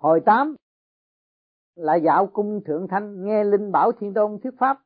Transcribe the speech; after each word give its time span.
hồi 0.00 0.20
tám 0.26 0.56
là 1.74 1.94
dạo 1.94 2.26
cung 2.26 2.60
thượng 2.64 2.86
thanh 2.88 3.24
nghe 3.24 3.44
linh 3.44 3.72
bảo 3.72 3.92
thiên 3.92 4.14
tôn 4.14 4.38
thuyết 4.42 4.54
pháp. 4.58 4.78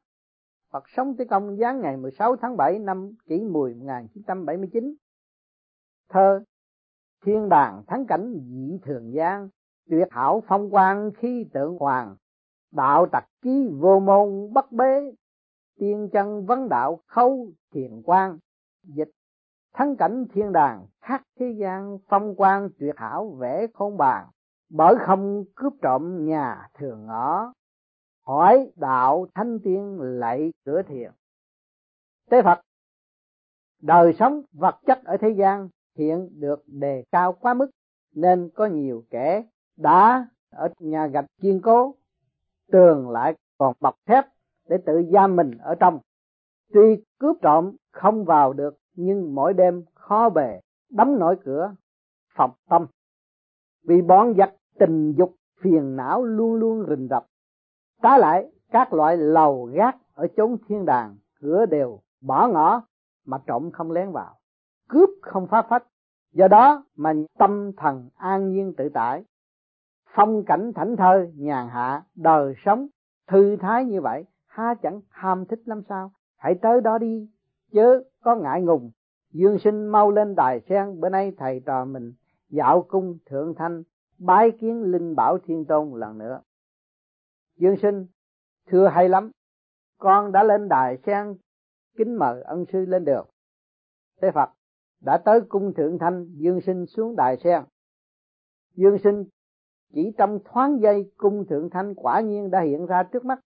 Phật 0.71 0.85
sống 0.89 1.17
tới 1.17 1.27
công 1.27 1.57
giáng 1.57 1.81
ngày 1.81 1.97
16 1.97 2.37
tháng 2.37 2.57
7 2.57 2.79
năm 2.79 3.13
kỷ 3.27 3.41
mùi 3.41 3.75
1979 3.75 4.95
thơ, 6.09 6.45
thiên 7.25 7.49
đàng 7.49 7.83
thắng 7.87 8.07
cảnh 8.07 8.35
dị 8.35 8.79
thường 8.83 9.13
gian 9.13 9.49
tuyệt 9.91 10.09
hảo 10.11 10.43
phong 10.47 10.71
quang 10.71 11.11
khi 11.17 11.47
tượng 11.53 11.79
hoàng, 11.79 12.17
đạo 12.73 13.07
tặc 13.13 13.25
ký 13.43 13.69
vô 13.79 14.01
môn 14.01 14.53
bất 14.53 14.73
bế, 14.73 15.15
tiên 15.79 16.09
chân 16.13 16.47
vấn 16.47 16.69
đạo 16.69 17.01
khâu 17.07 17.49
thiền 17.73 18.03
quan 18.05 18.39
dịch, 18.83 19.11
thắng 19.73 19.97
cảnh 19.97 20.25
thiên 20.33 20.53
đàng 20.53 20.87
khác 21.01 21.23
thế 21.39 21.55
gian 21.59 21.99
phong 22.09 22.35
quang 22.35 22.69
tuyệt 22.79 22.95
hảo 22.97 23.37
vẽ 23.41 23.67
khôn 23.75 23.97
bàn 23.97 24.27
bởi 24.77 24.95
không 25.01 25.45
cướp 25.55 25.73
trộm 25.83 26.27
nhà 26.27 26.69
thường 26.75 27.07
ngõ 27.07 27.53
hỏi 28.27 28.73
đạo 28.77 29.27
thanh 29.35 29.59
tiên 29.65 29.99
lạy 30.01 30.53
cửa 30.65 30.83
thiền. 30.83 31.13
Tế 32.31 32.43
phật, 32.43 32.61
đời 33.83 34.13
sống 34.19 34.43
vật 34.53 34.79
chất 34.87 35.05
ở 35.05 35.17
thế 35.21 35.31
gian 35.31 35.69
hiện 35.99 36.29
được 36.41 36.63
đề 36.67 37.05
cao 37.13 37.33
quá 37.33 37.55
mức, 37.55 37.71
nên 38.15 38.51
có 38.55 38.67
nhiều 38.67 39.05
kẻ 39.11 39.45
đã 39.77 40.29
ở 40.51 40.69
nhà 40.79 41.07
gạch 41.07 41.27
kiên 41.41 41.61
cố, 41.63 41.95
tường 42.73 43.11
lại 43.11 43.35
còn 43.59 43.75
bọc 43.81 43.95
thép 44.07 44.25
để 44.69 44.77
tự 44.87 45.03
giam 45.13 45.37
mình 45.37 45.51
ở 45.59 45.75
trong. 45.75 45.99
Tuy 46.73 47.05
cướp 47.19 47.37
trộm 47.43 47.77
không 47.93 48.25
vào 48.25 48.53
được, 48.53 48.77
nhưng 48.95 49.35
mỗi 49.35 49.55
đêm 49.55 49.85
khó 49.95 50.29
bề, 50.29 50.61
đóng 50.91 51.19
nổi 51.19 51.37
cửa, 51.45 51.75
phòng 52.37 52.51
tâm. 52.69 52.87
Vì 53.83 54.03
bọn 54.03 54.35
giặc 54.39 54.55
tình 54.79 55.13
dục 55.13 55.35
phiền 55.61 55.97
não 55.97 56.25
luôn 56.25 56.55
luôn 56.55 56.87
rình 56.89 57.09
rập. 57.09 57.27
Tá 58.03 58.19
lại, 58.19 58.51
các 58.71 58.93
loại 58.93 59.17
lầu 59.17 59.71
gác 59.73 59.97
ở 60.15 60.27
chốn 60.37 60.57
thiên 60.69 60.85
đàng, 60.85 61.17
cửa 61.41 61.67
đều 61.67 62.01
bỏ 62.21 62.49
ngỏ 62.49 62.83
mà 63.25 63.39
trộm 63.47 63.71
không 63.71 63.91
lén 63.91 64.13
vào, 64.13 64.35
cướp 64.89 65.09
không 65.23 65.47
phá 65.47 65.63
phách. 65.63 65.85
Do 66.33 66.49
đó 66.49 66.85
mà 66.97 67.13
tâm 67.39 67.73
thần 67.77 68.09
an 68.17 68.53
nhiên 68.53 68.75
tự 68.77 68.89
tại. 68.95 69.25
Phong 70.15 70.45
cảnh 70.45 70.73
thảnh 70.75 70.97
thơi, 70.97 71.33
nhàn 71.37 71.69
hạ, 71.69 72.03
đời 72.15 72.55
sống, 72.65 72.87
thư 73.29 73.57
thái 73.57 73.85
như 73.85 74.01
vậy 74.01 74.25
ha 74.47 74.75
chẳng 74.75 75.01
ham 75.09 75.45
thích 75.47 75.61
lắm 75.65 75.83
sao? 75.89 76.13
Hãy 76.37 76.55
tới 76.55 76.81
đó 76.81 76.99
đi, 76.99 77.29
chớ 77.73 78.03
có 78.25 78.37
ngại 78.37 78.63
ngùng. 78.63 78.91
Dương 79.33 79.59
sinh 79.59 79.87
mau 79.87 80.11
lên 80.11 80.35
đài 80.35 80.61
sen, 80.69 81.01
bữa 81.01 81.09
nay 81.09 81.33
thầy 81.39 81.61
trò 81.67 81.85
mình 81.85 82.13
dạo 82.49 82.83
cung 82.83 83.19
thượng 83.27 83.55
thanh 83.55 83.83
bái 84.27 84.51
kiến 84.61 84.83
linh 84.83 85.15
bảo 85.15 85.39
thiên 85.39 85.65
tôn 85.65 86.01
lần 86.01 86.19
nữa. 86.19 86.41
Dương 87.57 87.77
sinh, 87.83 88.07
thưa 88.67 88.89
hay 88.89 89.09
lắm. 89.09 89.31
Con 89.99 90.33
đã 90.33 90.43
lên 90.43 90.69
đài 90.69 90.99
sen 91.07 91.37
kính 91.97 92.19
mời 92.19 92.43
ân 92.43 92.65
sư 92.73 92.85
lên 92.89 93.05
được. 93.05 93.23
Thế 94.23 94.31
phật, 94.35 94.51
đã 95.01 95.19
tới 95.25 95.41
cung 95.49 95.75
thượng 95.75 95.99
thanh, 95.99 96.27
dương 96.35 96.61
sinh 96.61 96.87
xuống 96.87 97.17
đài 97.17 97.37
sen. 97.37 97.63
Dương 98.75 98.99
sinh, 98.99 99.25
chỉ 99.93 100.13
trong 100.19 100.39
thoáng 100.45 100.81
giây, 100.81 101.13
cung 101.17 101.47
thượng 101.47 101.71
thanh 101.71 101.95
quả 101.95 102.21
nhiên 102.21 102.51
đã 102.51 102.61
hiện 102.61 102.87
ra 102.87 103.03
trước 103.03 103.25
mắt. 103.25 103.41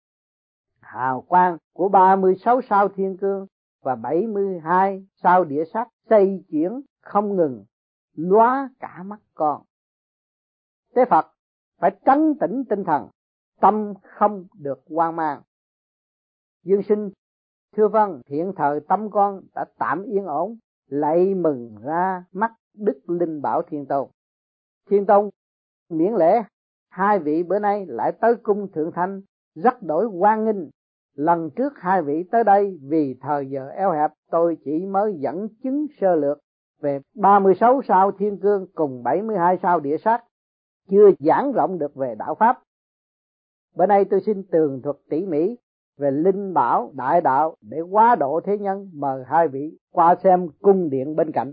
Hào 0.81 1.21
quang 1.21 1.59
của 1.73 1.89
36 1.89 2.61
sao 2.63 2.89
thiên 2.89 3.17
cương 3.17 3.47
và 3.83 3.95
72 3.95 5.07
sao 5.23 5.45
địa 5.45 5.65
sát 5.73 5.89
xây 6.11 6.45
chuyển 6.49 6.81
không 7.01 7.37
ngừng, 7.37 7.65
lóa 8.15 8.71
cả 8.81 9.03
mắt 9.03 9.21
con 9.35 9.63
thế 10.99 11.05
phật 11.11 11.27
phải 11.81 11.91
trấn 12.07 12.35
tĩnh 12.41 12.65
tinh 12.69 12.85
thần, 12.85 13.09
tâm 13.61 13.95
không 14.03 14.47
được 14.55 14.81
hoang 14.91 15.17
mang. 15.17 15.43
Dương 16.65 16.83
sinh, 16.83 17.11
thưa 17.77 17.89
vâng 17.89 18.21
hiện 18.29 18.53
thời 18.57 18.81
tâm 18.81 19.11
con 19.11 19.41
đã 19.55 19.65
tạm 19.79 20.03
yên 20.03 20.27
ổn, 20.27 20.57
lạy 20.87 21.35
mừng 21.35 21.77
ra 21.83 22.25
mắt 22.33 22.53
đức 22.75 23.01
linh 23.07 23.43
bảo 23.43 23.63
thiên 23.63 23.87
tôn. 23.87 24.09
Thiên 24.91 25.07
tôn, 25.07 25.31
miễn 25.91 26.13
lễ, 26.15 26.43
hai 26.91 27.19
vị 27.19 27.43
bữa 27.43 27.59
nay 27.59 27.87
lại 27.89 28.13
tới 28.21 28.35
cung 28.43 28.73
thượng 28.73 28.93
thanh, 28.95 29.23
rất 29.55 29.83
đổi 29.83 30.07
quan 30.07 30.45
nghênh. 30.45 30.71
Lần 31.15 31.51
trước 31.57 31.73
hai 31.77 32.03
vị 32.03 32.25
tới 32.31 32.45
đây 32.45 32.79
vì 32.83 33.17
thời 33.21 33.51
giờ 33.51 33.69
eo 33.69 33.93
hẹp, 33.93 34.11
tôi 34.31 34.57
chỉ 34.65 34.87
mới 34.87 35.15
dẫn 35.19 35.49
chứng 35.63 35.87
sơ 36.01 36.15
lược 36.15 36.39
về 36.81 37.01
36 37.15 37.81
sao 37.89 38.13
thiên 38.13 38.41
cương 38.41 38.67
cùng 38.75 39.03
72 39.03 39.59
sao 39.63 39.81
địa 39.81 39.97
sát 39.99 40.25
chưa 40.91 41.11
giảng 41.19 41.53
rộng 41.53 41.79
được 41.79 41.95
về 41.95 42.15
đạo 42.15 42.35
pháp. 42.35 42.63
Bữa 43.75 43.87
nay 43.87 44.05
tôi 44.05 44.21
xin 44.21 44.43
tường 44.43 44.81
thuật 44.83 44.97
tỉ 45.11 45.27
mỉ 45.27 45.57
về 45.97 46.11
linh 46.11 46.55
bảo, 46.55 46.93
đại 46.95 47.21
đạo 47.21 47.57
để 47.61 47.81
quá 47.81 48.17
độ 48.17 48.41
thế 48.45 48.59
nhân 48.59 48.91
mời 48.95 49.25
hai 49.27 49.49
vị 49.49 49.79
qua 49.91 50.17
xem 50.23 50.49
cung 50.61 50.91
điện 50.91 51.17
bên 51.17 51.33
cạnh. 51.33 51.53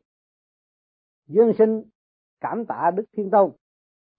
Dương 1.28 1.54
sinh 1.58 1.84
cảm 2.40 2.66
tạ 2.66 2.92
đức 2.96 3.04
thiên 3.12 3.30
tôn. 3.30 3.52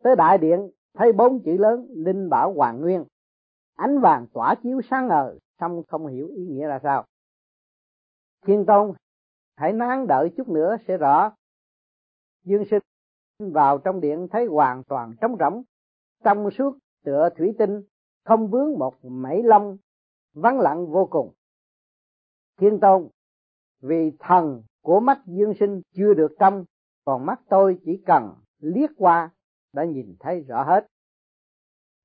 Tới 0.02 0.16
đại 0.16 0.38
điện, 0.38 0.70
thấy 0.94 1.12
bốn 1.12 1.42
chữ 1.42 1.56
lớn, 1.58 1.86
linh 1.90 2.28
bảo 2.28 2.52
hoàng 2.52 2.80
nguyên. 2.80 3.04
Ánh 3.74 4.00
vàng 4.00 4.26
tỏa 4.32 4.54
chiếu 4.62 4.80
sáng 4.90 5.08
ngời 5.08 5.38
xong 5.60 5.82
không 5.88 6.06
hiểu 6.06 6.28
ý 6.28 6.46
nghĩa 6.46 6.68
là 6.68 6.78
sao. 6.82 7.04
Thiên 8.46 8.66
tôn, 8.66 8.92
hãy 9.56 9.72
nán 9.72 10.06
đợi 10.06 10.30
chút 10.36 10.48
nữa 10.48 10.76
sẽ 10.88 10.96
rõ. 10.96 11.32
Dương 12.44 12.64
sinh 12.70 12.82
vào 13.38 13.78
trong 13.78 14.00
điện 14.00 14.28
thấy 14.30 14.46
hoàn 14.46 14.84
toàn 14.84 15.14
trống 15.20 15.36
rỗng. 15.40 15.62
Trong 16.24 16.50
suốt 16.50 16.78
tựa 17.04 17.28
thủy 17.36 17.54
tinh, 17.58 17.82
không 18.24 18.50
vướng 18.50 18.78
một 18.78 18.94
mảy 19.02 19.42
lông, 19.42 19.76
vắng 20.34 20.60
lặng 20.60 20.86
vô 20.86 21.08
cùng. 21.10 21.32
Thiên 22.56 22.80
tôn, 22.80 23.08
vì 23.82 24.12
thần 24.18 24.62
của 24.82 25.00
mắt 25.00 25.18
dương 25.26 25.54
sinh 25.60 25.80
chưa 25.94 26.14
được 26.14 26.32
trong, 26.38 26.64
còn 27.04 27.26
mắt 27.26 27.40
tôi 27.48 27.78
chỉ 27.84 28.02
cần 28.06 28.34
liếc 28.58 28.90
qua 28.96 29.30
đã 29.72 29.84
nhìn 29.84 30.16
thấy 30.20 30.40
rõ 30.40 30.64
hết. 30.64 30.86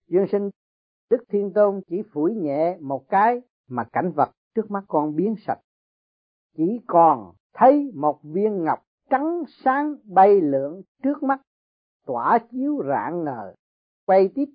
Dương 0.07 0.25
sinh, 0.31 0.49
đức 1.09 1.23
thiên 1.29 1.53
tôn 1.53 1.81
chỉ 1.87 2.01
phủi 2.13 2.35
nhẹ 2.35 2.77
một 2.81 3.09
cái 3.09 3.41
mà 3.67 3.83
cảnh 3.83 4.11
vật 4.15 4.31
trước 4.55 4.71
mắt 4.71 4.83
con 4.87 5.15
biến 5.15 5.35
sạch. 5.45 5.59
Chỉ 6.57 6.79
còn 6.87 7.33
thấy 7.53 7.91
một 7.95 8.19
viên 8.23 8.63
ngọc 8.63 8.83
trắng 9.11 9.43
sáng 9.47 9.95
bay 10.03 10.41
lượn 10.41 10.81
trước 11.03 11.23
mắt 11.23 11.41
tỏa 12.05 12.39
chiếu 12.51 12.83
rạng 12.87 13.23
ngời 13.23 13.55
quay 14.05 14.29
tiếp. 14.35 14.45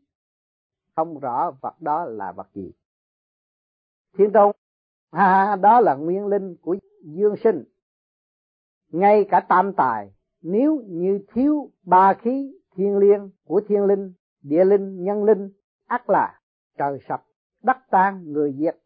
Không 0.97 1.19
rõ 1.19 1.51
vật 1.61 1.75
đó 1.81 2.05
là 2.05 2.33
vật 2.33 2.49
gì. 2.55 2.73
Thiên 4.19 4.33
tôn 4.33 4.57
à, 5.11 5.57
đó 5.57 5.81
là 5.81 5.95
nguyên 5.95 6.27
linh 6.27 6.57
của 6.63 6.77
dương 7.03 7.35
sinh. 7.45 7.65
Ngay 8.89 9.27
cả 9.31 9.41
tam 9.41 9.73
tài 9.73 10.13
nếu 10.43 10.83
như 10.87 11.25
thiếu 11.33 11.71
ba 11.83 12.15
khí 12.15 12.59
thiên 12.77 12.99
liêng 12.99 13.31
của 13.45 13.61
thiên 13.69 13.85
linh 13.85 14.13
địa 14.43 14.65
linh 14.65 15.05
nhân 15.05 15.25
linh 15.25 15.51
ắt 15.87 16.11
là 16.11 16.41
trời 16.79 16.99
sập 17.09 17.25
đất 17.63 17.77
tan 17.91 18.33
người 18.33 18.55
diệt. 18.59 18.77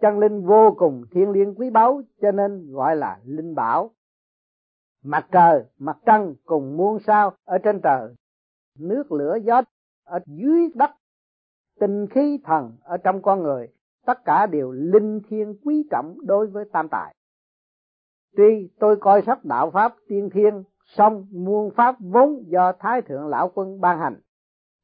Chân 0.00 0.18
linh 0.18 0.46
vô 0.46 0.74
cùng 0.78 1.04
thiên 1.10 1.30
liêng 1.30 1.54
quý 1.54 1.70
báu 1.70 2.02
cho 2.22 2.32
nên 2.32 2.72
gọi 2.72 2.96
là 2.96 3.20
linh 3.24 3.54
bảo 3.54 3.90
mặt 5.04 5.26
trời, 5.32 5.64
mặt 5.78 5.96
trăng 6.06 6.34
cùng 6.44 6.76
muôn 6.76 6.98
sao 7.06 7.32
ở 7.44 7.58
trên 7.58 7.80
trời. 7.82 8.14
Nước 8.78 9.12
lửa 9.12 9.36
gió 9.44 9.62
ở 10.04 10.18
dưới 10.26 10.68
đất. 10.74 10.90
Tinh 11.80 12.06
khí 12.10 12.40
thần 12.44 12.72
ở 12.82 12.96
trong 12.96 13.22
con 13.22 13.42
người. 13.42 13.68
Tất 14.06 14.24
cả 14.24 14.46
đều 14.46 14.70
linh 14.70 15.20
thiêng 15.28 15.54
quý 15.64 15.88
trọng 15.90 16.16
đối 16.26 16.46
với 16.46 16.64
tam 16.72 16.88
tài. 16.88 17.14
Tuy 18.36 18.70
tôi 18.78 18.96
coi 19.00 19.22
sách 19.26 19.44
đạo 19.44 19.70
pháp 19.70 19.94
tiên 20.08 20.28
thiên, 20.32 20.62
song 20.84 21.26
muôn 21.30 21.70
pháp 21.76 21.96
vốn 22.00 22.44
do 22.46 22.72
thái 22.72 23.02
thượng 23.02 23.26
lão 23.28 23.50
quân 23.54 23.80
ban 23.80 23.98
hành. 23.98 24.20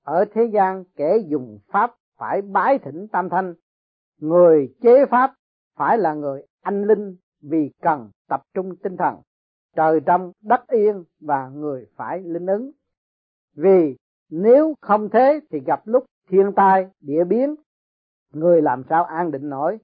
Ở 0.05 0.25
thế 0.35 0.45
gian 0.53 0.85
kẻ 0.97 1.19
dùng 1.27 1.59
pháp 1.73 1.95
phải 2.19 2.43
bái 2.43 2.79
thỉnh 2.79 3.06
tam 3.12 3.29
thanh. 3.29 3.55
Người 4.19 4.75
chế 4.83 5.06
pháp 5.11 5.35
phải 5.77 5.99
là 5.99 6.15
người 6.15 6.43
anh 6.62 6.83
linh 6.83 7.17
vì 7.43 7.73
cần 7.83 8.11
tập 8.29 8.43
trung 8.55 8.77
tinh 8.83 8.97
thần 8.97 9.15
trời 9.77 10.01
trong 10.07 10.33
đất 10.43 10.67
yên 10.69 11.05
và 11.21 11.49
người 11.49 11.87
phải 11.97 12.21
linh 12.21 12.47
ứng. 12.47 12.71
Vì 13.55 13.97
nếu 14.31 14.75
không 14.81 15.09
thế 15.13 15.41
thì 15.51 15.61
gặp 15.67 15.83
lúc 15.85 16.05
thiên 16.29 16.53
tai, 16.57 16.87
địa 17.01 17.25
biến, 17.25 17.55
người 18.33 18.63
làm 18.63 18.83
sao 18.89 19.05
an 19.05 19.31
định 19.31 19.49
nổi? 19.49 19.79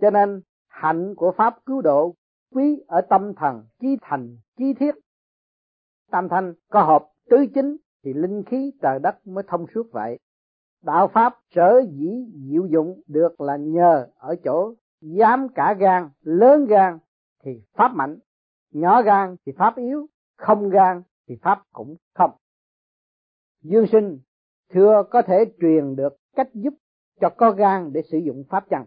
Cho 0.00 0.10
nên, 0.10 0.40
hạnh 0.68 1.14
của 1.14 1.32
pháp 1.36 1.56
cứu 1.66 1.82
độ 1.82 2.14
quý 2.54 2.82
ở 2.86 3.00
tâm 3.00 3.34
thần, 3.34 3.64
chí 3.80 3.96
thành, 4.02 4.36
chí 4.56 4.74
thiết. 4.74 4.94
Tam 6.10 6.28
thanh 6.28 6.54
có 6.70 6.82
hợp 6.82 7.06
tứ 7.30 7.46
chính 7.54 7.76
thì 8.04 8.12
linh 8.12 8.42
khí 8.44 8.72
trời 8.82 8.98
đất 8.98 9.26
mới 9.26 9.44
thông 9.48 9.66
suốt 9.74 9.92
vậy. 9.92 10.18
Đạo 10.82 11.08
pháp 11.08 11.38
sở 11.54 11.82
dĩ 11.90 12.26
diệu 12.34 12.66
dụng 12.66 13.00
được 13.06 13.40
là 13.40 13.56
nhờ 13.56 14.06
ở 14.16 14.36
chỗ 14.44 14.74
dám 15.00 15.48
cả 15.48 15.74
gan, 15.78 16.10
lớn 16.20 16.66
gan 16.66 16.98
thì 17.44 17.62
pháp 17.74 17.88
mạnh 17.94 18.18
nhỏ 18.74 19.02
gan 19.02 19.36
thì 19.46 19.52
pháp 19.52 19.76
yếu, 19.76 20.06
không 20.36 20.68
gan 20.68 21.02
thì 21.28 21.36
pháp 21.42 21.62
cũng 21.72 21.96
không. 22.14 22.30
Dương 23.62 23.86
sinh 23.92 24.18
thưa 24.70 25.02
có 25.10 25.22
thể 25.22 25.44
truyền 25.60 25.96
được 25.96 26.16
cách 26.36 26.48
giúp 26.54 26.74
cho 27.20 27.30
có 27.30 27.50
gan 27.50 27.92
để 27.92 28.02
sử 28.02 28.18
dụng 28.18 28.44
pháp 28.48 28.64
chăng? 28.70 28.86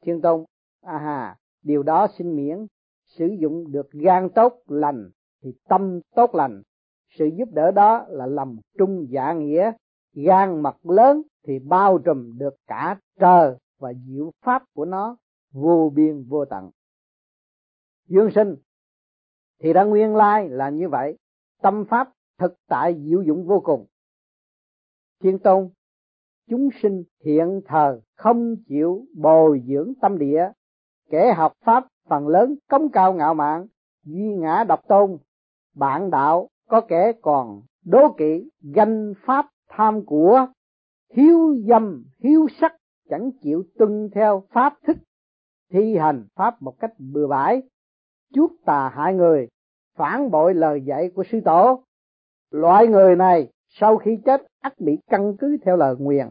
Thiên 0.00 0.20
tôn 0.20 0.44
à 0.82 0.98
hà 0.98 1.36
điều 1.62 1.82
đó 1.82 2.06
xin 2.18 2.36
miễn. 2.36 2.66
Sử 3.06 3.26
dụng 3.26 3.72
được 3.72 3.90
gan 3.90 4.28
tốt 4.34 4.62
lành 4.66 5.10
thì 5.42 5.52
tâm 5.68 6.00
tốt 6.14 6.34
lành. 6.34 6.62
Sự 7.10 7.26
giúp 7.38 7.48
đỡ 7.52 7.70
đó 7.70 8.06
là 8.08 8.26
lòng 8.26 8.56
trung 8.78 9.06
dạ 9.10 9.32
nghĩa. 9.32 9.72
Gan 10.12 10.62
mật 10.62 10.76
lớn 10.86 11.22
thì 11.46 11.58
bao 11.58 11.98
trùm 11.98 12.38
được 12.38 12.54
cả 12.66 12.98
trời 13.20 13.56
và 13.78 13.92
diệu 14.06 14.30
pháp 14.40 14.62
của 14.74 14.84
nó, 14.84 15.16
vô 15.52 15.92
biên 15.94 16.24
vô 16.28 16.44
tận. 16.44 16.70
Dương 18.06 18.30
sinh 18.34 18.56
thì 19.62 19.72
đã 19.72 19.84
nguyên 19.84 20.16
lai 20.16 20.48
là 20.48 20.70
như 20.70 20.88
vậy. 20.88 21.18
Tâm 21.62 21.84
pháp 21.90 22.12
thực 22.38 22.54
tại 22.68 22.94
diệu 23.04 23.22
dụng 23.22 23.46
vô 23.46 23.60
cùng. 23.64 23.86
Thiên 25.22 25.38
tôn, 25.38 25.68
chúng 26.50 26.68
sinh 26.82 27.02
hiện 27.24 27.60
thờ 27.66 28.00
không 28.16 28.56
chịu 28.68 29.06
bồi 29.14 29.62
dưỡng 29.66 29.92
tâm 30.00 30.18
địa, 30.18 30.50
kẻ 31.10 31.34
học 31.36 31.52
pháp 31.64 31.86
phần 32.08 32.28
lớn 32.28 32.54
cống 32.70 32.88
cao 32.92 33.12
ngạo 33.12 33.34
mạn, 33.34 33.66
duy 34.04 34.34
ngã 34.34 34.64
độc 34.68 34.80
tôn. 34.88 35.16
Bạn 35.74 36.10
đạo 36.10 36.48
có 36.68 36.80
kẻ 36.80 37.12
còn 37.22 37.62
đố 37.84 38.14
kỵ 38.18 38.50
ganh 38.74 39.12
pháp 39.26 39.46
tham 39.68 40.04
của 40.06 40.46
hiếu 41.12 41.56
dâm 41.68 42.04
hiếu 42.18 42.46
sắc, 42.60 42.76
chẳng 43.10 43.30
chịu 43.42 43.64
tuân 43.78 44.10
theo 44.14 44.42
pháp 44.50 44.74
thức 44.86 44.96
thi 45.72 45.96
hành 45.96 46.26
pháp 46.34 46.62
một 46.62 46.74
cách 46.80 46.92
bừa 46.98 47.26
bãi 47.26 47.62
chuốc 48.34 48.52
tà 48.64 48.88
hại 48.94 49.14
người, 49.14 49.48
phản 49.96 50.30
bội 50.30 50.54
lời 50.54 50.82
dạy 50.84 51.10
của 51.14 51.24
sư 51.32 51.40
tổ. 51.44 51.82
Loại 52.50 52.86
người 52.86 53.16
này 53.16 53.52
sau 53.68 53.96
khi 53.96 54.18
chết 54.24 54.46
ắt 54.60 54.80
bị 54.80 54.98
căn 55.06 55.36
cứ 55.36 55.56
theo 55.64 55.76
lời 55.76 55.94
nguyền 55.98 56.28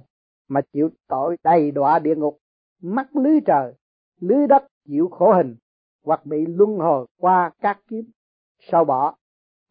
mà 0.47 0.61
chịu 0.73 0.89
tội 1.07 1.37
đầy 1.43 1.71
đọa 1.71 1.99
địa 1.99 2.15
ngục 2.15 2.37
mắc 2.81 3.15
lưới 3.15 3.39
trời, 3.45 3.73
lưới 4.19 4.47
đất 4.47 4.67
chịu 4.87 5.09
khổ 5.09 5.33
hình, 5.33 5.55
hoặc 6.03 6.25
bị 6.25 6.45
luân 6.45 6.77
hồi 6.77 7.07
qua 7.17 7.51
các 7.61 7.79
kiếp. 7.87 8.05
Sau 8.59 8.85
bỏ, 8.85 9.15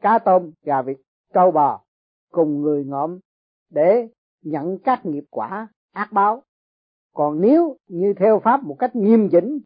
cá 0.00 0.18
tôm, 0.18 0.52
gà 0.62 0.82
vịt, 0.82 0.96
trâu 1.34 1.50
bò 1.50 1.80
cùng 2.30 2.62
người 2.62 2.84
ngộm 2.84 3.18
để 3.70 4.08
nhận 4.42 4.78
các 4.78 5.06
nghiệp 5.06 5.24
quả 5.30 5.68
ác 5.92 6.12
báo. 6.12 6.42
Còn 7.14 7.40
nếu 7.40 7.76
như 7.88 8.14
theo 8.16 8.40
pháp 8.44 8.64
một 8.64 8.76
cách 8.78 8.96
nghiêm 8.96 9.28
chỉnh 9.32 9.58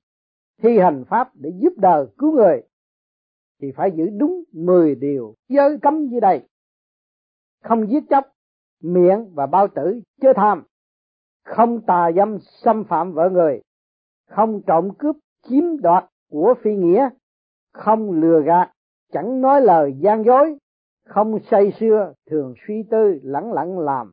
thi 0.63 0.79
hành 0.79 1.05
pháp 1.09 1.31
để 1.35 1.51
giúp 1.59 1.73
đời 1.77 2.07
cứu 2.19 2.33
người, 2.33 2.63
thì 3.61 3.73
phải 3.77 3.91
giữ 3.95 4.09
đúng 4.19 4.43
10 4.53 4.95
điều 4.95 5.35
giới 5.49 5.79
cấm 5.83 6.09
dưới 6.09 6.21
đây. 6.21 6.49
Không 7.63 7.91
giết 7.91 8.05
chóc, 8.11 8.25
miệng 8.83 9.31
và 9.35 9.47
bao 9.47 9.69
tử 9.69 10.01
chớ 10.21 10.33
tham. 10.37 10.63
Không 11.45 11.81
tà 11.87 12.11
dâm 12.17 12.39
xâm 12.41 12.85
phạm 12.85 13.13
vợ 13.13 13.31
người. 13.31 13.63
Không 14.29 14.61
trộm 14.67 14.89
cướp, 14.99 15.17
chiếm 15.43 15.81
đoạt 15.83 16.05
của 16.31 16.55
phi 16.63 16.75
nghĩa. 16.75 17.09
Không 17.73 18.13
lừa 18.13 18.41
gạt, 18.41 18.73
chẳng 19.13 19.41
nói 19.41 19.61
lời 19.61 19.95
gian 19.99 20.25
dối. 20.25 20.57
Không 21.07 21.39
say 21.51 21.73
xưa 21.81 22.13
thường 22.31 22.55
suy 22.67 22.83
tư, 22.91 23.21
lẳng 23.23 23.53
lặng 23.53 23.79
làm. 23.79 24.11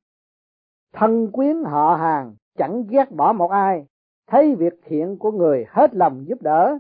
Thân 0.94 1.32
quyến 1.32 1.64
họ 1.64 1.96
hàng, 1.96 2.36
chẳng 2.58 2.84
ghét 2.90 3.12
bỏ 3.12 3.34
một 3.34 3.52
ai 3.52 3.86
thấy 4.28 4.56
việc 4.56 4.74
thiện 4.86 5.18
của 5.18 5.32
người 5.32 5.66
hết 5.70 5.96
lòng 5.96 6.26
giúp 6.28 6.42
đỡ, 6.42 6.78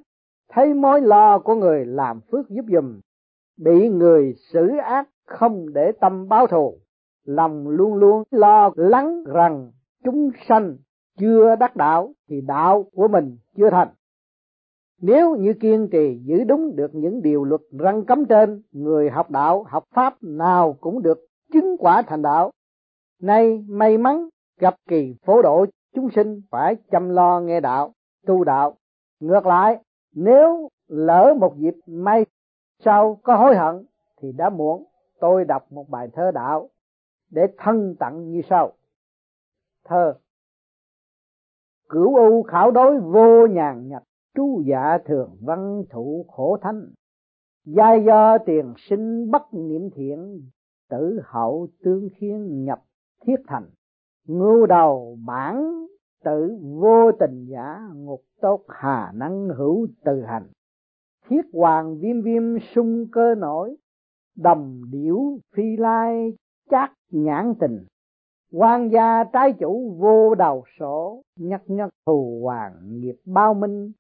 thấy 0.49 0.73
mối 0.73 1.01
lo 1.01 1.39
của 1.39 1.55
người 1.55 1.85
làm 1.85 2.21
phước 2.31 2.49
giúp 2.49 2.65
dùm 2.73 2.99
bị 3.57 3.89
người 3.89 4.35
xử 4.53 4.77
ác 4.77 5.09
không 5.25 5.73
để 5.73 5.91
tâm 6.01 6.27
báo 6.27 6.47
thù, 6.47 6.77
lòng 7.23 7.67
luôn 7.67 7.94
luôn 7.94 8.23
lo 8.31 8.71
lắng 8.75 9.23
rằng 9.23 9.71
chúng 10.03 10.31
sanh 10.47 10.77
chưa 11.19 11.55
đắc 11.59 11.75
đạo 11.75 12.13
thì 12.29 12.41
đạo 12.41 12.85
của 12.94 13.07
mình 13.07 13.38
chưa 13.55 13.69
thành. 13.69 13.88
Nếu 15.01 15.35
như 15.35 15.53
kiên 15.53 15.88
trì 15.91 16.19
giữ 16.23 16.44
đúng 16.44 16.75
được 16.75 16.95
những 16.95 17.21
điều 17.21 17.44
luật 17.44 17.61
răng 17.79 18.05
cấm 18.05 18.25
trên, 18.25 18.61
người 18.71 19.09
học 19.09 19.31
đạo, 19.31 19.63
học 19.63 19.83
pháp 19.95 20.15
nào 20.21 20.77
cũng 20.81 21.01
được 21.01 21.17
chứng 21.53 21.75
quả 21.79 22.01
thành 22.01 22.21
đạo. 22.21 22.51
Nay 23.21 23.65
may 23.67 23.97
mắn 23.97 24.29
gặp 24.59 24.75
kỳ 24.89 25.15
phổ 25.25 25.41
độ 25.41 25.65
chúng 25.94 26.10
sinh 26.16 26.42
phải 26.50 26.75
chăm 26.92 27.10
lo 27.10 27.39
nghe 27.39 27.60
đạo, 27.60 27.94
tu 28.25 28.44
đạo. 28.44 28.78
Ngược 29.19 29.45
lại, 29.45 29.84
nếu 30.16 30.69
lỡ 30.88 31.34
một 31.39 31.57
dịp 31.57 31.75
may 31.88 32.25
sau 32.80 33.19
có 33.24 33.36
hối 33.36 33.56
hận, 33.56 33.86
thì 34.22 34.31
đã 34.31 34.50
muộn, 34.50 34.84
tôi 35.19 35.45
đọc 35.45 35.72
một 35.72 35.89
bài 35.89 36.07
thơ 36.13 36.31
đạo 36.31 36.69
để 37.30 37.42
thân 37.57 37.95
tặng 38.00 38.31
như 38.31 38.42
sau. 38.50 38.74
Thơ, 39.84 40.13
cửu 41.90 42.16
u 42.16 42.44
khảo 42.44 42.72
đối 42.72 43.00
vô 43.00 43.48
nhàn 43.48 43.88
nhật, 43.88 44.04
trú 44.36 44.62
dạ 44.66 44.98
thường 45.06 45.38
văn 45.42 45.83
thụ 45.90 46.25
khổ 46.30 46.57
thanh 46.62 46.92
giai 47.66 48.04
do 48.04 48.38
tiền 48.38 48.74
sinh 48.78 49.31
bất 49.31 49.54
niệm 49.54 49.90
thiện, 49.95 50.50
tử 50.90 51.22
hậu 51.24 51.68
tương 51.83 52.10
khiến 52.16 52.66
nhập 52.66 52.83
thiết 53.22 53.36
thành 53.48 53.69
ngưu 54.27 54.65
đầu 54.65 55.18
bản 55.25 55.85
tự 56.24 56.57
vô 56.62 57.12
tình 57.19 57.45
giả 57.45 57.89
ngục 57.95 58.21
tốt 58.41 58.63
hà 58.68 59.12
năng 59.15 59.50
hữu 59.50 59.88
từ 60.03 60.21
hành. 60.21 60.47
Thiết 61.29 61.41
hoàng 61.53 61.97
viêm 61.97 62.21
viêm 62.21 62.59
sung 62.59 63.06
cơ 63.12 63.35
nổi 63.35 63.75
đồng 64.38 64.81
điểu 64.91 65.39
phi 65.56 65.77
lai 65.77 66.33
chát 66.69 66.91
nhãn 67.09 67.53
tình. 67.59 67.85
Quan 68.51 68.89
gia 68.91 69.24
trái 69.24 69.53
chủ 69.59 69.97
vô 70.00 70.35
đầu 70.35 70.63
sổ 70.80 71.21
nhất 71.35 71.62
nhất 71.68 71.89
thù 72.06 72.39
hoàng 72.44 72.73
nghiệp 73.00 73.15
bao 73.25 73.53
minh. 73.53 73.91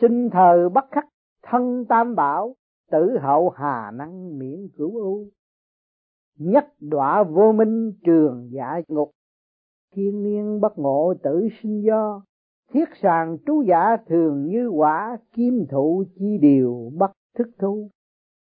Sinh 0.00 0.30
thờ 0.30 0.68
bất 0.68 0.84
khắc, 0.90 1.08
thân 1.42 1.84
tam 1.88 2.14
bảo, 2.14 2.54
tử 2.90 3.18
hậu 3.20 3.50
hà 3.50 3.90
năng 3.90 4.38
miễn 4.38 4.68
cửu 4.76 4.96
ưu. 4.96 5.26
Nhất 6.38 6.66
đọa 6.80 7.22
vô 7.22 7.52
minh 7.52 7.92
trường 8.04 8.48
dạ 8.52 8.80
ngục 8.88 9.10
thiên 9.92 10.22
niên 10.22 10.60
bất 10.60 10.78
ngộ 10.78 11.14
tử 11.22 11.48
sinh 11.62 11.82
do, 11.84 12.22
thiết 12.72 12.88
sàng 13.02 13.38
trú 13.46 13.62
giả 13.62 13.96
thường 14.06 14.46
như 14.46 14.68
quả 14.68 15.18
kim 15.32 15.66
thụ 15.70 16.04
chi 16.14 16.38
điều 16.38 16.90
bất 16.98 17.12
thức 17.34 17.48
thu. 17.58 17.90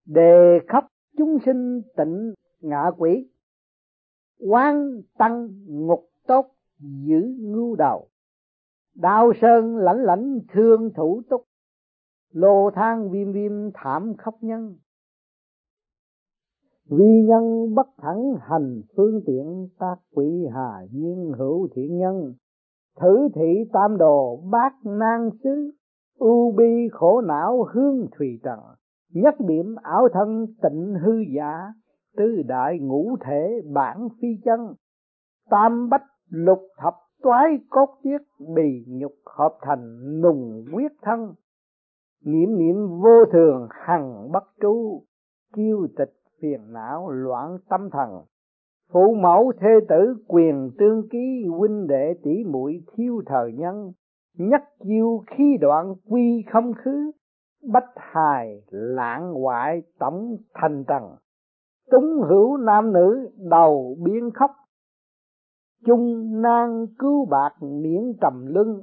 Đề 0.07 0.59
khắp 0.69 0.87
chúng 1.19 1.39
sinh 1.45 1.83
tịnh 1.97 2.35
ngạ 2.61 2.91
quỷ 2.99 3.29
quan 4.39 5.03
tăng 5.19 5.49
ngục 5.67 6.11
tốt 6.27 6.47
giữ 6.79 7.37
ngưu 7.39 7.77
đầu. 7.77 8.09
Đao 8.95 9.33
sơn 9.41 9.77
lãnh 9.77 10.03
lãnh 10.03 10.39
thương 10.53 10.91
thủ 10.95 11.23
túc, 11.31 11.45
lô 12.33 12.71
thang 12.71 13.11
viêm 13.11 13.33
viêm 13.33 13.53
thảm 13.75 14.15
khóc 14.19 14.35
nhân 14.41 14.77
vi 16.91 17.23
nhân 17.29 17.75
bất 17.75 17.87
thẳng 17.99 18.35
hành 18.41 18.83
phương 18.97 19.21
tiện 19.27 19.69
tác 19.79 19.97
quỷ 20.15 20.47
hà 20.55 20.87
duyên 20.91 21.33
hữu 21.39 21.69
thiện 21.75 21.99
nhân. 21.99 22.35
Thử 23.01 23.29
thị 23.35 23.65
tam 23.73 23.97
đồ 23.99 24.37
bát 24.51 24.73
nan 24.85 25.31
xứ, 25.45 25.71
u 26.19 26.53
bi 26.57 26.89
khổ 26.93 27.21
não 27.21 27.67
hương 27.75 28.07
thùy 28.19 28.41
trần. 28.43 28.59
Nhất 29.13 29.35
điểm 29.41 29.75
ảo 29.83 30.09
thân 30.13 30.47
tịnh 30.63 30.95
hư 31.05 31.13
giả, 31.37 31.73
tứ 32.17 32.43
đại 32.47 32.79
ngũ 32.79 33.17
thể 33.27 33.61
bản 33.73 34.09
phi 34.21 34.29
chân. 34.45 34.61
Tam 35.51 35.89
bách 35.89 36.05
lục 36.29 36.61
thập 36.83 36.95
toái 37.23 37.59
cốt 37.71 37.89
tiết 38.03 38.23
bì 38.55 38.85
nhục 38.89 39.15
hợp 39.37 39.59
thành 39.63 40.21
nùng 40.23 40.65
quyết 40.73 40.93
thân. 41.03 41.35
Niệm 42.25 42.59
niệm 42.59 42.77
vô 43.03 43.25
thường 43.33 43.69
hằng 43.71 44.33
bất 44.33 44.45
trú, 44.61 45.03
kiêu 45.55 45.87
tịch 45.97 46.13
phiền 46.41 46.73
não 46.73 47.11
loạn 47.11 47.59
tâm 47.69 47.91
thần. 47.91 48.11
Phụ 48.93 49.15
mẫu 49.15 49.53
thê 49.61 49.87
tử 49.89 50.25
quyền 50.29 50.71
tương 50.79 51.09
ký 51.09 51.45
huynh 51.59 51.87
đệ 51.87 52.15
tỷ 52.23 52.45
muội 52.45 52.83
thiếu 52.93 53.23
thời 53.27 53.53
nhân, 53.53 53.93
nhất 54.39 54.63
chiêu 54.85 55.25
khi 55.27 55.57
đoạn 55.61 55.95
quy 56.11 56.45
không 56.53 56.73
khứ, 56.85 57.11
bách 57.73 57.91
hài 57.97 58.63
lãng 58.71 59.35
hoại 59.35 59.83
tổng 59.99 60.37
thành 60.55 60.85
trần. 60.89 61.03
Túng 61.91 62.21
hữu 62.29 62.57
nam 62.57 62.93
nữ 62.93 63.31
đầu 63.37 63.97
biến 64.05 64.31
khóc, 64.35 64.51
chung 65.87 66.41
nan 66.43 66.87
cứu 66.99 67.27
bạc 67.31 67.53
miễn 67.61 68.13
trầm 68.21 68.47
lưng 68.47 68.83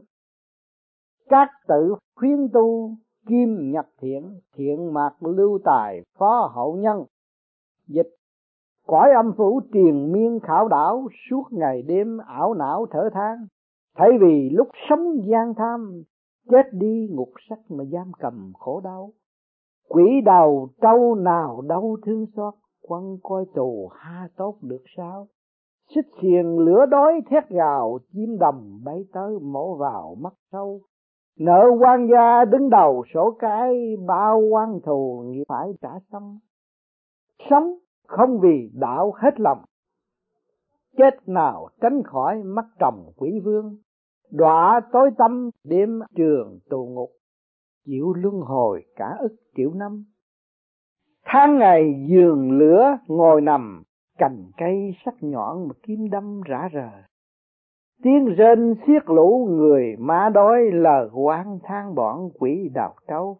các 1.29 1.49
tự 1.67 1.95
khuyên 2.15 2.49
tu, 2.53 2.95
kim 3.27 3.71
nhật 3.71 3.85
thiện 4.01 4.39
thiện 4.55 4.93
mạc 4.93 5.23
lưu 5.23 5.59
tài 5.65 6.01
phó 6.17 6.51
hậu 6.55 6.75
nhân 6.75 7.05
dịch. 7.87 8.09
Cõi 8.87 9.11
âm 9.11 9.33
phủ 9.37 9.61
triền 9.73 10.11
miên 10.11 10.39
khảo 10.39 10.67
đảo, 10.67 11.07
suốt 11.29 11.43
ngày 11.51 11.81
đêm 11.81 12.17
ảo 12.17 12.53
não 12.53 12.85
thở 12.91 13.09
than. 13.13 13.37
Thay 13.95 14.09
vì 14.21 14.49
lúc 14.49 14.67
sống 14.89 15.21
gian 15.25 15.53
tham, 15.57 16.03
chết 16.49 16.63
đi 16.71 17.07
ngục 17.11 17.29
sắc 17.49 17.59
mà 17.69 17.83
giam 17.83 18.11
cầm 18.19 18.53
khổ 18.59 18.81
đau. 18.83 19.11
Quỷ 19.89 20.21
đầu 20.25 20.69
trâu 20.81 21.15
nào 21.15 21.61
đau 21.61 21.97
thương 22.05 22.25
xót, 22.35 22.53
quăng 22.87 23.17
coi 23.23 23.45
tù 23.55 23.89
ha 23.93 24.27
tốt 24.37 24.55
được 24.61 24.83
sao? 24.97 25.27
Xích 25.95 26.07
xiềng 26.21 26.59
lửa 26.59 26.85
đói 26.85 27.21
thét 27.29 27.49
gào, 27.49 27.99
chim 28.13 28.37
đầm 28.39 28.81
bay 28.85 29.05
tới 29.13 29.39
mổ 29.41 29.75
vào 29.75 30.15
mắt 30.19 30.33
sâu. 30.51 30.81
Nợ 31.39 31.65
quan 31.79 32.07
gia 32.11 32.45
đứng 32.45 32.69
đầu 32.69 33.03
sổ 33.13 33.35
cái, 33.39 33.95
bao 34.07 34.39
quan 34.39 34.79
thù 34.85 35.23
nghĩ 35.27 35.43
phải 35.47 35.67
trả 35.81 35.89
xong 36.11 36.39
sống 37.49 37.73
không 38.07 38.39
vì 38.39 38.69
đạo 38.73 39.13
hết 39.15 39.39
lòng. 39.39 39.57
Chết 40.97 41.27
nào 41.27 41.69
tránh 41.81 42.03
khỏi 42.03 42.43
mắt 42.43 42.65
trồng 42.79 43.11
quỷ 43.17 43.39
vương, 43.43 43.77
đọa 44.31 44.81
tối 44.91 45.11
tâm 45.17 45.49
đêm 45.63 45.99
trường 46.15 46.59
tù 46.69 46.85
ngục, 46.85 47.09
chịu 47.85 48.13
luân 48.13 48.41
hồi 48.41 48.85
cả 48.95 49.15
ức 49.19 49.35
triệu 49.55 49.73
năm. 49.73 50.05
Tháng 51.25 51.57
ngày 51.57 52.05
giường 52.09 52.51
lửa 52.51 52.97
ngồi 53.07 53.41
nằm, 53.41 53.83
cành 54.17 54.51
cây 54.57 54.95
sắc 55.05 55.13
nhọn 55.21 55.67
mà 55.67 55.73
kim 55.83 56.09
đâm 56.09 56.41
rã 56.41 56.69
rờ 56.73 57.03
tiếng 58.03 58.25
rên 58.25 58.75
xiết 58.87 59.03
lũ 59.05 59.47
người 59.51 59.95
má 59.99 60.29
đói 60.33 60.71
lờ 60.71 61.09
quán 61.13 61.59
than 61.63 61.95
bọn 61.95 62.29
quỷ 62.39 62.69
đào 62.73 62.93
trâu 63.07 63.37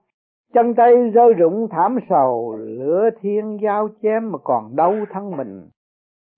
chân 0.53 0.74
tay 0.75 1.10
rơi 1.10 1.33
rụng 1.33 1.67
thảm 1.72 2.00
sầu, 2.10 2.55
lửa 2.57 3.10
thiên 3.22 3.57
giao 3.62 3.89
chém 4.01 4.31
mà 4.31 4.38
còn 4.43 4.75
đau 4.75 4.95
thân 5.13 5.38
mình. 5.38 5.69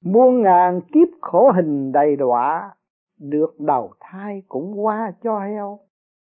Muôn 0.04 0.42
ngàn 0.42 0.82
kiếp 0.82 1.08
khổ 1.22 1.52
hình 1.52 1.92
đầy 1.92 2.16
đọa, 2.16 2.74
được 3.20 3.60
đầu 3.60 3.92
thai 4.00 4.44
cũng 4.48 4.86
qua 4.86 5.14
cho 5.24 5.40
heo. 5.40 5.80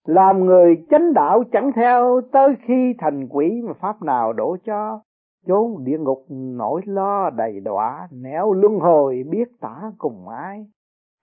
Làm 0.08 0.46
người 0.46 0.86
chánh 0.90 1.14
đạo 1.14 1.44
chẳng 1.52 1.72
theo, 1.76 2.22
tới 2.32 2.56
khi 2.68 2.94
thành 2.98 3.28
quỷ 3.30 3.62
mà 3.68 3.74
pháp 3.74 4.04
nào 4.04 4.34
đổ 4.34 4.58
cho. 4.66 5.00
Chốn 5.48 5.84
địa 5.84 5.98
ngục 5.98 6.26
nỗi 6.30 6.82
lo 6.86 7.30
đầy 7.30 7.60
đọa, 7.60 8.08
nẻo 8.12 8.54
luân 8.54 8.80
hồi 8.80 9.24
biết 9.30 9.60
tả 9.62 9.92
cùng 9.98 10.30
ai. 10.30 10.66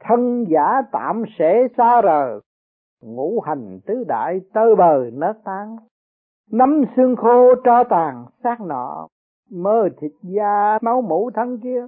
Thân 0.04 0.44
giả 0.48 0.82
tạm 0.92 1.24
sẽ 1.38 1.66
xa 1.76 2.02
rờ 2.02 2.40
ngũ 3.02 3.40
hành 3.40 3.80
tứ 3.86 4.04
đại 4.08 4.40
tơ 4.54 4.74
bờ 4.74 5.10
nớt 5.12 5.36
tan 5.44 5.76
nắm 6.52 6.84
xương 6.96 7.16
khô 7.16 7.54
cho 7.64 7.84
tàn, 7.90 8.24
xác 8.44 8.60
nọ, 8.60 9.08
mơ 9.50 9.88
thịt 10.00 10.12
da, 10.22 10.78
máu 10.82 11.02
mũ 11.02 11.30
thân 11.34 11.58
kia. 11.62 11.86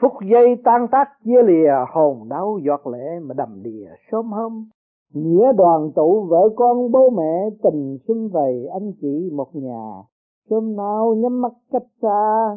Phút 0.00 0.12
giây 0.30 0.56
tan 0.64 0.86
tác 0.90 1.08
chia 1.24 1.42
lìa, 1.42 1.72
hồn 1.92 2.28
đau 2.28 2.58
giọt 2.66 2.86
lệ 2.86 3.18
mà 3.22 3.34
đầm 3.34 3.62
đìa 3.62 3.88
sớm 4.12 4.32
hôm. 4.32 4.68
Nghĩa 5.14 5.52
đoàn 5.56 5.90
tụ 5.94 6.26
vợ 6.30 6.48
con 6.56 6.90
bố 6.90 7.10
mẹ, 7.10 7.50
tình 7.62 7.98
xuân 8.08 8.28
vầy, 8.28 8.66
anh 8.72 8.92
chị 9.00 9.30
một 9.32 9.48
nhà. 9.52 10.02
Sớm 10.50 10.76
nào 10.76 11.14
nhắm 11.14 11.40
mắt 11.40 11.52
cách 11.72 11.86
xa, 12.02 12.56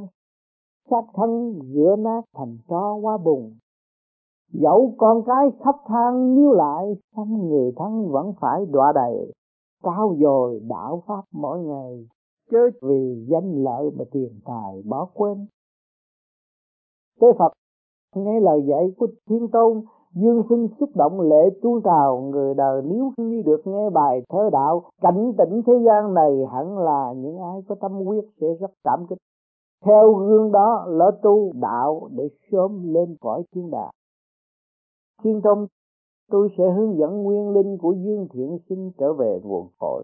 xác 0.89 1.03
thân 1.13 1.59
rửa 1.73 1.95
nát 1.99 2.21
thành 2.35 2.57
tro 2.69 2.93
qua 2.93 3.17
bùn 3.17 3.51
dẫu 4.53 4.93
con 4.97 5.23
cái 5.25 5.49
khóc 5.63 5.75
than 5.87 6.35
níu 6.35 6.51
lại 6.51 6.85
xong 7.15 7.49
người 7.49 7.71
thân 7.77 8.11
vẫn 8.11 8.33
phải 8.41 8.65
đọa 8.65 8.91
đầy 8.95 9.33
cao 9.83 10.15
dồi 10.21 10.61
đạo 10.69 11.03
pháp 11.07 11.21
mỗi 11.31 11.59
ngày 11.59 12.07
chớ 12.51 12.57
vì 12.81 13.25
danh 13.27 13.63
lợi 13.63 13.91
mà 13.97 14.05
tiền 14.11 14.39
tài 14.45 14.81
bỏ 14.85 15.07
quên. 15.13 15.45
Tế 17.19 17.27
phật 17.39 17.53
nghe 18.15 18.39
lời 18.39 18.61
dạy 18.67 18.91
của 18.97 19.07
thiên 19.29 19.47
tôn, 19.47 19.81
dương 20.13 20.43
sinh 20.49 20.67
xúc 20.79 20.89
động 20.95 21.21
lễ 21.21 21.49
tuôn 21.61 21.81
trào 21.83 22.21
người 22.21 22.53
đời 22.53 22.81
nếu 22.85 23.11
như 23.17 23.41
được 23.45 23.61
nghe 23.65 23.89
bài 23.89 24.21
thơ 24.29 24.49
đạo, 24.51 24.83
cảnh 25.01 25.33
tỉnh 25.37 25.61
thế 25.65 25.73
gian 25.85 26.13
này 26.13 26.31
hẳn 26.51 26.77
là 26.77 27.13
những 27.17 27.37
ai 27.39 27.61
có 27.67 27.75
tâm 27.75 28.03
quyết 28.05 28.25
sẽ 28.41 28.47
rất 28.59 28.71
cảm 28.83 29.05
kích. 29.09 29.17
Theo 29.85 30.13
gương 30.13 30.51
đó, 30.51 30.85
lỡ 30.87 31.11
tu 31.21 31.51
đạo 31.53 32.07
để 32.11 32.29
sớm 32.51 32.93
lên 32.93 33.15
cõi 33.21 33.43
thiên 33.55 33.71
đàng. 33.71 33.91
Thiên 35.23 35.41
tôn 35.41 35.67
tôi 36.31 36.49
sẽ 36.57 36.63
hướng 36.71 36.97
dẫn 36.97 37.23
nguyên 37.23 37.49
linh 37.49 37.77
của 37.77 37.91
dương 37.91 38.27
thiện 38.33 38.57
sinh 38.69 38.91
trở 38.97 39.13
về 39.13 39.39
nguồn 39.43 39.67
cội. 39.79 40.03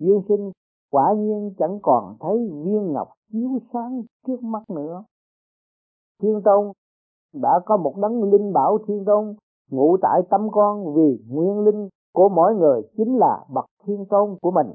Dương 0.00 0.22
sinh 0.28 0.50
quả 0.90 1.14
nhiên 1.18 1.54
chẳng 1.58 1.78
còn 1.82 2.16
thấy 2.20 2.36
viên 2.64 2.92
ngọc 2.92 3.08
chiếu 3.32 3.58
sáng 3.72 4.02
trước 4.26 4.42
mắt 4.42 4.70
nữa. 4.70 5.04
Thiên 6.22 6.40
tôn, 6.44 6.72
đã 7.32 7.60
có 7.66 7.76
một 7.76 7.96
đấng 7.96 8.22
linh 8.22 8.52
bảo 8.52 8.78
thiên 8.86 9.04
tôn 9.04 9.34
ngụ 9.70 9.96
tại 10.02 10.22
tâm 10.30 10.48
con 10.52 10.94
vì 10.94 11.18
nguyên 11.28 11.60
linh 11.60 11.88
của 12.12 12.28
mỗi 12.28 12.54
người 12.54 12.82
chính 12.96 13.18
là 13.18 13.44
bậc 13.54 13.64
thiên 13.86 14.04
tôn 14.10 14.36
của 14.42 14.50
mình. 14.50 14.66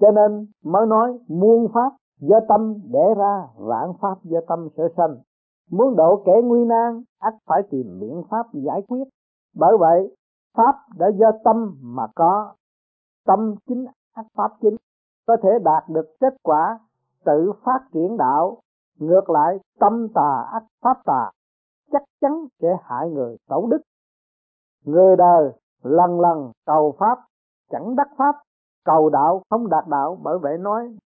Cho 0.00 0.10
nên 0.10 0.46
mới 0.64 0.86
nói 0.86 1.18
muôn 1.28 1.68
pháp 1.74 1.92
do 2.20 2.40
tâm 2.48 2.74
để 2.90 3.14
ra, 3.16 3.48
vạn 3.56 3.92
pháp 4.00 4.24
do 4.24 4.40
tâm 4.48 4.68
sở 4.76 4.88
sanh. 4.96 5.16
Muốn 5.70 5.96
độ 5.96 6.22
kẻ 6.24 6.32
nguy 6.44 6.64
nan, 6.64 7.02
ắt 7.18 7.34
phải 7.46 7.62
tìm 7.70 7.98
biện 8.00 8.22
pháp 8.30 8.46
giải 8.52 8.82
quyết 8.88 9.04
bởi 9.54 9.76
vậy, 9.80 10.16
pháp 10.54 10.74
đã 10.98 11.06
do 11.08 11.32
tâm 11.44 11.76
mà 11.80 12.06
có. 12.14 12.54
Tâm 13.24 13.54
chính 13.66 13.86
ác 14.12 14.26
pháp 14.34 14.50
chính 14.60 14.76
có 15.26 15.36
thể 15.42 15.50
đạt 15.64 15.88
được 15.88 16.16
kết 16.20 16.34
quả 16.42 16.78
tự 17.24 17.52
phát 17.64 17.80
triển 17.92 18.16
đạo. 18.16 18.58
Ngược 18.98 19.30
lại, 19.30 19.58
tâm 19.78 20.08
tà 20.14 20.46
ác 20.52 20.64
pháp 20.80 21.04
tà 21.04 21.30
chắc 21.92 22.02
chắn 22.20 22.32
sẽ 22.60 22.68
hại 22.82 23.10
người 23.10 23.36
tổn 23.48 23.70
đức. 23.70 23.80
Người 24.84 25.16
đời 25.16 25.52
lần 25.82 26.20
lần 26.20 26.52
cầu 26.66 26.94
pháp, 26.98 27.18
chẳng 27.70 27.96
đắc 27.96 28.08
pháp, 28.18 28.34
cầu 28.84 29.10
đạo 29.10 29.42
không 29.50 29.68
đạt 29.68 29.84
đạo. 29.88 30.18
Bởi 30.22 30.38
vậy 30.38 30.58
nói, 30.58 30.96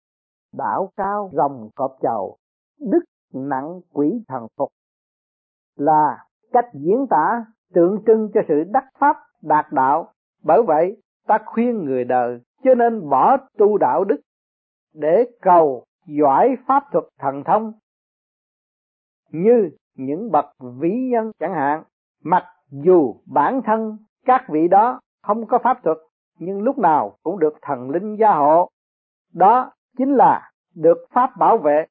đạo 0.52 0.90
cao 0.96 1.30
rồng 1.32 1.68
cọp 1.74 1.96
chầu, 2.02 2.36
đức 2.80 3.00
nặng 3.32 3.80
quỷ 3.92 4.24
thần 4.28 4.46
phục. 4.56 4.68
Là 5.76 6.26
cách 6.52 6.66
diễn 6.74 7.06
tả 7.10 7.44
tượng 7.74 8.02
trưng 8.06 8.30
cho 8.34 8.40
sự 8.48 8.64
đắc 8.72 8.84
pháp, 8.98 9.16
đạt 9.42 9.66
đạo. 9.72 10.12
Bởi 10.42 10.62
vậy, 10.62 11.02
ta 11.26 11.38
khuyên 11.46 11.84
người 11.84 12.04
đời, 12.04 12.40
cho 12.64 12.74
nên 12.74 13.08
bỏ 13.08 13.36
tu 13.58 13.78
đạo 13.78 14.04
đức, 14.04 14.20
để 14.94 15.24
cầu 15.40 15.84
giỏi 16.06 16.56
pháp 16.66 16.84
thuật 16.92 17.04
thần 17.18 17.44
thông, 17.44 17.72
như 19.30 19.70
những 19.94 20.30
bậc 20.30 20.44
vĩ 20.80 20.90
nhân 21.10 21.32
chẳng 21.38 21.54
hạn. 21.54 21.82
Mặc 22.24 22.44
dù 22.70 23.14
bản 23.26 23.60
thân 23.64 23.96
các 24.24 24.44
vị 24.48 24.68
đó 24.68 25.00
không 25.22 25.46
có 25.46 25.58
pháp 25.58 25.82
thuật, 25.84 25.96
nhưng 26.38 26.62
lúc 26.62 26.78
nào 26.78 27.16
cũng 27.22 27.38
được 27.38 27.54
thần 27.62 27.90
linh 27.90 28.16
gia 28.16 28.34
hộ. 28.34 28.68
Đó 29.32 29.72
chính 29.98 30.14
là 30.14 30.50
được 30.74 30.98
pháp 31.10 31.30
bảo 31.38 31.58
vệ. 31.58 31.86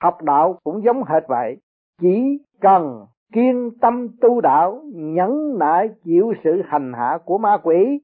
Học 0.00 0.22
đạo 0.22 0.58
cũng 0.64 0.84
giống 0.84 1.04
hệt 1.04 1.22
vậy, 1.28 1.56
chỉ 2.00 2.38
cần 2.60 3.06
kiên 3.32 3.70
tâm 3.80 4.08
tu 4.20 4.40
đạo, 4.40 4.82
nhẫn 4.94 5.58
nại 5.58 5.88
chịu 6.04 6.32
sự 6.44 6.62
hành 6.64 6.92
hạ 6.92 7.18
của 7.24 7.38
ma 7.38 7.58
quỷ. 7.62 8.00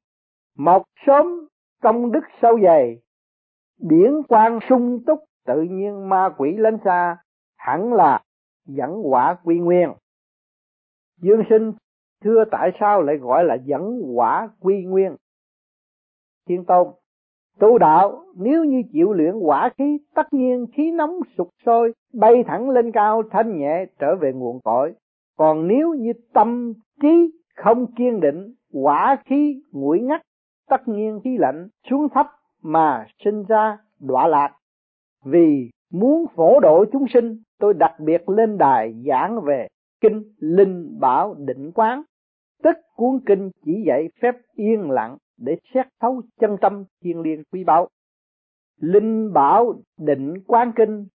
Một 0.57 0.83
sớm, 1.05 1.47
công 1.81 2.11
đức 2.11 2.23
sâu 2.41 2.59
dày. 2.63 3.01
Biển 3.89 4.21
quang 4.27 4.59
sung 4.69 5.03
túc, 5.07 5.19
tự 5.45 5.61
nhiên 5.61 6.09
ma 6.09 6.29
quỷ 6.37 6.51
lên 6.57 6.77
xa, 6.85 7.17
hẳn 7.57 7.93
là 7.93 8.21
dẫn 8.65 9.01
quả 9.03 9.37
quy 9.43 9.59
nguyên. 9.59 9.89
Dương 11.21 11.43
sinh, 11.49 11.73
thưa 12.23 12.43
tại 12.51 12.71
sao 12.79 13.01
lại 13.01 13.17
gọi 13.17 13.43
là 13.43 13.55
dẫn 13.55 14.01
quả 14.15 14.49
quy 14.59 14.83
nguyên? 14.85 15.15
Thiên 16.47 16.65
tôn, 16.65 16.87
tu 17.59 17.77
đạo, 17.77 18.25
nếu 18.35 18.63
như 18.63 18.81
chịu 18.93 19.13
luyện 19.13 19.33
quả 19.39 19.69
khí, 19.77 19.97
tất 20.15 20.33
nhiên 20.33 20.65
khí 20.73 20.91
nóng 20.91 21.19
sục 21.37 21.49
sôi, 21.65 21.93
bay 22.13 22.43
thẳng 22.47 22.69
lên 22.69 22.91
cao, 22.91 23.23
thanh 23.31 23.59
nhẹ, 23.59 23.85
trở 23.99 24.15
về 24.15 24.33
nguồn 24.33 24.59
cội 24.61 24.93
còn 25.37 25.67
nếu 25.67 25.93
như 25.93 26.11
tâm 26.33 26.73
trí 27.01 27.31
không 27.55 27.93
kiên 27.93 28.19
định, 28.19 28.53
quả 28.73 29.17
khí 29.25 29.61
nguội 29.71 29.99
ngắt, 29.99 30.21
tất 30.69 30.87
nhiên 30.87 31.19
khí 31.23 31.37
lạnh 31.37 31.67
xuống 31.89 32.07
thấp 32.13 32.27
mà 32.61 33.07
sinh 33.23 33.43
ra 33.43 33.77
đọa 33.99 34.27
lạc. 34.27 34.55
Vì 35.25 35.69
muốn 35.91 36.25
phổ 36.35 36.59
độ 36.59 36.85
chúng 36.91 37.05
sinh, 37.13 37.37
tôi 37.59 37.73
đặc 37.73 37.95
biệt 37.99 38.29
lên 38.29 38.57
đài 38.57 38.93
giảng 39.07 39.41
về 39.41 39.67
kinh 40.01 40.23
linh 40.37 40.99
bảo 40.99 41.35
định 41.37 41.71
quán. 41.71 42.01
Tức 42.63 42.75
cuốn 42.95 43.19
kinh 43.25 43.49
chỉ 43.65 43.83
dạy 43.87 44.09
phép 44.21 44.35
yên 44.55 44.91
lặng 44.91 45.17
để 45.37 45.57
xét 45.73 45.85
thấu 46.01 46.21
chân 46.39 46.57
tâm 46.61 46.83
thiên 47.03 47.21
liêng 47.21 47.43
quý 47.51 47.63
báu. 47.63 47.87
Linh 48.79 49.33
bảo 49.33 49.73
định 49.97 50.33
quán 50.47 50.71
kinh, 50.75 51.07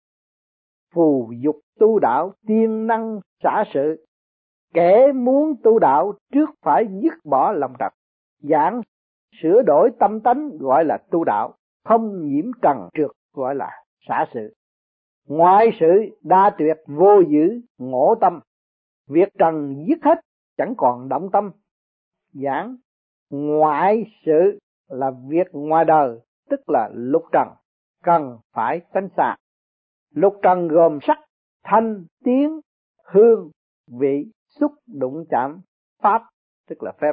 phù 0.94 1.32
dục 1.38 1.56
tu 1.78 1.98
đạo, 1.98 2.32
tiên 2.46 2.86
năng, 2.86 3.20
xả 3.42 3.64
sự 3.74 4.06
kẻ 4.74 5.12
muốn 5.14 5.54
tu 5.62 5.78
đạo 5.78 6.12
trước 6.32 6.50
phải 6.62 6.86
dứt 7.02 7.12
bỏ 7.24 7.52
lòng 7.52 7.72
trật. 7.78 7.92
Giảng, 8.42 8.80
sửa 9.42 9.62
đổi 9.62 9.90
tâm 9.98 10.20
tánh 10.20 10.50
gọi 10.58 10.84
là 10.84 10.98
tu 11.10 11.24
đạo, 11.24 11.54
không 11.84 12.28
nhiễm 12.28 12.44
trần 12.62 12.88
trượt 12.94 13.10
gọi 13.32 13.54
là 13.54 13.70
xả 14.08 14.26
sự. 14.34 14.54
Ngoại 15.28 15.70
sự 15.80 16.18
đa 16.22 16.50
tuyệt 16.58 16.76
vô 16.86 17.20
dữ, 17.20 17.60
ngộ 17.78 18.14
tâm. 18.20 18.40
Việc 19.08 19.28
trần 19.38 19.84
dứt 19.88 19.98
hết, 20.02 20.20
chẳng 20.56 20.74
còn 20.76 21.08
động 21.08 21.28
tâm. 21.32 21.50
Giảng, 22.32 22.76
ngoại 23.30 24.04
sự 24.26 24.58
là 24.88 25.10
việc 25.28 25.46
ngoài 25.52 25.84
đời, 25.84 26.18
tức 26.50 26.60
là 26.68 26.90
lục 26.94 27.22
trần, 27.32 27.48
cần 28.02 28.38
phải 28.52 28.80
tránh 28.94 29.08
xa 29.16 29.36
lục 30.14 30.36
trần 30.42 30.68
gồm 30.68 30.98
sắc, 31.02 31.18
thanh, 31.64 32.04
tiếng, 32.24 32.60
hương, 33.04 33.50
vị 33.86 34.26
xúc 34.60 34.72
đụng 34.86 35.24
chạm 35.30 35.60
pháp, 36.02 36.22
tức 36.68 36.82
là 36.82 36.92
phép. 37.00 37.12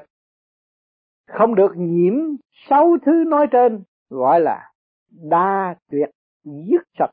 Không 1.27 1.55
được 1.55 1.71
nhiễm 1.75 2.13
sáu 2.69 2.97
thứ 3.05 3.11
nói 3.27 3.47
trên, 3.51 3.83
gọi 4.09 4.39
là 4.39 4.71
đa 5.09 5.75
tuyệt 5.91 6.09
dứt 6.43 6.81
sạch, 6.99 7.11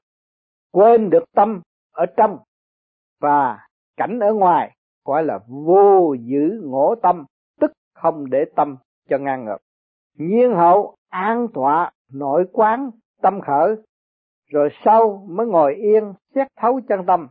quên 0.72 1.10
được 1.10 1.24
tâm 1.32 1.62
ở 1.92 2.06
trong 2.16 2.38
và 3.20 3.66
cảnh 3.96 4.18
ở 4.18 4.34
ngoài, 4.34 4.76
gọi 5.04 5.24
là 5.24 5.38
vô 5.48 6.14
giữ 6.20 6.60
ngộ 6.64 6.94
tâm, 7.02 7.24
tức 7.60 7.72
không 7.94 8.30
để 8.30 8.44
tâm 8.56 8.76
cho 9.08 9.18
ngang 9.18 9.44
ngược. 9.44 9.58
Nhiên 10.18 10.54
hậu 10.54 10.96
an 11.08 11.46
tọa 11.54 11.92
nội 12.12 12.44
quán 12.52 12.90
tâm 13.22 13.40
khởi, 13.40 13.76
rồi 14.50 14.68
sau 14.84 15.26
mới 15.28 15.46
ngồi 15.46 15.74
yên 15.74 16.12
xét 16.34 16.48
thấu 16.56 16.80
chân 16.88 17.06
tâm. 17.06 17.28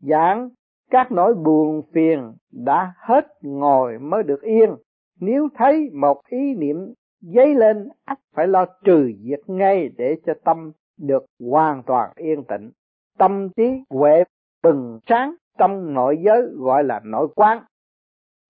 Giảng 0.00 0.48
các 0.90 1.12
nỗi 1.12 1.34
buồn 1.34 1.82
phiền 1.92 2.32
đã 2.52 2.94
hết 2.96 3.26
ngồi 3.42 3.98
mới 3.98 4.22
được 4.22 4.42
yên. 4.42 4.76
Nếu 5.20 5.48
thấy 5.54 5.90
một 5.92 6.22
ý 6.28 6.54
niệm 6.54 6.76
dấy 7.20 7.54
lên, 7.54 7.88
ắt 8.04 8.18
phải 8.34 8.48
lo 8.48 8.66
trừ 8.84 9.12
diệt 9.22 9.40
ngay 9.46 9.88
để 9.96 10.16
cho 10.26 10.34
tâm 10.44 10.72
được 10.98 11.26
hoàn 11.50 11.82
toàn 11.82 12.12
yên 12.16 12.44
tĩnh. 12.44 12.70
Tâm 13.18 13.48
trí 13.56 13.82
huệ 13.90 14.24
bừng 14.62 14.98
sáng, 15.06 15.34
trong 15.58 15.94
nội 15.94 16.18
giới 16.24 16.42
gọi 16.56 16.84
là 16.84 17.00
nội 17.04 17.28
quán. 17.36 17.64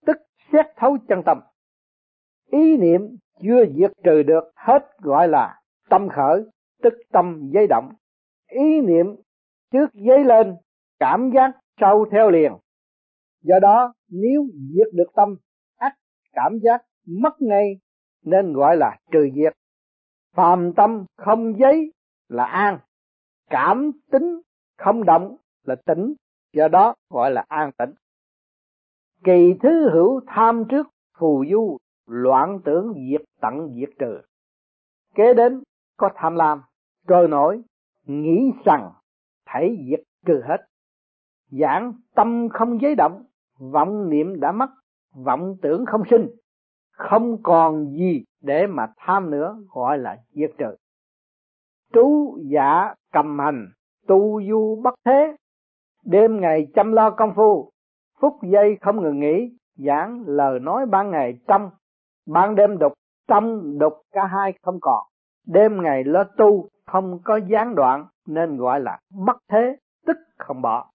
Tức 0.07 0.17
xét 0.53 0.67
thấu 0.77 0.97
chân 1.09 1.23
tâm. 1.23 1.41
Ý 2.51 2.77
niệm 2.77 3.17
chưa 3.43 3.65
diệt 3.75 3.91
trừ 4.05 4.23
được, 4.23 4.45
hết 4.57 4.99
gọi 4.99 5.29
là 5.29 5.61
tâm 5.89 6.09
khởi, 6.09 6.45
tức 6.83 6.95
tâm 7.13 7.51
dấy 7.55 7.67
động. 7.67 7.93
Ý 8.49 8.81
niệm 8.81 9.07
trước 9.73 9.91
dấy 9.95 10.25
lên, 10.25 10.57
cảm 10.99 11.31
giác 11.35 11.53
sau 11.81 12.05
theo 12.13 12.31
liền. 12.31 12.53
Do 13.43 13.59
đó, 13.63 13.95
nếu 14.09 14.47
diệt 14.53 14.87
được 14.93 15.13
tâm 15.15 15.37
ắt 15.77 15.93
cảm 16.33 16.59
giác 16.63 16.83
mất 17.07 17.43
ngay, 17.43 17.81
nên 18.25 18.53
gọi 18.53 18.77
là 18.77 18.99
trừ 19.13 19.29
diệt. 19.35 19.53
Phàm 20.37 20.73
tâm 20.77 21.05
không 21.17 21.59
giấy 21.59 21.93
là 22.29 22.45
an, 22.45 22.79
cảm 23.51 23.91
tính 24.11 24.41
không 24.79 25.05
động 25.05 25.37
là 25.65 25.77
tĩnh 25.87 26.15
do 26.53 26.69
đó 26.69 26.95
gọi 27.11 27.31
là 27.31 27.45
an 27.49 27.71
tĩnh 27.79 27.95
kỳ 29.25 29.55
thứ 29.63 29.91
hữu 29.91 30.21
tham 30.27 30.65
trước, 30.69 30.89
phù 31.19 31.45
du, 31.51 31.79
loạn 32.07 32.61
tưởng 32.65 32.95
diệt 32.95 33.21
tận 33.41 33.75
diệt 33.75 33.91
trừ. 33.99 34.21
Kế 35.15 35.35
đến 35.35 35.63
có 35.97 36.11
tham 36.15 36.35
lam, 36.35 36.63
trôi 37.09 37.29
nổi, 37.29 37.63
nghĩ 38.07 38.53
rằng, 38.65 38.93
thấy 39.47 39.79
diệt 39.91 40.01
trừ 40.27 40.43
hết 40.49 40.67
giảng 41.51 41.93
tâm 42.15 42.49
không 42.49 42.81
giấy 42.81 42.95
động, 42.95 43.25
vọng 43.59 44.11
niệm 44.11 44.41
đã 44.41 44.53
mất, 44.53 44.71
vọng 45.25 45.57
tưởng 45.63 45.87
không 45.87 46.03
sinh. 46.11 46.29
Không 46.93 47.43
còn 47.43 47.91
gì 47.91 48.25
để 48.43 48.67
mà 48.67 48.87
tham 48.97 49.31
nữa, 49.31 49.59
gọi 49.69 49.99
là 49.99 50.17
diệt 50.33 50.51
trừ. 50.59 50.77
Trú 51.93 52.39
giả 52.43 52.95
cầm 53.13 53.39
hành, 53.39 53.69
tu 54.07 54.43
du 54.49 54.81
bất 54.83 54.95
thế. 55.05 55.37
Đêm 56.05 56.41
ngày 56.41 56.67
chăm 56.75 56.93
lo 56.93 57.11
công 57.11 57.35
phu, 57.35 57.71
phút 58.21 58.35
giây 58.43 58.77
không 58.81 59.03
ngừng 59.03 59.21
nghỉ, 59.21 59.57
giảng 59.77 60.25
lời 60.27 60.61
nói 60.61 60.87
ban 60.87 61.11
ngày 61.11 61.39
trong, 61.49 61.71
ban 62.27 62.55
đêm 62.55 62.79
đục, 62.79 62.93
trong 63.29 63.79
đục 63.79 63.93
cả 64.13 64.27
hai 64.27 64.53
không 64.63 64.79
còn. 64.81 65.07
Đêm 65.47 65.83
ngày 65.83 66.05
lo 66.05 66.25
tu, 66.25 66.69
không 66.87 67.19
có 67.25 67.37
gián 67.37 67.75
đoạn, 67.75 68.07
nên 68.27 68.57
gọi 68.57 68.81
là 68.81 68.99
bất 69.27 69.37
thế, 69.49 69.77
tức 70.07 70.17
không 70.39 70.63
bỏ 70.63 70.91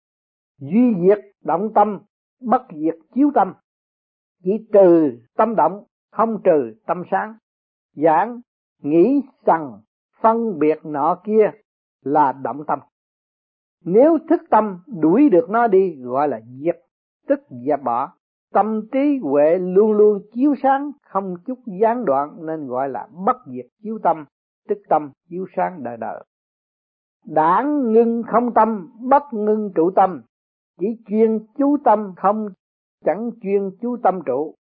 duy 0.60 0.94
diệt 1.02 1.20
động 1.44 1.74
tâm, 1.76 2.00
bất 2.42 2.62
diệt 2.76 2.96
chiếu 3.14 3.32
tâm. 3.36 3.54
Chỉ 4.44 4.52
trừ 4.74 5.20
tâm 5.38 5.56
động, 5.56 5.84
không 6.12 6.42
trừ 6.44 6.76
tâm 6.86 7.04
sáng. 7.12 7.36
Giảng, 7.96 8.42
nghĩ 8.82 9.22
rằng, 9.46 9.82
phân 10.22 10.60
biệt 10.60 10.80
nọ 10.84 11.22
kia 11.24 11.52
là 12.02 12.32
động 12.32 12.64
tâm. 12.68 12.80
Nếu 13.86 14.18
thức 14.30 14.42
tâm 14.50 14.80
đuổi 14.88 15.30
được 15.30 15.50
nó 15.50 15.68
đi, 15.68 15.96
gọi 16.02 16.28
là 16.28 16.42
diệt, 16.62 16.78
tức 17.28 17.40
dẹp 17.66 17.84
bỏ. 17.84 18.12
Tâm 18.54 18.82
trí 18.92 19.20
huệ 19.22 19.58
luôn 19.60 19.92
luôn 19.92 20.22
chiếu 20.34 20.56
sáng, 20.64 20.92
không 21.02 21.36
chút 21.46 21.60
gián 21.82 22.06
đoạn, 22.06 22.46
nên 22.46 22.68
gọi 22.68 22.90
là 22.90 23.08
bất 23.26 23.38
diệt 23.46 23.66
chiếu 23.84 24.00
tâm, 24.04 24.26
tức 24.68 24.78
tâm 24.90 25.12
chiếu 25.30 25.46
sáng 25.56 25.84
đời 25.84 25.98
đời. 25.98 26.24
Đảng 27.26 27.92
ngưng 27.92 28.24
không 28.28 28.54
tâm, 28.54 28.90
bất 29.10 29.24
ngưng 29.32 29.72
trụ 29.76 29.92
tâm 29.96 30.22
chỉ 30.80 30.88
chuyên 31.08 31.46
chú 31.58 31.78
tâm 31.84 32.14
không, 32.18 32.50
chẳng 33.06 33.32
chuyên 33.42 33.72
chú 33.82 33.98
tâm 34.04 34.22
trụ. 34.26 34.56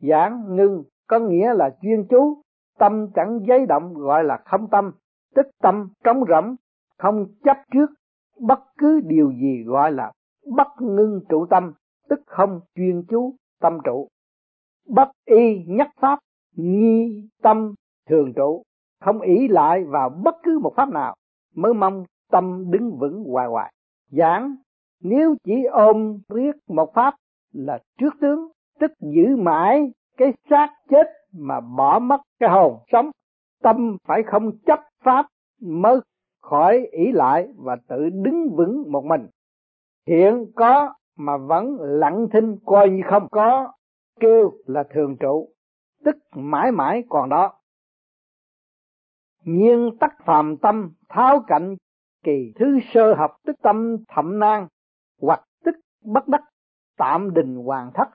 Giảng 0.00 0.56
ngưng, 0.56 0.84
có 1.06 1.18
nghĩa 1.18 1.54
là 1.54 1.76
chuyên 1.82 2.06
chú. 2.10 2.42
Tâm 2.78 3.06
chẳng 3.14 3.40
giấy 3.46 3.66
động, 3.66 3.94
gọi 3.94 4.24
là 4.24 4.42
không 4.44 4.68
tâm. 4.70 4.92
Tức 5.34 5.46
tâm 5.62 5.88
trống 6.04 6.24
rỗng, 6.28 6.56
không 6.98 7.26
chấp 7.44 7.56
trước. 7.72 7.90
Bất 8.38 8.60
cứ 8.78 9.00
điều 9.04 9.32
gì 9.32 9.62
gọi 9.66 9.92
là 9.92 10.12
bất 10.56 10.68
ngưng 10.80 11.20
trụ 11.28 11.46
tâm, 11.46 11.72
tức 12.08 12.20
không 12.26 12.60
chuyên 12.74 13.04
chú 13.08 13.34
tâm 13.60 13.78
trụ. 13.84 14.08
Bất 14.88 15.10
y 15.24 15.64
nhất 15.66 15.88
pháp, 16.00 16.18
nghi 16.56 17.28
tâm 17.42 17.74
thường 18.08 18.32
trụ. 18.36 18.62
Không 19.00 19.20
ý 19.20 19.48
lại 19.48 19.84
vào 19.84 20.10
bất 20.10 20.34
cứ 20.42 20.58
một 20.62 20.72
pháp 20.76 20.88
nào, 20.88 21.16
mới 21.54 21.74
mong 21.74 22.04
tâm 22.30 22.70
đứng 22.70 22.98
vững 22.98 23.24
hoài 23.24 23.46
hoài. 23.48 23.72
Giảng 24.10 24.56
nếu 25.04 25.34
chỉ 25.44 25.64
ôm 25.64 26.18
riết 26.28 26.56
một 26.68 26.94
pháp 26.94 27.14
là 27.52 27.78
trước 27.98 28.14
tướng, 28.20 28.48
tức 28.78 28.90
giữ 29.00 29.36
mãi 29.36 29.92
cái 30.16 30.32
xác 30.50 30.68
chết 30.88 31.06
mà 31.32 31.60
bỏ 31.60 31.98
mất 31.98 32.20
cái 32.40 32.50
hồn 32.50 32.78
sống. 32.92 33.10
Tâm 33.62 33.96
phải 34.04 34.22
không 34.26 34.58
chấp 34.66 34.80
pháp 35.02 35.26
mới 35.60 36.00
khỏi 36.42 36.86
ý 36.90 37.12
lại 37.12 37.48
và 37.56 37.76
tự 37.88 38.08
đứng 38.12 38.56
vững 38.56 38.92
một 38.92 39.04
mình. 39.04 39.26
Hiện 40.06 40.46
có 40.56 40.94
mà 41.16 41.36
vẫn 41.36 41.76
lặng 41.80 42.26
thinh 42.32 42.56
coi 42.66 42.90
như 42.90 43.02
không 43.10 43.28
có, 43.30 43.72
kêu 44.20 44.52
là 44.66 44.84
thường 44.94 45.16
trụ, 45.20 45.48
tức 46.04 46.16
mãi 46.34 46.72
mãi 46.72 47.04
còn 47.08 47.28
đó. 47.28 47.52
Nhiên 49.44 49.90
tắc 50.00 50.12
phàm 50.24 50.56
tâm, 50.56 50.92
tháo 51.08 51.40
cạnh 51.46 51.76
kỳ 52.22 52.52
thứ 52.56 52.78
sơ 52.92 53.14
học 53.14 53.30
tức 53.46 53.56
tâm 53.62 53.96
thậm 54.08 54.38
nan 54.38 54.66
hoặc 55.24 55.44
tức 55.64 55.74
bất 56.04 56.28
đắc, 56.28 56.42
tạm 56.98 57.34
đình 57.34 57.56
hoàn 57.56 57.90
thất. 57.94 58.08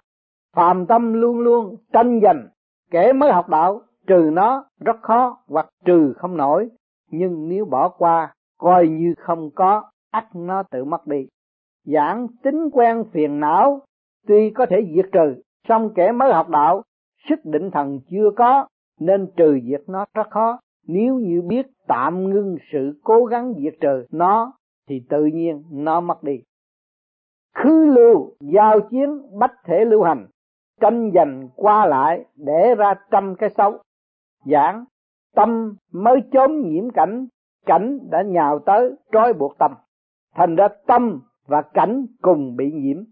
Phàm 0.55 0.85
tâm 0.85 1.13
luôn 1.13 1.39
luôn 1.39 1.75
tranh 1.93 2.19
giành, 2.23 2.47
kẻ 2.91 3.13
mới 3.13 3.31
học 3.31 3.49
đạo, 3.49 3.81
trừ 4.07 4.29
nó 4.33 4.65
rất 4.79 4.95
khó 5.01 5.37
hoặc 5.47 5.69
trừ 5.85 6.13
không 6.17 6.37
nổi. 6.37 6.69
Nhưng 7.11 7.49
nếu 7.49 7.65
bỏ 7.65 7.89
qua, 7.89 8.33
coi 8.57 8.87
như 8.87 9.13
không 9.17 9.49
có, 9.55 9.83
ắt 10.11 10.25
nó 10.35 10.63
tự 10.63 10.83
mất 10.85 11.07
đi. 11.07 11.27
Giảng 11.85 12.27
tính 12.43 12.69
quen 12.73 13.03
phiền 13.11 13.39
não, 13.39 13.81
tuy 14.27 14.49
có 14.49 14.65
thể 14.65 14.91
diệt 14.95 15.05
trừ, 15.11 15.41
song 15.67 15.89
kẻ 15.95 16.11
mới 16.11 16.33
học 16.33 16.49
đạo, 16.49 16.83
sức 17.29 17.39
định 17.43 17.71
thần 17.71 17.99
chưa 18.11 18.29
có, 18.35 18.67
nên 18.99 19.27
trừ 19.37 19.59
diệt 19.63 19.81
nó 19.87 20.05
rất 20.13 20.29
khó. 20.29 20.59
Nếu 20.87 21.15
như 21.15 21.41
biết 21.41 21.67
tạm 21.87 22.29
ngưng 22.29 22.57
sự 22.71 22.99
cố 23.03 23.25
gắng 23.25 23.53
diệt 23.57 23.73
trừ 23.81 24.05
nó, 24.11 24.53
thì 24.87 25.01
tự 25.09 25.25
nhiên 25.25 25.63
nó 25.71 26.01
mất 26.01 26.23
đi 26.23 26.41
khứ 27.63 27.85
lưu, 27.85 28.31
giao 28.39 28.79
chiến, 28.79 29.39
bách 29.39 29.53
thể 29.65 29.85
lưu 29.85 30.03
hành, 30.03 30.27
tranh 30.81 31.11
giành 31.15 31.49
qua 31.55 31.85
lại 31.85 32.25
để 32.35 32.75
ra 32.77 32.93
trăm 33.11 33.35
cái 33.35 33.49
xấu. 33.49 33.77
Giảng, 34.45 34.85
tâm 35.35 35.75
mới 35.91 36.21
chốn 36.31 36.61
nhiễm 36.61 36.89
cảnh 36.89 37.27
cảnh 37.65 37.99
đã 38.09 38.21
nhào 38.21 38.59
tới 38.59 38.91
trói 39.11 39.33
buộc 39.33 39.57
tâm. 39.57 39.71
Thành 40.35 40.55
ra 40.55 40.67
tâm 40.87 41.21
và 41.47 41.61
cảnh 41.61 42.05
cùng 42.21 42.55
bị 42.55 42.71
nhiễm. 42.71 43.03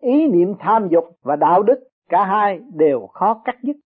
Ý 0.00 0.28
niệm 0.28 0.54
tham 0.58 0.88
dục 0.88 1.04
và 1.22 1.36
đạo 1.36 1.62
đức, 1.62 1.78
cả 2.08 2.24
hai 2.24 2.60
đều 2.74 3.06
khó 3.06 3.42
cắt 3.44 3.56
dứt 3.62 3.76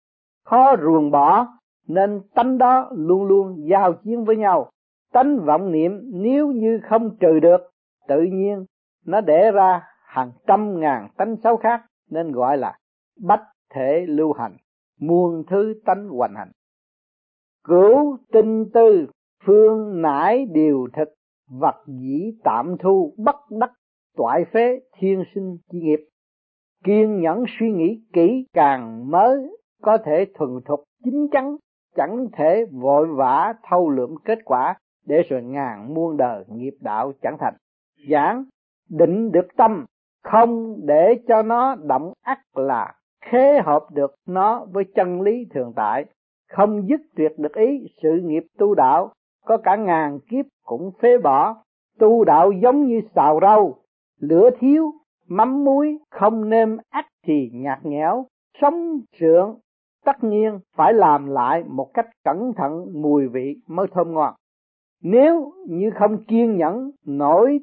khó 0.45 0.75
ruồng 0.81 1.11
bỏ, 1.11 1.47
nên 1.87 2.21
tánh 2.35 2.57
đó 2.57 2.89
luôn 2.91 3.23
luôn 3.23 3.69
giao 3.69 3.93
chiến 3.93 4.25
với 4.25 4.37
nhau. 4.37 4.69
Tánh 5.13 5.39
vọng 5.45 5.71
niệm 5.71 6.01
nếu 6.13 6.51
như 6.51 6.79
không 6.83 7.17
trừ 7.19 7.39
được, 7.39 7.61
tự 8.07 8.21
nhiên 8.21 8.65
nó 9.05 9.21
đẻ 9.21 9.51
ra 9.51 9.87
hàng 10.05 10.31
trăm 10.47 10.79
ngàn 10.79 11.07
tánh 11.17 11.35
xấu 11.43 11.57
khác, 11.57 11.81
nên 12.09 12.31
gọi 12.31 12.57
là 12.57 12.77
bách 13.21 13.43
thể 13.73 14.05
lưu 14.07 14.33
hành, 14.33 14.57
muôn 14.99 15.43
thứ 15.49 15.73
tánh 15.85 16.09
hoành 16.09 16.35
hành. 16.35 16.51
Cửu 17.63 18.17
tinh 18.31 18.65
tư, 18.73 19.07
phương 19.45 20.01
nải 20.01 20.45
điều 20.45 20.87
thực, 20.93 21.09
vật 21.49 21.83
dĩ 21.87 22.31
tạm 22.43 22.75
thu, 22.79 23.13
bất 23.17 23.35
đắc 23.59 23.71
toại 24.17 24.45
phế 24.53 24.79
thiên 24.97 25.23
sinh 25.35 25.57
chi 25.71 25.79
nghiệp. 25.79 25.99
Kiên 26.83 27.21
nhẫn 27.21 27.43
suy 27.59 27.71
nghĩ 27.71 28.01
kỹ 28.13 28.45
càng 28.53 29.11
mới, 29.11 29.57
có 29.81 29.97
thể 30.05 30.25
thuần 30.33 30.49
thục 30.65 30.83
chính 31.03 31.27
chắn, 31.31 31.55
chẳng 31.95 32.27
thể 32.33 32.65
vội 32.71 33.07
vã 33.07 33.53
thâu 33.69 33.89
lượm 33.89 34.15
kết 34.25 34.39
quả, 34.45 34.75
để 35.05 35.21
rồi 35.29 35.43
ngàn 35.43 35.93
muôn 35.93 36.17
đời 36.17 36.43
nghiệp 36.47 36.73
đạo 36.81 37.13
chẳng 37.21 37.37
thành. 37.39 37.53
Giảng 38.09 38.45
định 38.91 39.31
được 39.31 39.47
tâm, 39.57 39.85
không 40.23 40.75
để 40.85 41.15
cho 41.27 41.41
nó 41.41 41.75
động 41.75 42.13
ác 42.21 42.57
là 42.57 42.93
khế 43.21 43.61
hợp 43.65 43.85
được 43.91 44.15
nó 44.27 44.65
với 44.71 44.83
chân 44.95 45.21
lý 45.21 45.45
thường 45.53 45.73
tại, 45.75 46.05
không 46.49 46.87
dứt 46.87 47.01
tuyệt 47.15 47.31
được 47.37 47.53
ý 47.53 47.85
sự 48.03 48.19
nghiệp 48.23 48.43
tu 48.57 48.75
đạo, 48.75 49.11
có 49.45 49.57
cả 49.57 49.75
ngàn 49.75 50.19
kiếp 50.19 50.45
cũng 50.65 50.91
phế 51.01 51.17
bỏ. 51.17 51.63
Tu 51.99 52.23
đạo 52.23 52.51
giống 52.51 52.85
như 52.85 53.01
xào 53.15 53.39
rau, 53.41 53.75
lửa 54.19 54.49
thiếu 54.59 54.91
mắm 55.27 55.63
muối, 55.63 55.97
không 56.09 56.49
nêm 56.49 56.77
ắt 56.89 57.05
thì 57.25 57.49
nhạt 57.53 57.79
nhẽo, 57.85 58.25
sống 58.61 58.99
sượng 59.19 59.59
tất 60.05 60.23
nhiên 60.23 60.59
phải 60.75 60.93
làm 60.93 61.25
lại 61.27 61.63
một 61.67 61.93
cách 61.93 62.05
cẩn 62.23 62.53
thận 62.57 62.85
mùi 63.01 63.27
vị 63.27 63.55
mới 63.67 63.87
thơm 63.91 64.13
ngon. 64.13 64.33
Nếu 65.03 65.53
như 65.67 65.91
không 65.99 66.23
kiên 66.23 66.57
nhẫn 66.57 66.91
nổi 67.05 67.59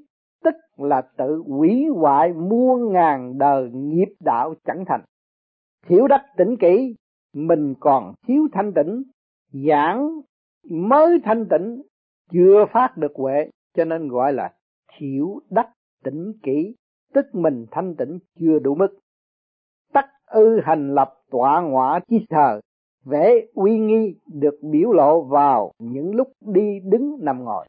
là 0.79 1.03
tự 1.17 1.43
hủy 1.47 1.87
hoại 1.95 2.33
muôn 2.33 2.93
ngàn 2.93 3.39
đời 3.39 3.71
nghiệp 3.73 4.09
đạo 4.21 4.55
chẳng 4.65 4.85
thành. 4.87 5.01
Thiếu 5.87 6.07
đắc 6.09 6.25
tỉnh 6.37 6.57
kỹ 6.61 6.95
mình 7.35 7.75
còn 7.81 8.15
thiếu 8.27 8.49
thanh 8.53 8.73
tịnh, 8.75 9.03
giảng 9.53 10.21
mới 10.71 11.21
thanh 11.25 11.47
tịnh, 11.51 11.83
chưa 12.33 12.65
phát 12.73 12.97
được 12.97 13.13
huệ, 13.15 13.51
cho 13.75 13.85
nên 13.85 14.09
gọi 14.09 14.33
là 14.33 14.53
thiểu 14.99 15.41
đắc 15.51 15.69
tỉnh 16.05 16.33
kỹ 16.43 16.75
tức 17.15 17.27
mình 17.33 17.67
thanh 17.71 17.95
tịnh 17.97 18.19
chưa 18.39 18.59
đủ 18.59 18.75
mức. 18.75 18.99
Tắc 19.93 20.05
ư 20.27 20.61
hành 20.65 20.95
lập 20.95 21.15
tọa 21.31 21.61
ngọa 21.61 22.01
chi 22.09 22.27
thờ, 22.31 22.61
vẻ 23.05 23.35
uy 23.55 23.79
nghi 23.79 24.15
được 24.27 24.59
biểu 24.63 24.93
lộ 24.93 25.23
vào 25.23 25.73
những 25.79 26.15
lúc 26.15 26.29
đi 26.41 26.81
đứng 26.85 27.17
nằm 27.21 27.45
ngồi 27.45 27.67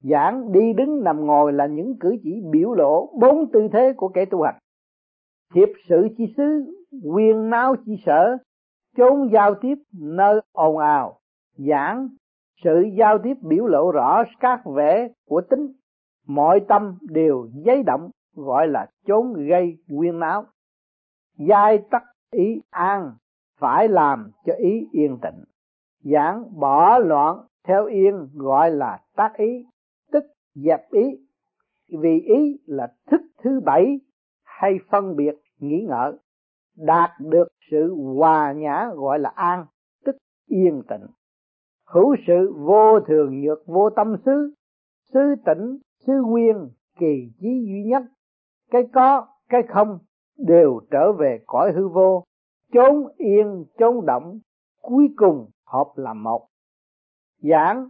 giảng 0.00 0.52
đi 0.52 0.72
đứng 0.72 1.04
nằm 1.04 1.26
ngồi 1.26 1.52
là 1.52 1.66
những 1.66 1.98
cử 2.00 2.16
chỉ 2.22 2.42
biểu 2.50 2.74
lộ 2.74 3.12
bốn 3.20 3.52
tư 3.52 3.68
thế 3.72 3.92
của 3.96 4.08
kẻ 4.08 4.24
tu 4.24 4.42
hành. 4.42 4.58
Hiệp 5.54 5.68
sự 5.88 6.08
chi 6.16 6.34
xứ, 6.36 6.64
quyền 7.04 7.50
náo 7.50 7.76
chi 7.86 7.96
sở, 8.06 8.36
chốn 8.96 9.30
giao 9.32 9.54
tiếp 9.54 9.74
nơi 9.92 10.40
ồn 10.52 10.78
ào. 10.78 11.18
Giảng, 11.56 12.08
sự 12.64 12.84
giao 12.98 13.18
tiếp 13.18 13.34
biểu 13.42 13.66
lộ 13.66 13.92
rõ 13.92 14.22
các 14.40 14.60
vẻ 14.64 15.08
của 15.28 15.40
tính. 15.40 15.72
Mọi 16.26 16.60
tâm 16.68 16.98
đều 17.02 17.48
giấy 17.64 17.82
động, 17.82 18.10
gọi 18.34 18.68
là 18.68 18.86
chốn 19.06 19.34
gây 19.48 19.76
quyên 19.98 20.18
náo 20.18 20.44
giai 21.38 21.78
tắc 21.90 22.02
ý 22.30 22.60
an, 22.70 23.12
phải 23.58 23.88
làm 23.88 24.30
cho 24.46 24.52
ý 24.52 24.88
yên 24.92 25.18
tĩnh 25.22 25.44
giảng 26.04 26.60
bỏ 26.60 26.98
loạn 26.98 27.38
theo 27.64 27.86
yên, 27.86 28.28
gọi 28.34 28.70
là 28.70 29.00
tác 29.16 29.36
ý 29.36 29.66
dẹp 30.54 30.90
ý. 30.90 31.02
Vì 31.88 32.20
ý 32.20 32.58
là 32.66 32.92
thức 33.06 33.20
thứ 33.42 33.60
bảy 33.64 34.00
hay 34.42 34.78
phân 34.90 35.16
biệt 35.16 35.34
nghĩ 35.58 35.86
ngợi, 35.88 36.12
đạt 36.76 37.10
được 37.20 37.48
sự 37.70 37.94
hòa 37.94 38.52
nhã 38.52 38.90
gọi 38.94 39.18
là 39.18 39.32
an, 39.34 39.66
tức 40.04 40.16
yên 40.46 40.82
tĩnh 40.88 41.06
hữu 41.94 42.16
sự 42.26 42.54
vô 42.56 43.00
thường 43.00 43.40
nhược 43.40 43.66
vô 43.66 43.90
tâm 43.90 44.16
xứ 44.24 44.54
xứ 45.12 45.34
tỉnh 45.46 45.78
xứ 46.06 46.12
nguyên, 46.26 46.70
kỳ 46.98 47.30
chí 47.40 47.64
duy 47.66 47.84
nhất. 47.84 48.02
Cái 48.70 48.82
có, 48.92 49.26
cái 49.48 49.62
không 49.68 49.98
đều 50.38 50.80
trở 50.90 51.12
về 51.12 51.40
cõi 51.46 51.72
hư 51.72 51.88
vô, 51.88 52.24
chốn 52.72 53.06
yên, 53.16 53.64
chốn 53.78 54.06
động, 54.06 54.38
cuối 54.82 55.08
cùng 55.16 55.50
hợp 55.66 55.92
làm 55.96 56.22
một. 56.22 56.48
Giảng 57.38 57.88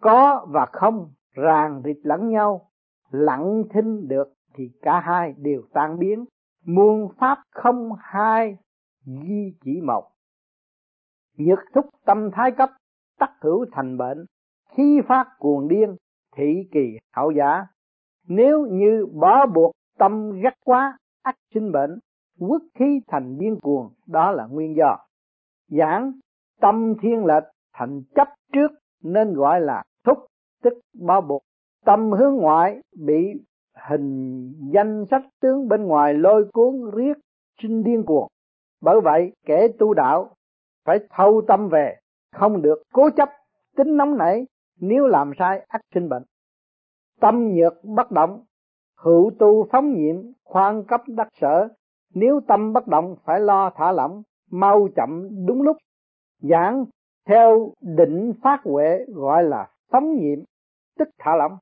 có 0.00 0.46
và 0.50 0.66
không 0.72 1.10
ràng 1.32 1.82
rịt 1.84 1.96
lẫn 2.02 2.28
nhau, 2.28 2.70
lặng 3.10 3.62
thinh 3.70 4.08
được 4.08 4.32
thì 4.54 4.70
cả 4.82 5.00
hai 5.00 5.34
đều 5.38 5.62
tan 5.72 5.98
biến. 5.98 6.24
Muôn 6.64 7.08
pháp 7.18 7.38
không 7.50 7.90
hai 7.98 8.56
duy 9.04 9.54
chỉ 9.64 9.80
một. 9.80 10.10
Nhược 11.36 11.58
thúc 11.74 11.86
tâm 12.04 12.30
thái 12.32 12.50
cấp, 12.50 12.70
tắc 13.18 13.30
hữu 13.40 13.66
thành 13.72 13.98
bệnh. 13.98 14.24
Khi 14.70 15.00
phát 15.08 15.26
cuồng 15.38 15.68
điên, 15.68 15.96
thị 16.36 16.68
kỳ 16.72 16.98
hậu 17.14 17.30
giả. 17.30 17.66
Nếu 18.26 18.66
như 18.66 19.06
bỏ 19.12 19.46
buộc 19.46 19.72
tâm 19.98 20.40
gắt 20.42 20.54
quá 20.64 20.98
ắt 21.22 21.34
sinh 21.54 21.72
bệnh, 21.72 21.98
quốc 22.38 22.62
khí 22.74 23.00
thành 23.06 23.38
điên 23.38 23.58
cuồng, 23.62 23.88
đó 24.06 24.30
là 24.30 24.46
nguyên 24.46 24.76
do. 24.76 24.98
Giảng, 25.68 26.12
tâm 26.60 26.94
thiên 27.02 27.24
lệch 27.24 27.44
thành 27.72 28.02
chấp 28.14 28.28
trước, 28.52 28.70
nên 29.02 29.34
gọi 29.34 29.60
là 29.60 29.82
thúc 30.04 30.18
tích 30.62 30.78
bao 30.94 31.20
buộc 31.20 31.42
tâm 31.84 32.10
hướng 32.12 32.34
ngoại 32.34 32.80
bị 33.06 33.40
hình 33.88 34.52
danh 34.72 35.04
sách 35.10 35.22
tướng 35.40 35.68
bên 35.68 35.84
ngoài 35.84 36.14
lôi 36.14 36.44
cuốn 36.52 36.90
riết 36.96 37.18
sinh 37.62 37.82
điên 37.82 38.04
cuồng. 38.06 38.28
Bởi 38.80 39.00
vậy, 39.00 39.32
kẻ 39.46 39.68
tu 39.78 39.94
đạo 39.94 40.30
phải 40.84 40.98
thâu 41.10 41.42
tâm 41.48 41.68
về, 41.68 41.96
không 42.32 42.62
được 42.62 42.82
cố 42.92 43.10
chấp 43.16 43.28
tính 43.76 43.96
nóng 43.96 44.18
nảy 44.18 44.46
nếu 44.80 45.06
làm 45.06 45.32
sai 45.38 45.64
ắt 45.68 45.80
sinh 45.94 46.08
bệnh. 46.08 46.22
Tâm 47.20 47.54
nhược 47.54 47.84
bất 47.84 48.10
động, 48.10 48.44
hữu 48.98 49.30
tu 49.38 49.66
phóng 49.72 49.92
nhiệm 49.92 50.16
khoan 50.44 50.84
cấp 50.84 51.02
đắc 51.06 51.28
sở, 51.40 51.68
nếu 52.14 52.40
tâm 52.48 52.72
bất 52.72 52.86
động 52.86 53.16
phải 53.24 53.40
lo 53.40 53.70
thả 53.76 53.92
lỏng, 53.92 54.22
mau 54.50 54.88
chậm 54.96 55.28
đúng 55.46 55.62
lúc. 55.62 55.76
Giảng 56.40 56.84
theo 57.26 57.72
định 57.80 58.32
phát 58.42 58.60
huệ 58.64 59.04
gọi 59.08 59.44
là 59.44 59.68
phóng 59.92 60.16
nhiệm 60.16 60.38
tức 60.98 61.08
thả 61.18 61.36
lỏng, 61.36 61.58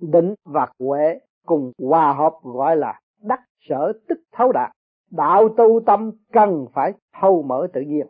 định 0.00 0.34
và 0.44 0.72
huệ 0.78 1.20
cùng 1.46 1.72
hòa 1.78 2.12
hợp 2.12 2.32
gọi 2.42 2.76
là 2.76 3.00
đắc 3.22 3.40
sở 3.68 3.92
tức 4.08 4.18
thấu 4.32 4.52
đạt 4.52 4.72
đạo 5.10 5.48
tu 5.56 5.80
tâm 5.86 6.10
cần 6.32 6.66
phải 6.72 6.92
thâu 7.20 7.42
mở 7.42 7.66
tự 7.72 7.80
nhiên. 7.80 8.06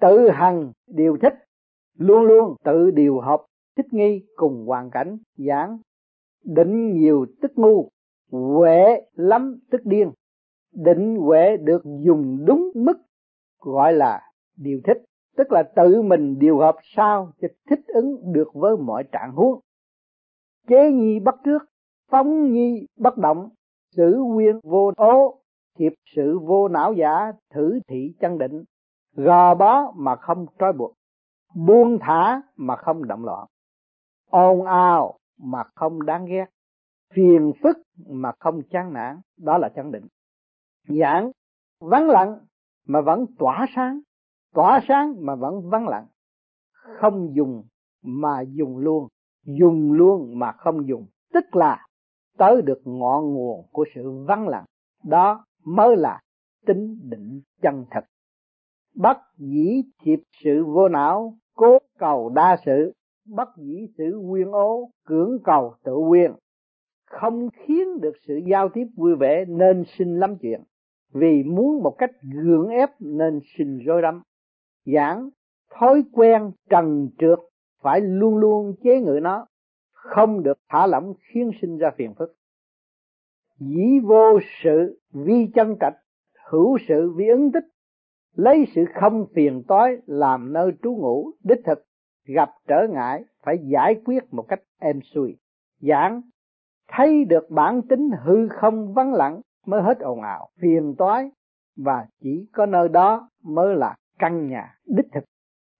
Tự 0.00 0.28
hằng 0.28 0.72
điều 0.86 1.16
thích, 1.22 1.34
luôn 1.98 2.22
luôn 2.22 2.54
tự 2.64 2.90
điều 2.90 3.20
hợp, 3.20 3.46
thích 3.76 3.86
nghi 3.90 4.26
cùng 4.36 4.66
hoàn 4.66 4.90
cảnh, 4.90 5.18
giảng. 5.36 5.78
Định 6.44 6.92
nhiều 6.92 7.26
tức 7.42 7.52
ngu, 7.54 7.88
huệ 8.30 9.00
lắm 9.12 9.60
tức 9.70 9.80
điên. 9.84 10.12
Định 10.72 11.16
huệ 11.16 11.56
được 11.56 11.82
dùng 11.84 12.44
đúng 12.46 12.70
mức 12.74 12.96
gọi 13.60 13.92
là 13.92 14.22
điều 14.56 14.80
thích 14.84 15.04
tức 15.36 15.52
là 15.52 15.62
tự 15.76 16.02
mình 16.02 16.38
điều 16.38 16.58
hợp 16.58 16.76
sao 16.82 17.32
cho 17.40 17.48
thích 17.70 17.80
ứng 17.86 18.32
được 18.32 18.48
với 18.54 18.76
mọi 18.76 19.04
trạng 19.12 19.32
huống. 19.32 19.60
Chế 20.68 20.90
nhi 20.90 21.20
bắt 21.20 21.34
trước, 21.44 21.64
phóng 22.10 22.52
nhi 22.52 22.86
bất 22.98 23.16
động 23.16 23.48
xử 23.96 24.22
nguyên 24.26 24.60
vô 24.62 24.92
ố 24.96 25.40
thiệp 25.78 25.92
sự 26.14 26.38
vô 26.38 26.68
não 26.68 26.92
giả, 26.92 27.32
thử 27.50 27.80
thị 27.88 28.14
chân 28.20 28.38
định. 28.38 28.64
Gò 29.16 29.54
bó 29.54 29.92
mà 29.96 30.16
không 30.16 30.46
trói 30.58 30.72
buộc, 30.72 30.92
buông 31.54 31.98
thả 32.00 32.42
mà 32.56 32.76
không 32.76 33.08
động 33.08 33.24
loạn. 33.24 33.46
Ồn 34.30 34.66
ào 34.66 35.18
mà 35.38 35.64
không 35.74 36.06
đáng 36.06 36.26
ghét, 36.26 36.46
phiền 37.12 37.52
phức 37.62 37.76
mà 38.06 38.32
không 38.38 38.62
chán 38.70 38.92
nản, 38.92 39.20
đó 39.36 39.58
là 39.58 39.68
chân 39.68 39.92
định. 39.92 40.06
Giảng, 40.88 41.30
vắng 41.80 42.10
lặng 42.10 42.38
mà 42.86 43.00
vẫn 43.00 43.26
tỏa 43.38 43.66
sáng 43.74 44.00
tỏa 44.54 44.80
sáng 44.88 45.14
mà 45.20 45.34
vẫn 45.34 45.70
vắng 45.70 45.88
lặng. 45.88 46.06
Không 46.72 47.34
dùng 47.34 47.64
mà 48.02 48.40
dùng 48.40 48.78
luôn. 48.78 49.08
Dùng 49.44 49.92
luôn 49.92 50.38
mà 50.38 50.52
không 50.52 50.88
dùng. 50.88 51.06
Tức 51.32 51.56
là 51.56 51.86
tới 52.38 52.62
được 52.62 52.80
ngọn 52.84 53.34
nguồn 53.34 53.66
của 53.72 53.84
sự 53.94 54.24
vắng 54.26 54.48
lặng. 54.48 54.64
Đó 55.04 55.44
mới 55.64 55.96
là 55.96 56.20
tính 56.66 57.00
định 57.02 57.40
chân 57.62 57.84
thật. 57.90 58.04
Bất 58.94 59.18
dĩ 59.38 59.82
thiệp 60.02 60.18
sự 60.44 60.64
vô 60.64 60.88
não, 60.88 61.34
cố 61.54 61.78
cầu 61.98 62.28
đa 62.28 62.56
sự. 62.64 62.92
Bất 63.28 63.48
dĩ 63.56 63.86
sự 63.98 64.20
quyên 64.30 64.50
ố, 64.50 64.90
cưỡng 65.06 65.38
cầu 65.44 65.74
tự 65.84 65.96
quyên 66.08 66.32
không 67.14 67.48
khiến 67.52 68.00
được 68.00 68.12
sự 68.26 68.40
giao 68.50 68.68
tiếp 68.68 68.84
vui 68.96 69.16
vẻ 69.16 69.44
nên 69.48 69.84
sinh 69.98 70.18
lắm 70.18 70.36
chuyện. 70.40 70.60
Vì 71.12 71.42
muốn 71.42 71.82
một 71.82 71.94
cách 71.98 72.10
gượng 72.42 72.68
ép 72.68 72.90
nên 73.00 73.40
sinh 73.58 73.78
rối 73.78 74.02
rắm 74.02 74.22
giảng, 74.84 75.28
thói 75.70 76.04
quen 76.12 76.52
trần 76.70 77.08
trượt, 77.18 77.38
phải 77.82 78.00
luôn 78.00 78.36
luôn 78.36 78.74
chế 78.82 79.00
ngự 79.00 79.18
nó, 79.22 79.46
không 79.92 80.42
được 80.42 80.58
thả 80.68 80.86
lỏng 80.86 81.14
khiến 81.20 81.50
sinh 81.62 81.78
ra 81.78 81.90
phiền 81.96 82.14
phức. 82.14 82.36
Dĩ 83.58 84.00
vô 84.02 84.38
sự 84.62 85.00
vi 85.12 85.48
chân 85.54 85.76
trạch, 85.80 85.96
hữu 86.50 86.78
sự 86.88 87.12
vi 87.16 87.28
ứng 87.28 87.52
tích, 87.52 87.64
lấy 88.34 88.66
sự 88.74 88.84
không 88.94 89.26
phiền 89.34 89.62
toái 89.68 89.96
làm 90.06 90.52
nơi 90.52 90.72
trú 90.82 90.94
ngụ 90.94 91.30
đích 91.44 91.60
thực, 91.64 91.84
gặp 92.24 92.50
trở 92.68 92.86
ngại, 92.90 93.24
phải 93.42 93.58
giải 93.62 94.00
quyết 94.04 94.24
một 94.30 94.44
cách 94.48 94.60
êm 94.80 95.00
xuôi. 95.14 95.36
Giảng, 95.80 96.22
thấy 96.88 97.24
được 97.24 97.50
bản 97.50 97.82
tính 97.82 98.10
hư 98.24 98.48
không 98.48 98.94
vắng 98.94 99.14
lặng, 99.14 99.40
mới 99.66 99.82
hết 99.82 99.98
ồn 99.98 100.22
ào, 100.22 100.48
phiền 100.60 100.94
toái, 100.98 101.30
và 101.76 102.06
chỉ 102.20 102.46
có 102.52 102.66
nơi 102.66 102.88
đó 102.88 103.28
mới 103.42 103.76
là 103.76 103.96
căn 104.18 104.48
nhà 104.48 104.78
đích 104.86 105.06
thực. 105.12 105.24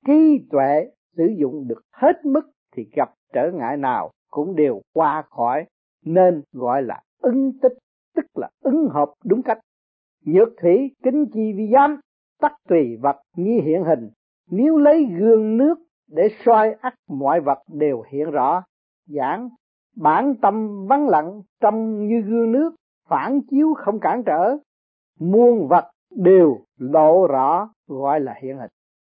Trí 0.06 0.46
tuệ 0.50 0.90
sử 1.16 1.24
dụng 1.38 1.68
được 1.68 1.82
hết 1.92 2.24
mức 2.24 2.50
thì 2.76 2.86
gặp 2.96 3.14
trở 3.32 3.50
ngại 3.54 3.76
nào 3.76 4.10
cũng 4.30 4.56
đều 4.56 4.80
qua 4.92 5.22
khỏi, 5.30 5.64
nên 6.04 6.42
gọi 6.52 6.82
là 6.82 7.02
ứng 7.18 7.52
tích, 7.62 7.72
tức 8.14 8.24
là 8.34 8.50
ứng 8.60 8.88
hợp 8.90 9.12
đúng 9.24 9.42
cách. 9.42 9.58
Nhược 10.24 10.48
thủy, 10.62 10.90
kính 11.02 11.24
chi 11.32 11.52
vi 11.56 11.70
giám, 11.72 12.00
tắc 12.40 12.52
tùy 12.68 12.96
vật 13.02 13.16
như 13.36 13.60
hiện 13.64 13.84
hình. 13.84 14.10
Nếu 14.50 14.78
lấy 14.78 15.04
gương 15.04 15.56
nước 15.56 15.74
để 16.08 16.28
soi 16.44 16.72
ắt 16.72 16.94
mọi 17.08 17.40
vật 17.40 17.58
đều 17.68 18.02
hiện 18.12 18.30
rõ, 18.30 18.64
giảng, 19.06 19.48
bản 19.96 20.34
tâm 20.42 20.86
vắng 20.86 21.08
lặng 21.08 21.42
trong 21.60 22.06
như 22.06 22.20
gương 22.20 22.52
nước, 22.52 22.74
phản 23.08 23.40
chiếu 23.50 23.74
không 23.74 24.00
cản 24.00 24.22
trở, 24.26 24.56
muôn 25.20 25.68
vật 25.68 25.90
đều 26.10 26.58
lộ 26.78 27.26
rõ 27.26 27.73
gọi 27.86 28.20
là 28.20 28.34
hiện 28.42 28.58
hình. 28.58 28.70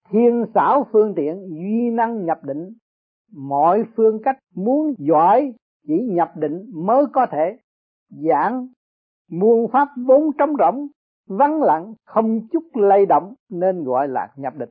Thiên 0.10 0.46
xảo 0.56 0.88
phương 0.92 1.14
tiện, 1.16 1.50
duy 1.50 1.90
năng 1.90 2.26
nhập 2.26 2.44
định. 2.44 2.74
Mọi 3.32 3.86
phương 3.96 4.20
cách 4.24 4.38
muốn 4.56 4.94
giỏi, 4.98 5.54
chỉ 5.88 6.02
nhập 6.10 6.32
định 6.36 6.66
mới 6.74 7.06
có 7.14 7.26
thể. 7.32 7.58
Giảng, 8.10 8.68
muôn 9.30 9.72
pháp 9.72 9.88
vốn 10.08 10.32
trống 10.38 10.56
rỗng, 10.60 10.88
vắng 11.28 11.64
lặng, 11.64 11.94
không 12.06 12.48
chút 12.52 12.64
lay 12.74 13.06
động, 13.06 13.34
nên 13.50 13.84
gọi 13.84 14.08
là 14.08 14.32
nhập 14.36 14.54
định. 14.58 14.70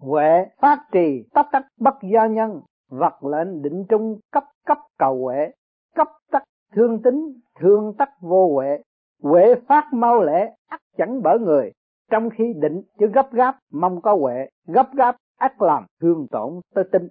Huệ, 0.00 0.46
phát 0.60 0.78
trì, 0.92 1.24
tất 1.34 1.46
tắc 1.52 1.66
bất 1.80 1.94
gia 2.12 2.26
nhân, 2.26 2.60
vật 2.90 3.24
lệnh 3.24 3.62
định 3.62 3.84
trung 3.88 4.18
cấp 4.32 4.44
cấp 4.66 4.78
cầu 4.98 5.24
huệ. 5.24 5.50
Cấp 5.94 6.08
tắc 6.30 6.42
thương 6.72 7.02
tính 7.02 7.40
thương 7.60 7.94
tắc 7.98 8.10
vô 8.20 8.54
huệ. 8.54 8.82
Huệ 9.22 9.54
phát 9.68 9.84
mau 9.92 10.22
lễ 10.22 10.50
ắt 10.68 10.80
chẳng 10.96 11.20
bởi 11.22 11.38
người 11.38 11.72
trong 12.10 12.30
khi 12.30 12.52
định 12.56 12.82
chứ 12.98 13.06
gấp 13.14 13.32
gáp, 13.32 13.58
mong 13.72 14.00
có 14.00 14.16
huệ, 14.16 14.48
gấp 14.66 14.94
gáp, 14.94 15.16
ắt 15.38 15.62
làm 15.62 15.84
thương 16.00 16.26
tổn 16.30 16.60
tới 16.74 16.84
tinh 16.92 17.08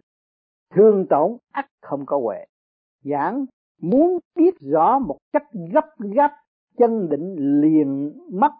thương 0.75 1.05
tổn, 1.09 1.37
ắt 1.51 1.65
không 1.81 2.05
có 2.05 2.19
huệ. 2.19 2.45
Giảng, 3.03 3.45
muốn 3.81 4.19
biết 4.35 4.53
rõ 4.59 4.99
một 4.99 5.17
cách 5.33 5.47
gấp 5.73 5.85
gáp, 5.97 6.31
chân 6.77 7.09
định 7.09 7.35
liền 7.61 8.13
mất, 8.31 8.51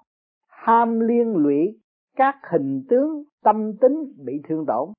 ham 0.48 1.00
liên 1.00 1.36
lụy, 1.36 1.80
các 2.16 2.36
hình 2.52 2.84
tướng, 2.90 3.24
tâm 3.44 3.78
tính 3.78 4.14
bị 4.26 4.42
thương 4.48 4.66
tổn. 4.66 4.90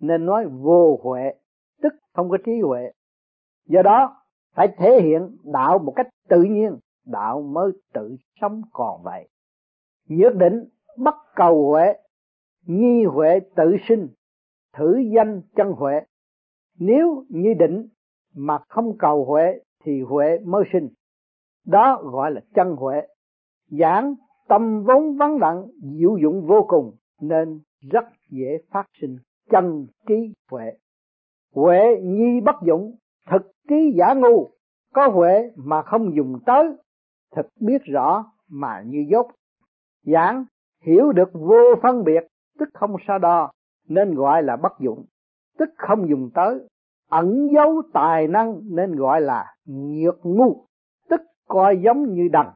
Nên 0.00 0.26
nói 0.26 0.46
vô 0.46 1.00
huệ, 1.02 1.34
tức 1.82 1.92
không 2.14 2.30
có 2.30 2.38
trí 2.46 2.60
huệ. 2.60 2.92
Do 3.66 3.82
đó, 3.82 4.22
phải 4.54 4.68
thể 4.78 5.00
hiện 5.02 5.36
đạo 5.44 5.78
một 5.78 5.92
cách 5.96 6.08
tự 6.28 6.42
nhiên, 6.42 6.76
đạo 7.06 7.42
mới 7.42 7.72
tự 7.92 8.16
sống 8.40 8.62
còn 8.72 9.02
vậy. 9.02 9.28
Nhất 10.08 10.32
định 10.36 10.64
bất 10.98 11.14
cầu 11.34 11.68
huệ, 11.68 11.94
nhi 12.66 13.04
huệ 13.04 13.40
tự 13.56 13.76
sinh, 13.88 14.08
thử 14.76 14.98
danh 15.16 15.42
chân 15.56 15.72
huệ. 15.72 16.00
Nếu 16.78 17.24
như 17.28 17.54
định 17.58 17.88
mà 18.34 18.58
không 18.68 18.98
cầu 18.98 19.24
huệ 19.24 19.60
thì 19.84 20.02
huệ 20.02 20.38
mới 20.44 20.64
sinh. 20.72 20.88
Đó 21.66 22.02
gọi 22.04 22.30
là 22.30 22.40
chân 22.54 22.76
huệ. 22.76 23.06
Giảng 23.70 24.14
tâm 24.48 24.84
vốn 24.84 25.16
vắng 25.16 25.36
lặng, 25.36 25.66
diệu 25.98 26.16
dụng 26.22 26.46
vô 26.46 26.64
cùng, 26.68 26.96
nên 27.20 27.60
rất 27.80 28.04
dễ 28.30 28.58
phát 28.70 28.86
sinh 29.00 29.16
chân 29.50 29.86
trí 30.06 30.32
huệ. 30.50 30.72
Huệ 31.54 32.00
nhi 32.02 32.40
bất 32.40 32.56
dụng, 32.62 32.96
thực 33.30 33.52
trí 33.68 33.92
giả 33.98 34.14
ngu. 34.14 34.50
Có 34.92 35.08
huệ 35.08 35.50
mà 35.56 35.82
không 35.82 36.16
dùng 36.16 36.38
tới, 36.46 36.66
thực 37.36 37.46
biết 37.60 37.82
rõ 37.84 38.32
mà 38.48 38.82
như 38.86 39.06
dốt. 39.10 39.26
Giảng 40.02 40.44
hiểu 40.80 41.12
được 41.12 41.30
vô 41.32 41.74
phân 41.82 42.04
biệt, 42.04 42.26
tức 42.58 42.68
không 42.74 42.96
so 43.08 43.18
đo, 43.18 43.52
nên 43.88 44.14
gọi 44.14 44.42
là 44.42 44.56
bất 44.56 44.72
dụng. 44.80 45.04
Tức 45.58 45.68
không 45.76 46.08
dùng 46.08 46.30
tới, 46.34 46.58
ẩn 47.10 47.48
giấu 47.54 47.82
tài 47.92 48.28
năng 48.28 48.60
nên 48.64 48.96
gọi 48.96 49.20
là 49.20 49.54
nhược 49.64 50.18
ngu. 50.22 50.64
Tức 51.08 51.20
coi 51.48 51.80
giống 51.82 52.14
như 52.14 52.28
đằng 52.32 52.54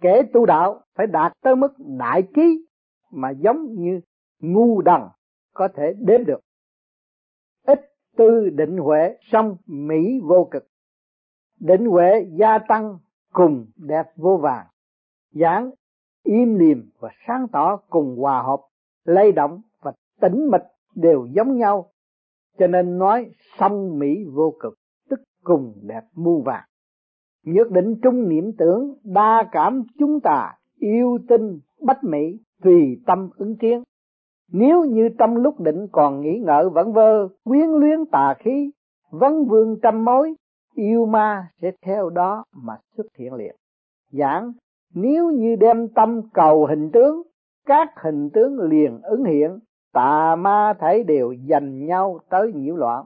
kẻ 0.00 0.22
tu 0.32 0.46
đạo 0.46 0.80
phải 0.94 1.06
đạt 1.06 1.32
tới 1.42 1.56
mức 1.56 1.72
đại 1.78 2.22
trí, 2.34 2.66
mà 3.10 3.30
giống 3.30 3.74
như 3.74 4.00
ngu 4.40 4.80
đằng 4.82 5.08
có 5.54 5.68
thể 5.74 5.92
đếm 5.98 6.24
được. 6.24 6.40
Ít 7.66 7.80
tư 8.16 8.50
định 8.50 8.76
huệ 8.76 9.16
song 9.20 9.56
mỹ 9.66 10.20
vô 10.24 10.48
cực. 10.50 10.66
Định 11.60 11.86
huệ 11.86 12.26
gia 12.30 12.58
tăng 12.58 12.98
cùng 13.32 13.66
đẹp 13.76 14.06
vô 14.16 14.36
vàng. 14.36 14.66
Giảng 15.30 15.70
im 16.24 16.54
lìm 16.54 16.90
và 16.98 17.10
sáng 17.26 17.46
tỏ 17.52 17.76
cùng 17.76 18.16
hòa 18.18 18.42
hợp, 18.42 18.60
lay 19.04 19.32
động 19.32 19.60
và 19.82 19.92
tĩnh 20.20 20.50
mịch 20.50 20.66
đều 20.94 21.26
giống 21.32 21.56
nhau. 21.56 21.90
Cho 22.58 22.66
nên 22.66 22.98
nói 22.98 23.30
song 23.58 23.98
mỹ 23.98 24.24
vô 24.32 24.54
cực, 24.60 24.74
tức 25.10 25.20
cùng 25.44 25.74
đẹp 25.82 26.02
mu 26.14 26.42
vàng. 26.42 26.64
Nhất 27.44 27.70
định 27.70 28.00
trung 28.02 28.28
niệm 28.28 28.52
tưởng, 28.58 28.94
đa 29.04 29.48
cảm 29.52 29.82
chúng 29.98 30.20
ta, 30.20 30.52
yêu 30.78 31.18
tinh, 31.28 31.60
bách 31.80 32.04
mỹ, 32.04 32.38
tùy 32.62 33.02
tâm 33.06 33.30
ứng 33.36 33.56
kiến. 33.56 33.82
Nếu 34.52 34.84
như 34.84 35.08
trong 35.18 35.36
lúc 35.36 35.60
định 35.60 35.86
còn 35.92 36.20
nghĩ 36.20 36.38
ngợi 36.44 36.68
vẫn 36.68 36.92
vơ, 36.92 37.28
quyến 37.44 37.68
luyến 37.68 38.06
tà 38.12 38.34
khí 38.38 38.70
vấn 39.10 39.44
vương 39.44 39.76
trăm 39.82 40.04
mối, 40.04 40.34
yêu 40.74 41.06
ma 41.06 41.48
sẽ 41.62 41.70
theo 41.82 42.10
đó 42.10 42.44
mà 42.52 42.74
xuất 42.96 43.06
hiện 43.18 43.34
liền. 43.34 43.56
Giảng 44.12 44.52
nếu 44.94 45.30
như 45.30 45.56
đem 45.56 45.88
tâm 45.88 46.20
cầu 46.32 46.66
hình 46.66 46.90
tướng, 46.92 47.22
các 47.66 47.88
hình 48.04 48.30
tướng 48.30 48.60
liền 48.60 49.00
ứng 49.02 49.24
hiện, 49.24 49.58
tà 49.92 50.36
ma 50.36 50.74
thấy 50.78 51.04
đều 51.04 51.32
dành 51.32 51.86
nhau 51.86 52.18
tới 52.30 52.52
nhiễu 52.52 52.76
loạn. 52.76 53.04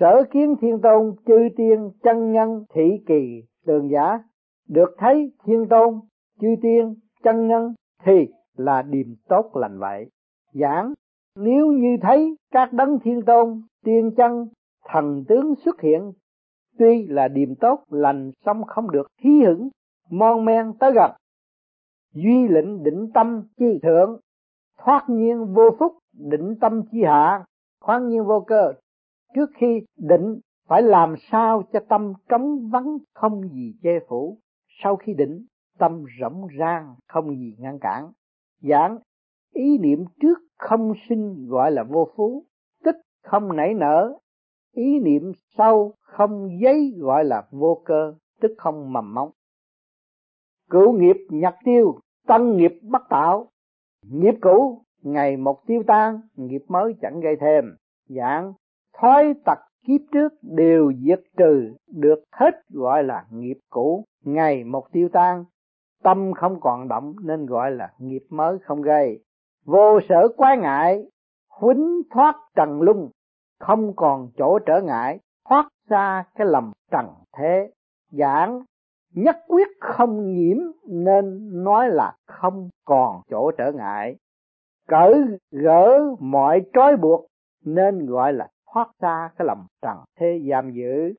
Sở 0.00 0.22
kiến 0.30 0.54
thiên 0.60 0.80
tôn 0.80 1.14
chư 1.26 1.48
tiên 1.56 1.90
chân 2.02 2.32
nhân 2.32 2.64
thị 2.74 3.02
kỳ 3.06 3.42
tường 3.66 3.90
giả, 3.90 4.18
được 4.68 4.94
thấy 4.98 5.32
thiên 5.46 5.68
tôn 5.68 6.00
chư 6.40 6.48
tiên 6.62 6.94
chân 7.22 7.48
nhân 7.48 7.74
thì 8.04 8.28
là 8.56 8.82
điềm 8.82 9.06
tốt 9.28 9.56
lành 9.56 9.78
vậy. 9.78 10.10
Giảng, 10.52 10.94
nếu 11.36 11.66
như 11.66 11.96
thấy 12.02 12.36
các 12.52 12.72
đấng 12.72 12.98
thiên 12.98 13.22
tôn 13.22 13.62
tiên 13.84 14.10
chân 14.16 14.48
thần 14.88 15.24
tướng 15.28 15.54
xuất 15.54 15.80
hiện, 15.80 16.12
tuy 16.78 17.06
là 17.06 17.28
điềm 17.28 17.54
tốt 17.54 17.84
lành 17.90 18.30
xong 18.44 18.64
không 18.64 18.90
được 18.90 19.06
hí 19.18 19.30
hửng 19.44 19.68
mon 20.10 20.44
men 20.44 20.72
tới 20.80 20.92
gặp. 20.92 21.16
Duy 22.14 22.48
lệnh 22.48 22.82
định 22.82 23.10
tâm 23.14 23.42
chi 23.56 23.78
thượng, 23.82 24.20
thoát 24.78 25.04
nhiên 25.08 25.54
vô 25.54 25.70
phúc 25.78 25.92
định 26.12 26.54
tâm 26.60 26.82
chi 26.92 27.02
hạ 27.04 27.44
khoáng 27.80 28.08
nhiên 28.08 28.24
vô 28.24 28.44
cơ. 28.46 28.72
Trước 29.34 29.50
khi 29.54 29.82
định 29.96 30.40
phải 30.68 30.82
làm 30.82 31.14
sao 31.30 31.62
cho 31.72 31.80
tâm 31.88 32.12
trống 32.28 32.68
vắng 32.68 32.98
không 33.14 33.48
gì 33.48 33.74
che 33.82 33.98
phủ. 34.08 34.38
Sau 34.82 34.96
khi 34.96 35.14
định 35.14 35.46
tâm 35.78 36.04
rỗng 36.20 36.46
rang 36.58 36.94
không 37.08 37.36
gì 37.36 37.54
ngăn 37.58 37.78
cản. 37.78 38.12
Giảng, 38.62 38.98
ý 39.54 39.78
niệm 39.78 40.04
trước 40.20 40.38
không 40.58 40.92
sinh 41.08 41.46
gọi 41.48 41.70
là 41.70 41.82
vô 41.82 42.08
phú, 42.16 42.44
tích 42.84 42.96
không 43.22 43.56
nảy 43.56 43.74
nở. 43.74 44.18
Ý 44.72 45.00
niệm 45.00 45.32
sau 45.58 45.94
không 46.00 46.48
giấy 46.62 46.94
gọi 46.98 47.24
là 47.24 47.46
vô 47.50 47.82
cơ, 47.84 48.14
tức 48.40 48.50
không 48.58 48.92
mầm 48.92 49.14
móng 49.14 49.30
cửu 50.70 50.92
nghiệp 50.92 51.16
nhặt 51.28 51.54
tiêu, 51.64 51.98
tân 52.26 52.56
nghiệp 52.56 52.72
bất 52.82 53.02
tạo. 53.08 53.48
Nghiệp 54.10 54.34
cũ, 54.40 54.82
ngày 55.02 55.36
một 55.36 55.66
tiêu 55.66 55.82
tan, 55.86 56.20
nghiệp 56.36 56.62
mới 56.68 56.94
chẳng 57.02 57.20
gây 57.20 57.36
thêm. 57.40 57.64
Dạng 58.08 58.52
thói 58.98 59.34
tật 59.44 59.58
kiếp 59.86 60.00
trước 60.12 60.32
đều 60.42 60.92
diệt 60.92 61.20
trừ, 61.36 61.74
được 61.88 62.22
hết 62.32 62.54
gọi 62.68 63.04
là 63.04 63.24
nghiệp 63.30 63.58
cũ, 63.70 64.04
ngày 64.24 64.64
một 64.64 64.92
tiêu 64.92 65.08
tan. 65.12 65.44
Tâm 66.02 66.32
không 66.32 66.60
còn 66.60 66.88
động 66.88 67.14
nên 67.22 67.46
gọi 67.46 67.70
là 67.70 67.92
nghiệp 67.98 68.22
mới 68.30 68.58
không 68.58 68.82
gây. 68.82 69.24
Vô 69.64 70.00
sở 70.08 70.28
quái 70.36 70.58
ngại 70.58 71.04
huính 71.60 72.02
thoát 72.10 72.36
trần 72.56 72.82
lung, 72.82 73.10
không 73.58 73.96
còn 73.96 74.28
chỗ 74.36 74.58
trở 74.58 74.80
ngại, 74.82 75.18
thoát 75.48 75.68
ra 75.88 76.24
cái 76.34 76.46
lầm 76.46 76.72
trần 76.90 77.06
thế. 77.38 77.70
Giảng 78.10 78.62
nhất 79.14 79.36
quyết 79.48 79.68
không 79.80 80.32
nhiễm 80.32 80.56
nên 80.86 81.50
nói 81.64 81.90
là 81.90 82.16
không 82.26 82.68
còn 82.84 83.20
chỗ 83.30 83.50
trở 83.58 83.72
ngại. 83.72 84.16
Cởi 84.88 85.14
gỡ 85.50 86.00
mọi 86.20 86.62
trói 86.72 86.96
buộc 86.96 87.26
nên 87.64 88.06
gọi 88.06 88.32
là 88.32 88.48
thoát 88.72 88.90
ra 89.00 89.30
cái 89.38 89.46
lầm 89.46 89.66
trần 89.82 89.98
thế 90.18 90.40
giam 90.50 90.72
giữ. 90.72 91.14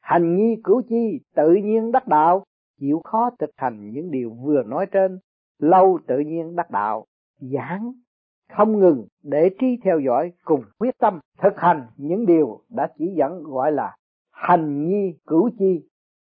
Hành 0.00 0.36
nghi 0.36 0.60
cửu 0.64 0.82
chi 0.88 1.20
tự 1.34 1.54
nhiên 1.54 1.92
đắc 1.92 2.08
đạo, 2.08 2.44
chịu 2.80 3.00
khó 3.04 3.30
thực 3.38 3.50
hành 3.56 3.90
những 3.90 4.10
điều 4.10 4.30
vừa 4.30 4.62
nói 4.62 4.86
trên, 4.86 5.18
lâu 5.58 5.98
tự 6.06 6.18
nhiên 6.18 6.56
đắc 6.56 6.70
đạo, 6.70 7.04
giảng, 7.40 7.92
không 8.52 8.78
ngừng 8.78 9.06
để 9.22 9.50
trí 9.60 9.66
theo 9.84 10.00
dõi 10.00 10.32
cùng 10.44 10.64
quyết 10.78 10.98
tâm 10.98 11.20
thực 11.42 11.56
hành 11.56 11.86
những 11.96 12.26
điều 12.26 12.60
đã 12.68 12.88
chỉ 12.98 13.14
dẫn 13.16 13.42
gọi 13.42 13.72
là 13.72 13.96
hành 14.30 14.88
nghi 14.88 15.14
cửu 15.26 15.50
chi 15.58 15.87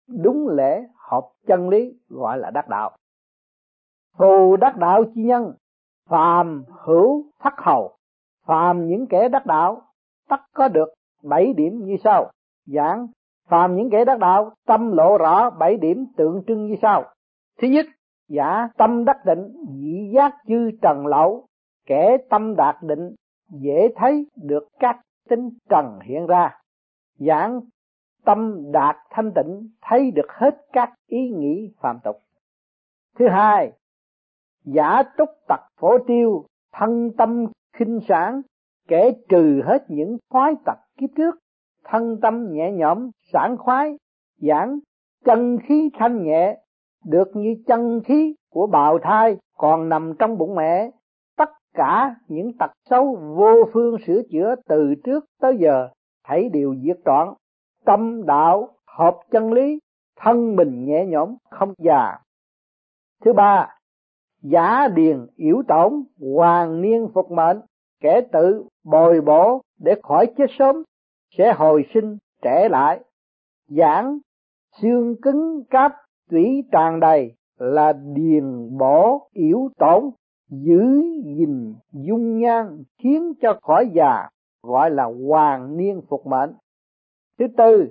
đúng 0.08 0.48
lễ 0.48 0.86
hợp 0.94 1.28
chân 1.46 1.68
lý, 1.68 1.94
gọi 2.08 2.38
là 2.38 2.50
đắc 2.50 2.68
đạo. 2.68 2.96
Phù 4.18 4.56
đắc 4.56 4.76
đạo 4.76 5.04
chi 5.14 5.22
nhân, 5.22 5.52
phàm 6.08 6.64
hữu 6.84 7.24
thất 7.40 7.54
hầu. 7.56 7.96
Phàm 8.46 8.86
những 8.86 9.06
kẻ 9.06 9.28
đắc 9.28 9.46
đạo, 9.46 9.82
tất 10.28 10.40
có 10.54 10.68
được 10.68 10.88
bảy 11.22 11.52
điểm 11.52 11.84
như 11.84 11.96
sau. 12.04 12.30
Giảng, 12.66 13.06
phàm 13.48 13.76
những 13.76 13.90
kẻ 13.90 14.04
đắc 14.04 14.18
đạo, 14.18 14.52
tâm 14.66 14.92
lộ 14.92 15.18
rõ 15.18 15.50
bảy 15.50 15.76
điểm 15.76 16.06
tượng 16.16 16.42
trưng 16.46 16.66
như 16.66 16.76
sau. 16.82 17.04
Thứ 17.58 17.68
nhất, 17.68 17.86
giả 18.28 18.68
tâm 18.76 19.04
đắc 19.04 19.24
định 19.24 19.52
dị 19.68 20.10
giác 20.14 20.34
chư 20.46 20.70
trần 20.82 21.06
lậu. 21.06 21.46
Kẻ 21.86 22.16
tâm 22.30 22.56
đạt 22.56 22.76
định, 22.82 23.14
dễ 23.50 23.88
thấy 23.96 24.26
được 24.36 24.68
các 24.80 25.00
tính 25.28 25.50
trần 25.68 25.98
hiện 26.02 26.26
ra. 26.26 26.58
Giảng 27.18 27.60
tâm 28.28 28.72
đạt 28.72 28.96
thanh 29.10 29.32
tịnh, 29.34 29.68
thấy 29.82 30.10
được 30.10 30.26
hết 30.28 30.56
các 30.72 30.92
ý 31.06 31.30
nghĩ 31.30 31.72
phạm 31.80 31.98
tục. 32.04 32.16
Thứ 33.18 33.28
hai, 33.28 33.72
giả 34.64 35.02
túc 35.18 35.28
tật 35.48 35.60
phổ 35.80 35.98
tiêu, 36.06 36.44
thân 36.72 37.10
tâm 37.18 37.46
khinh 37.76 38.00
sản 38.08 38.42
kể 38.88 39.12
trừ 39.28 39.62
hết 39.64 39.84
những 39.88 40.16
khoái 40.30 40.54
tật 40.64 40.78
kiếp 40.96 41.10
trước, 41.16 41.38
thân 41.84 42.20
tâm 42.22 42.52
nhẹ 42.52 42.72
nhõm, 42.72 43.10
sảng 43.32 43.56
khoái, 43.56 43.96
giảng, 44.40 44.78
chân 45.24 45.58
khí 45.62 45.90
thanh 45.98 46.22
nhẹ, 46.22 46.58
được 47.04 47.28
như 47.34 47.56
chân 47.66 48.00
khí 48.04 48.34
của 48.50 48.66
bào 48.66 48.98
thai 48.98 49.36
còn 49.56 49.88
nằm 49.88 50.14
trong 50.18 50.38
bụng 50.38 50.54
mẹ. 50.54 50.90
Tất 51.36 51.50
cả 51.74 52.14
những 52.28 52.52
tật 52.58 52.70
xấu 52.90 53.16
vô 53.36 53.64
phương 53.72 53.96
sửa 54.06 54.22
chữa 54.30 54.54
từ 54.68 54.94
trước 55.04 55.24
tới 55.40 55.56
giờ 55.60 55.88
hãy 56.22 56.48
đều 56.48 56.74
diệt 56.82 56.96
trọn 57.04 57.28
tâm 57.88 58.26
đạo, 58.26 58.68
hợp 58.86 59.18
chân 59.30 59.52
lý, 59.52 59.78
thân 60.16 60.56
mình 60.56 60.84
nhẹ 60.84 61.06
nhõm, 61.06 61.34
không 61.50 61.74
già. 61.78 62.18
Thứ 63.24 63.32
ba, 63.32 63.78
giả 64.42 64.88
điền 64.94 65.26
yếu 65.36 65.62
tổn 65.68 65.92
hoàng 66.20 66.80
niên 66.80 67.08
phục 67.14 67.30
mệnh, 67.30 67.60
kẻ 68.00 68.20
tự 68.32 68.64
bồi 68.84 69.20
bổ 69.20 69.62
để 69.78 69.94
khỏi 70.02 70.26
chết 70.36 70.46
sớm, 70.58 70.82
sẽ 71.38 71.52
hồi 71.52 71.84
sinh 71.94 72.16
trẻ 72.42 72.68
lại. 72.70 73.00
Giảng, 73.68 74.18
xương 74.82 75.16
cứng 75.22 75.64
cáp 75.70 75.92
tủy 76.30 76.64
tràn 76.72 77.00
đầy 77.00 77.34
là 77.58 77.92
điền 77.92 78.78
bổ 78.78 79.28
yếu 79.32 79.68
tổn, 79.78 80.10
giữ 80.48 81.02
gìn 81.24 81.74
dung 81.92 82.38
nhan, 82.38 82.82
khiến 82.98 83.32
cho 83.40 83.58
khỏi 83.62 83.90
già, 83.94 84.28
gọi 84.62 84.90
là 84.90 85.04
hoàng 85.28 85.76
niên 85.76 86.00
phục 86.08 86.26
mệnh 86.26 86.52
thứ 87.38 87.46
tư, 87.56 87.88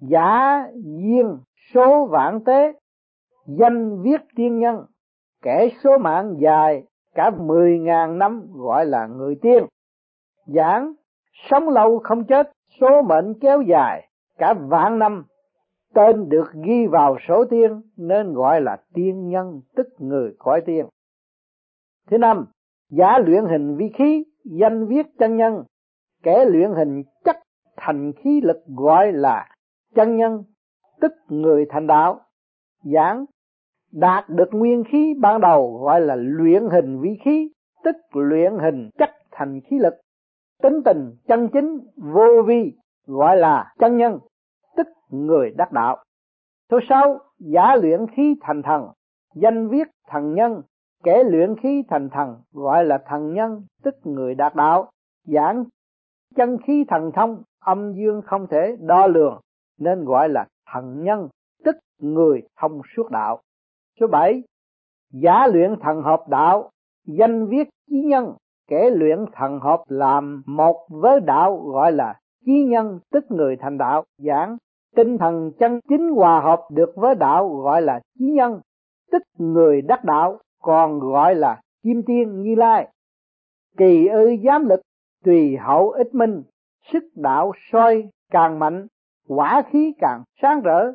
giả 0.00 0.66
duyên 0.74 1.38
số 1.74 2.06
vạn 2.06 2.44
tế, 2.44 2.72
danh 3.46 4.02
viết 4.02 4.20
tiên 4.36 4.58
nhân. 4.58 4.84
Kẻ 5.42 5.68
số 5.84 5.98
mạng 5.98 6.34
dài 6.38 6.84
cả 7.14 7.30
mười 7.30 7.78
ngàn 7.78 8.18
năm 8.18 8.46
gọi 8.52 8.86
là 8.86 9.06
người 9.06 9.34
tiên. 9.42 9.64
Giảng, 10.46 10.92
sống 11.50 11.68
lâu 11.68 11.98
không 11.98 12.24
chết, 12.24 12.52
số 12.80 13.02
mệnh 13.02 13.34
kéo 13.40 13.62
dài 13.62 14.08
cả 14.38 14.54
vạn 14.54 14.98
năm. 14.98 15.24
Tên 15.94 16.28
được 16.28 16.52
ghi 16.64 16.86
vào 16.86 17.16
số 17.28 17.44
tiên 17.44 17.82
nên 17.96 18.32
gọi 18.32 18.60
là 18.60 18.76
tiên 18.94 19.28
nhân, 19.28 19.60
tức 19.76 19.86
người 19.98 20.34
cõi 20.38 20.60
tiên. 20.66 20.86
Thứ 22.10 22.18
năm, 22.18 22.46
giả 22.90 23.18
luyện 23.18 23.44
hình 23.44 23.76
vi 23.76 23.88
khí, 23.94 24.24
danh 24.44 24.86
viết 24.86 25.06
chân 25.18 25.36
nhân. 25.36 25.64
Kẻ 26.22 26.44
luyện 26.44 26.70
hình 26.72 27.02
chất 27.24 27.36
thành 27.86 28.12
khí 28.12 28.40
lực 28.40 28.62
gọi 28.66 29.12
là 29.12 29.48
chân 29.94 30.16
nhân, 30.16 30.44
tức 31.00 31.12
người 31.28 31.66
thành 31.70 31.86
đạo. 31.86 32.20
Giảng 32.84 33.24
đạt 33.92 34.24
được 34.28 34.48
nguyên 34.52 34.84
khí 34.84 35.14
ban 35.20 35.40
đầu 35.40 35.78
gọi 35.82 36.00
là 36.00 36.14
luyện 36.16 36.62
hình 36.72 37.00
vi 37.00 37.18
khí, 37.24 37.50
tức 37.84 37.96
luyện 38.12 38.52
hình 38.58 38.90
chất 38.98 39.10
thành 39.30 39.60
khí 39.60 39.78
lực. 39.78 39.94
Tính 40.62 40.82
tình 40.84 41.16
chân 41.28 41.48
chính 41.52 41.78
vô 41.96 42.42
vi 42.46 42.72
gọi 43.06 43.36
là 43.36 43.74
chân 43.78 43.96
nhân, 43.96 44.18
tức 44.76 44.86
người 45.10 45.50
đắc 45.56 45.72
đạo. 45.72 46.04
Số 46.70 46.78
sáu, 46.88 47.18
giả 47.38 47.76
luyện 47.76 48.06
khí 48.16 48.34
thành 48.40 48.62
thần. 48.62 48.88
Danh 49.34 49.68
viết 49.68 49.88
thần 50.08 50.34
nhân, 50.34 50.62
kẻ 51.02 51.24
luyện 51.24 51.56
khí 51.62 51.82
thành 51.88 52.08
thần 52.10 52.36
gọi 52.52 52.84
là 52.84 52.98
thần 53.06 53.34
nhân, 53.34 53.62
tức 53.82 53.94
người 54.04 54.34
đạt 54.34 54.54
đạo. 54.54 54.90
Giảng 55.24 55.64
chân 56.36 56.58
khí 56.66 56.84
thần 56.88 57.10
thông 57.14 57.42
âm 57.64 57.92
dương 57.92 58.22
không 58.22 58.46
thể 58.50 58.76
đo 58.80 59.06
lường, 59.06 59.40
nên 59.78 60.04
gọi 60.04 60.28
là 60.28 60.46
thần 60.72 61.04
nhân, 61.04 61.28
tức 61.64 61.76
người 61.98 62.42
thông 62.60 62.80
suốt 62.96 63.10
đạo. 63.10 63.40
Số 64.00 64.06
bảy, 64.06 64.42
giả 65.12 65.46
luyện 65.46 65.76
thần 65.80 66.02
hợp 66.02 66.24
đạo, 66.28 66.70
danh 67.06 67.46
viết 67.46 67.68
chí 67.90 68.02
nhân 68.02 68.34
kẻ 68.68 68.90
luyện 68.90 69.18
thần 69.32 69.60
hợp 69.60 69.82
làm 69.88 70.42
một 70.46 70.86
với 70.90 71.20
đạo 71.20 71.56
gọi 71.56 71.92
là 71.92 72.20
chí 72.46 72.64
nhân, 72.64 73.00
tức 73.10 73.24
người 73.30 73.56
thành 73.56 73.78
đạo, 73.78 74.04
giảng 74.18 74.56
tinh 74.96 75.18
thần 75.18 75.52
chân 75.58 75.80
chính 75.88 76.10
hòa 76.10 76.40
hợp 76.40 76.60
được 76.70 76.92
với 76.96 77.14
đạo 77.14 77.48
gọi 77.48 77.82
là 77.82 78.00
chí 78.18 78.24
nhân, 78.24 78.60
tức 79.12 79.22
người 79.38 79.82
đắc 79.82 80.04
đạo, 80.04 80.38
còn 80.62 80.98
gọi 81.00 81.34
là 81.34 81.60
kim 81.82 82.02
tiên 82.02 82.42
như 82.42 82.54
lai. 82.54 82.88
Kỳ 83.76 84.06
ư 84.06 84.36
giám 84.44 84.68
lực, 84.68 84.80
tùy 85.24 85.56
hậu 85.56 85.90
ích 85.90 86.14
minh 86.14 86.42
sức 86.92 87.04
đạo 87.14 87.52
soi 87.72 88.08
càng 88.30 88.58
mạnh, 88.58 88.86
quả 89.28 89.62
khí 89.70 89.94
càng 89.98 90.22
sáng 90.42 90.60
rỡ. 90.60 90.92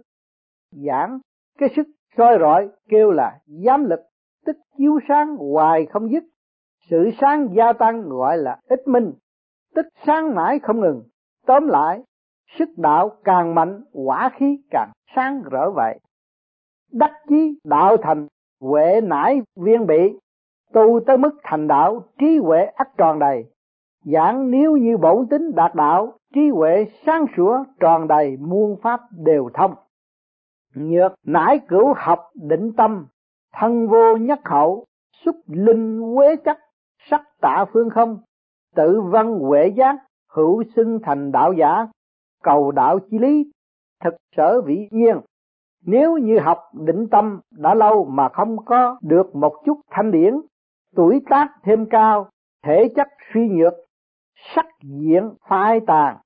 Giảng, 0.71 1.19
cái 1.57 1.69
sức 1.75 1.87
soi 2.17 2.37
rọi 2.39 2.69
kêu 2.89 3.11
là 3.11 3.39
giám 3.65 3.85
lực, 3.85 3.99
tức 4.45 4.57
chiếu 4.77 4.99
sáng 5.07 5.35
hoài 5.35 5.85
không 5.85 6.11
dứt. 6.11 6.23
Sự 6.89 7.09
sáng 7.21 7.47
gia 7.55 7.73
tăng 7.73 8.09
gọi 8.09 8.37
là 8.37 8.59
ích 8.69 8.87
minh, 8.87 9.13
tức 9.75 9.85
sáng 10.05 10.35
mãi 10.35 10.59
không 10.59 10.79
ngừng. 10.79 11.03
Tóm 11.45 11.67
lại, 11.67 11.99
sức 12.57 12.69
đạo 12.77 13.09
càng 13.23 13.55
mạnh, 13.55 13.83
quả 13.93 14.31
khí 14.35 14.61
càng 14.71 14.91
sáng 15.15 15.41
rỡ 15.51 15.71
vậy. 15.71 15.99
Đắc 16.91 17.11
chí 17.29 17.59
đạo 17.63 17.97
thành, 17.97 18.27
huệ 18.61 19.01
nải 19.01 19.41
viên 19.55 19.87
bị, 19.87 20.19
tu 20.73 20.99
tới 21.07 21.17
mức 21.17 21.31
thành 21.43 21.67
đạo, 21.67 22.03
trí 22.19 22.37
huệ 22.37 22.65
ắt 22.65 22.87
tròn 22.97 23.19
đầy 23.19 23.43
giảng 24.05 24.51
nếu 24.51 24.77
như 24.77 24.97
bổn 24.97 25.27
tính 25.29 25.51
đạt 25.55 25.75
đạo, 25.75 26.13
trí 26.33 26.49
huệ 26.49 26.85
sáng 27.05 27.25
sủa, 27.37 27.63
tròn 27.79 28.07
đầy 28.07 28.37
muôn 28.37 28.75
pháp 28.81 29.01
đều 29.11 29.49
thông. 29.53 29.75
Nhược 30.75 31.13
nãi 31.25 31.59
cửu 31.67 31.93
học 31.97 32.19
định 32.35 32.71
tâm, 32.77 33.05
thân 33.53 33.87
vô 33.87 34.17
nhất 34.17 34.39
hậu, 34.45 34.85
xúc 35.25 35.35
linh 35.47 36.15
quế 36.15 36.35
chắc 36.45 36.57
sắc 37.09 37.21
tạ 37.41 37.65
phương 37.73 37.89
không, 37.89 38.19
tự 38.75 39.01
văn 39.01 39.39
huệ 39.39 39.67
giác, 39.67 39.95
hữu 40.31 40.63
xưng 40.75 40.99
thành 41.03 41.31
đạo 41.31 41.53
giả, 41.53 41.87
cầu 42.43 42.71
đạo 42.71 42.99
chi 42.99 43.19
lý, 43.19 43.51
thực 44.03 44.13
sở 44.37 44.61
vĩ 44.61 44.87
nhiên. 44.91 45.19
Nếu 45.85 46.17
như 46.17 46.39
học 46.39 46.59
định 46.73 47.07
tâm 47.11 47.39
đã 47.51 47.73
lâu 47.73 48.05
mà 48.05 48.29
không 48.29 48.65
có 48.65 48.97
được 49.01 49.35
một 49.35 49.53
chút 49.65 49.79
thanh 49.91 50.11
điển, 50.11 50.33
tuổi 50.95 51.21
tác 51.29 51.47
thêm 51.63 51.85
cao, 51.89 52.29
thể 52.63 52.89
chất 52.95 53.07
suy 53.33 53.49
nhược 53.49 53.73
sắc 54.55 54.65
diện 54.83 55.29
phai 55.49 55.79
tàn, 55.87 56.17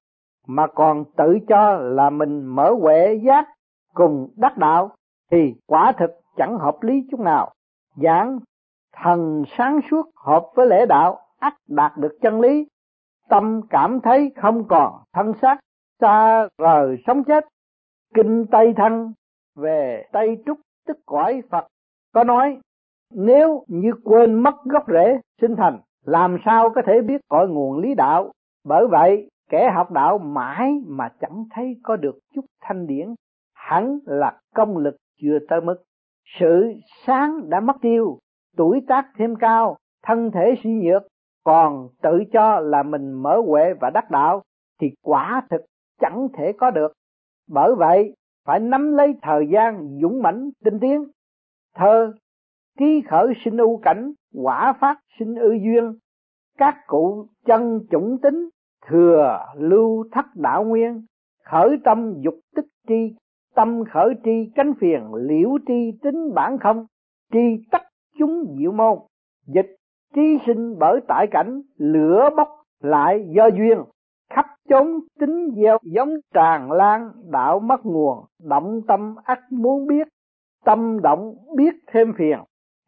mà 0.48 0.68
còn 0.68 1.04
tự 1.18 1.40
cho 1.48 1.74
là 1.74 2.10
mình 2.10 2.46
mở 2.46 2.74
huệ 2.82 3.20
giác 3.26 3.48
cùng 3.94 4.30
đắc 4.36 4.58
đạo, 4.58 4.92
thì 5.32 5.54
quả 5.68 5.92
thực 5.98 6.12
chẳng 6.38 6.58
hợp 6.58 6.78
lý 6.82 7.08
chút 7.12 7.20
nào. 7.20 7.54
Giảng 7.96 8.40
thần 8.96 9.44
sáng 9.58 9.80
suốt 9.92 10.10
hợp 10.16 10.46
với 10.56 10.68
lễ 10.68 10.86
đạo, 10.86 11.20
ắt 11.40 11.54
đạt 11.68 11.98
được 11.98 12.18
chân 12.22 12.42
lý. 12.42 12.68
Tâm 13.30 13.62
cảm 13.70 14.00
thấy 14.02 14.32
không 14.36 14.68
còn 14.68 14.94
thân 15.14 15.34
xác, 15.42 15.60
xa 16.02 16.48
rời 16.58 16.98
sống 17.08 17.24
chết. 17.24 17.48
Kinh 18.14 18.46
tây 18.52 18.74
thân 18.78 19.14
về 19.56 20.06
tây 20.12 20.44
trúc 20.46 20.58
tức 20.88 20.98
cõi 21.06 21.42
phật 21.52 21.68
có 22.14 22.24
nói, 22.24 22.60
nếu 23.12 23.64
như 23.68 23.92
quên 24.04 24.34
mất 24.34 24.64
gốc 24.64 24.84
rễ 24.88 25.20
sinh 25.42 25.56
thành 25.56 25.80
làm 26.06 26.38
sao 26.46 26.70
có 26.70 26.82
thể 26.86 27.02
biết 27.02 27.22
cội 27.30 27.50
nguồn 27.50 27.78
lý 27.78 27.96
đạo? 27.96 28.32
Bởi 28.64 28.88
vậy, 28.88 29.30
kẻ 29.50 29.72
học 29.76 29.92
đạo 29.92 30.18
mãi 30.18 30.72
mà 30.88 31.10
chẳng 31.22 31.46
thấy 31.50 31.80
có 31.84 31.96
được 31.96 32.20
chút 32.36 32.46
thanh 32.62 32.88
điển. 32.88 33.08
Hẳn 33.54 34.00
là 34.06 34.40
công 34.56 34.78
lực 34.78 34.96
chưa 35.22 35.40
tới 35.50 35.62
mức. 35.62 35.84
Sự 36.40 36.74
sáng 37.06 37.50
đã 37.50 37.60
mất 37.60 37.76
tiêu, 37.82 38.20
tuổi 38.58 38.82
tác 38.88 39.08
thêm 39.18 39.36
cao, 39.36 39.78
thân 40.04 40.32
thể 40.32 40.56
suy 40.64 40.70
nhược, 40.74 41.04
còn 41.44 41.90
tự 42.02 42.24
cho 42.34 42.60
là 42.60 42.84
mình 42.84 43.12
mở 43.12 43.42
huệ 43.48 43.74
và 43.74 43.90
đắc 43.90 44.12
đạo, 44.12 44.42
thì 44.82 44.92
quả 45.02 45.42
thực 45.50 45.62
chẳng 46.00 46.28
thể 46.34 46.54
có 46.58 46.72
được. 46.72 46.94
Bởi 47.50 47.76
vậy, 47.76 48.16
phải 48.46 48.60
nắm 48.60 48.94
lấy 48.94 49.16
thời 49.22 49.48
gian 49.54 50.00
dũng 50.02 50.22
mãnh 50.22 50.50
tinh 50.64 50.80
tiến. 50.80 51.04
Thơ, 51.76 52.14
ký 52.78 53.02
khởi 53.08 53.34
sinh 53.46 53.58
ưu 53.58 53.78
cảnh, 53.78 54.14
quả 54.34 54.74
phát 54.74 55.00
sinh 55.20 55.36
ư 55.36 55.52
duyên 55.52 55.94
các 56.58 56.76
cụ 56.88 57.28
chân 57.46 57.80
chủng 57.92 58.18
tính 58.22 58.50
thừa 58.88 59.40
lưu 59.58 60.06
thất 60.12 60.26
đạo 60.36 60.64
nguyên, 60.64 61.06
khởi 61.44 61.78
tâm 61.84 62.14
dục 62.20 62.36
tức 62.56 62.66
tri, 62.88 63.16
tâm 63.56 63.84
khởi 63.94 64.14
tri 64.24 64.52
cánh 64.56 64.74
phiền 64.80 65.14
liễu 65.14 65.58
tri 65.68 65.92
tính 66.04 66.34
bản 66.34 66.58
không, 66.58 66.86
tri 67.32 67.40
tất 67.72 67.82
chúng 68.20 68.56
diệu 68.58 68.72
môn. 68.72 68.98
Dịch 69.48 69.76
tri 70.16 70.38
sinh 70.46 70.76
bởi 70.80 71.00
tại 71.08 71.28
cảnh, 71.32 71.62
lửa 71.78 72.30
bốc 72.38 72.48
lại 72.82 73.26
do 73.36 73.48
duyên, 73.48 73.84
khắp 74.30 74.46
chốn 74.70 75.00
tính 75.20 75.50
gieo 75.56 75.78
giống 75.84 76.10
tràn 76.34 76.72
lan 76.72 77.12
đạo 77.32 77.60
mất 77.60 77.86
nguồn, 77.86 78.26
động 78.44 78.82
tâm 78.88 79.16
ắt 79.24 79.40
muốn 79.52 79.88
biết, 79.88 80.08
tâm 80.66 81.02
động 81.02 81.36
biết 81.56 81.76
thêm 81.88 82.14
phiền. 82.18 82.40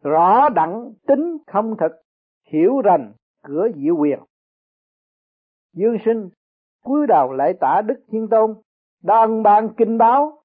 Rõ 0.03 0.49
đặng 0.49 0.91
tính 1.07 1.38
không 1.47 1.76
thực, 1.78 1.91
hiểu 2.51 2.82
rành 2.82 3.11
cửa 3.48 3.68
diệu 3.76 3.96
quyền. 3.98 4.20
Dương 5.74 5.98
sinh, 6.06 6.30
cúi 6.84 7.08
đầu 7.08 7.34
lại 7.34 7.54
tả 7.60 7.82
đức 7.82 8.04
thiên 8.12 8.28
tôn 8.28 8.56
đàn 9.04 9.43
bàn 9.43 9.70
kinh 9.78 9.98
báo, 9.98 10.41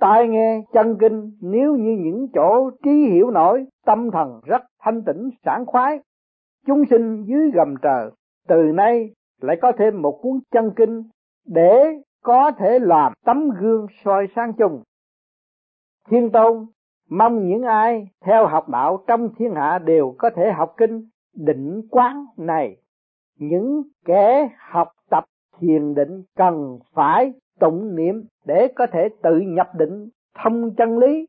tai 0.00 0.28
nghe 0.28 0.62
chân 0.72 0.96
kinh, 1.00 1.32
nếu 1.40 1.76
như 1.76 1.96
những 2.00 2.28
chỗ 2.34 2.70
trí 2.82 2.90
hiểu 2.90 3.30
nổi, 3.30 3.66
tâm 3.86 4.10
thần 4.10 4.40
rất 4.44 4.62
thanh 4.80 5.02
tĩnh, 5.02 5.30
sảng 5.44 5.66
khoái, 5.66 5.98
chúng 6.66 6.84
sinh 6.90 7.24
dưới 7.24 7.50
gầm 7.54 7.74
trời, 7.82 8.10
từ 8.48 8.62
nay 8.74 9.10
lại 9.40 9.56
có 9.62 9.72
thêm 9.78 10.02
một 10.02 10.18
cuốn 10.22 10.40
chân 10.50 10.72
kinh 10.76 11.02
để 11.46 12.00
có 12.22 12.52
thể 12.58 12.78
làm 12.78 13.12
tấm 13.24 13.50
gương 13.60 13.86
soi 14.04 14.26
sang 14.36 14.52
chung 14.52 14.82
thiên 16.08 16.30
tôn, 16.30 16.66
mong 17.10 17.48
những 17.48 17.62
ai 17.62 18.08
theo 18.24 18.46
học 18.46 18.68
đạo 18.68 19.04
trong 19.06 19.34
thiên 19.34 19.54
hạ 19.54 19.78
đều 19.78 20.14
có 20.18 20.30
thể 20.36 20.52
học 20.52 20.74
kinh 20.76 21.08
định 21.34 21.82
quán 21.90 22.24
này, 22.36 22.76
những 23.38 23.82
kẻ 24.04 24.48
học 24.58 24.88
tập 25.10 25.24
thiền 25.60 25.94
định 25.94 26.22
cần 26.36 26.78
phải 26.92 27.32
tụng 27.60 27.96
niệm 27.96 28.24
để 28.46 28.68
có 28.76 28.86
thể 28.92 29.08
tự 29.22 29.38
nhập 29.38 29.68
định 29.78 30.08
thông 30.34 30.74
chân 30.74 30.98
lý. 30.98 31.26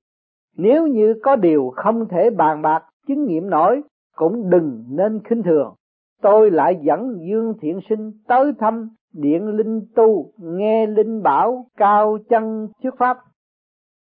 Nếu 0.57 0.87
như 0.87 1.13
có 1.23 1.35
điều 1.35 1.73
không 1.75 2.07
thể 2.07 2.29
bàn 2.29 2.61
bạc, 2.61 2.83
chứng 3.07 3.25
nghiệm 3.25 3.49
nổi, 3.49 3.81
cũng 4.15 4.49
đừng 4.49 4.83
nên 4.89 5.21
khinh 5.23 5.43
thường. 5.43 5.73
Tôi 6.21 6.51
lại 6.51 6.79
dẫn 6.81 7.17
dương 7.29 7.53
thiện 7.61 7.79
sinh 7.89 8.11
tới 8.27 8.53
thăm 8.59 8.89
điện 9.13 9.47
linh 9.47 9.81
tu, 9.95 10.31
nghe 10.37 10.87
linh 10.87 11.23
bảo 11.23 11.65
cao 11.77 12.17
chân 12.29 12.67
trước 12.83 12.95
pháp. 12.97 13.17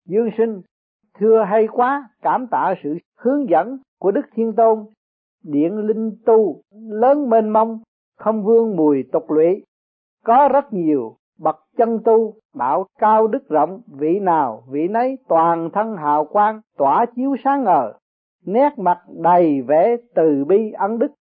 Dương 0.06 0.30
sinh, 0.38 0.62
thưa 1.20 1.44
hay 1.44 1.68
quá, 1.68 2.10
cảm 2.22 2.48
tạ 2.48 2.74
sự 2.84 2.98
hướng 3.18 3.50
dẫn 3.50 3.78
của 4.00 4.12
đức 4.12 4.26
thiên 4.34 4.54
tôn 4.54 4.86
điện 5.44 5.78
linh 5.78 6.12
tu, 6.26 6.62
lớn 6.90 7.30
mênh 7.30 7.50
mông 7.50 7.80
không 8.18 8.44
vương 8.44 8.76
mùi 8.76 9.04
tục 9.12 9.32
lụy 9.32 9.64
có 10.24 10.50
rất 10.54 10.74
nhiều 10.74 11.16
bậc 11.40 11.56
chân 11.78 12.00
tu, 12.06 12.34
đạo 12.56 12.86
cao 13.00 13.28
đức 13.28 13.50
rộng, 13.50 13.82
vị 13.88 14.20
nào 14.20 14.64
vị 14.70 14.88
nấy 14.88 15.18
toàn 15.28 15.70
thân 15.74 15.96
hào 15.96 16.26
quang, 16.26 16.62
tỏa 16.78 17.06
chiếu 17.16 17.36
sáng 17.44 17.64
ngời. 17.64 17.94
Nét 18.46 18.70
mặt 18.78 19.00
đầy 19.08 19.62
vẻ 19.62 19.98
từ 20.16 20.46
bi 20.46 20.72
ân 20.72 21.00
đức, 21.00 21.12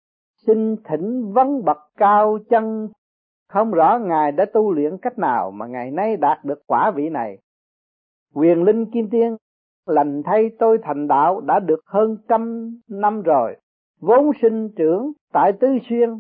xin 0.47 0.77
thỉnh 0.85 1.33
vấn 1.33 1.65
bậc 1.65 1.77
cao 1.97 2.39
chân. 2.51 2.89
Không 3.49 3.71
rõ 3.71 3.99
ngài 3.99 4.33
đã 4.33 4.45
tu 4.45 4.73
luyện 4.73 4.99
cách 4.99 5.19
nào 5.19 5.51
mà 5.51 5.67
ngày 5.67 5.91
nay 5.91 6.17
đạt 6.17 6.45
được 6.45 6.63
quả 6.67 6.91
vị 6.91 7.09
này. 7.09 7.39
Quyền 8.35 8.63
linh 8.63 8.91
kim 8.91 9.11
tiên, 9.11 9.37
lành 9.87 10.23
thay 10.25 10.51
tôi 10.59 10.79
thành 10.83 11.09
đạo 11.09 11.41
đã 11.41 11.61
được 11.61 11.81
hơn 11.87 12.17
trăm 12.29 12.71
năm 12.89 13.23
rồi 13.23 13.57
vốn 14.01 14.31
sinh 14.43 14.69
trưởng 14.77 15.13
tại 15.33 15.53
tứ 15.53 15.69
xuyên, 15.89 16.19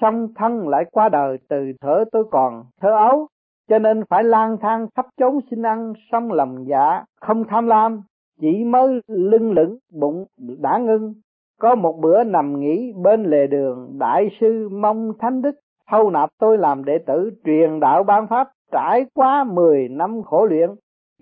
song 0.00 0.28
thân 0.34 0.68
lại 0.68 0.84
qua 0.92 1.08
đời 1.08 1.38
từ 1.48 1.72
thở 1.80 2.04
tôi 2.12 2.24
còn 2.30 2.64
thơ 2.80 2.90
ấu, 2.96 3.26
cho 3.68 3.78
nên 3.78 4.04
phải 4.08 4.24
lang 4.24 4.56
thang 4.60 4.86
khắp 4.94 5.06
chốn 5.16 5.38
xin 5.50 5.62
ăn, 5.62 5.92
song 6.12 6.32
lòng 6.32 6.64
dạ 6.68 7.04
không 7.20 7.44
tham 7.48 7.66
lam, 7.66 8.02
chỉ 8.40 8.64
mới 8.64 9.00
lưng 9.06 9.52
lửng, 9.52 9.78
bụng 9.92 10.24
đã 10.38 10.78
ngưng. 10.78 11.14
Có 11.60 11.74
một 11.74 11.98
bữa 12.00 12.24
nằm 12.24 12.60
nghỉ 12.60 12.92
bên 13.02 13.24
lề 13.24 13.46
đường, 13.46 13.98
đại 13.98 14.28
sư 14.40 14.68
mong 14.68 15.12
thánh 15.18 15.42
đức, 15.42 15.54
thâu 15.90 16.10
nạp 16.10 16.30
tôi 16.38 16.58
làm 16.58 16.84
đệ 16.84 16.98
tử 17.06 17.30
truyền 17.44 17.80
đạo 17.80 18.02
ban 18.02 18.26
pháp, 18.26 18.48
trải 18.72 19.06
qua 19.14 19.44
mười 19.44 19.88
năm 19.88 20.22
khổ 20.22 20.46
luyện, 20.46 20.70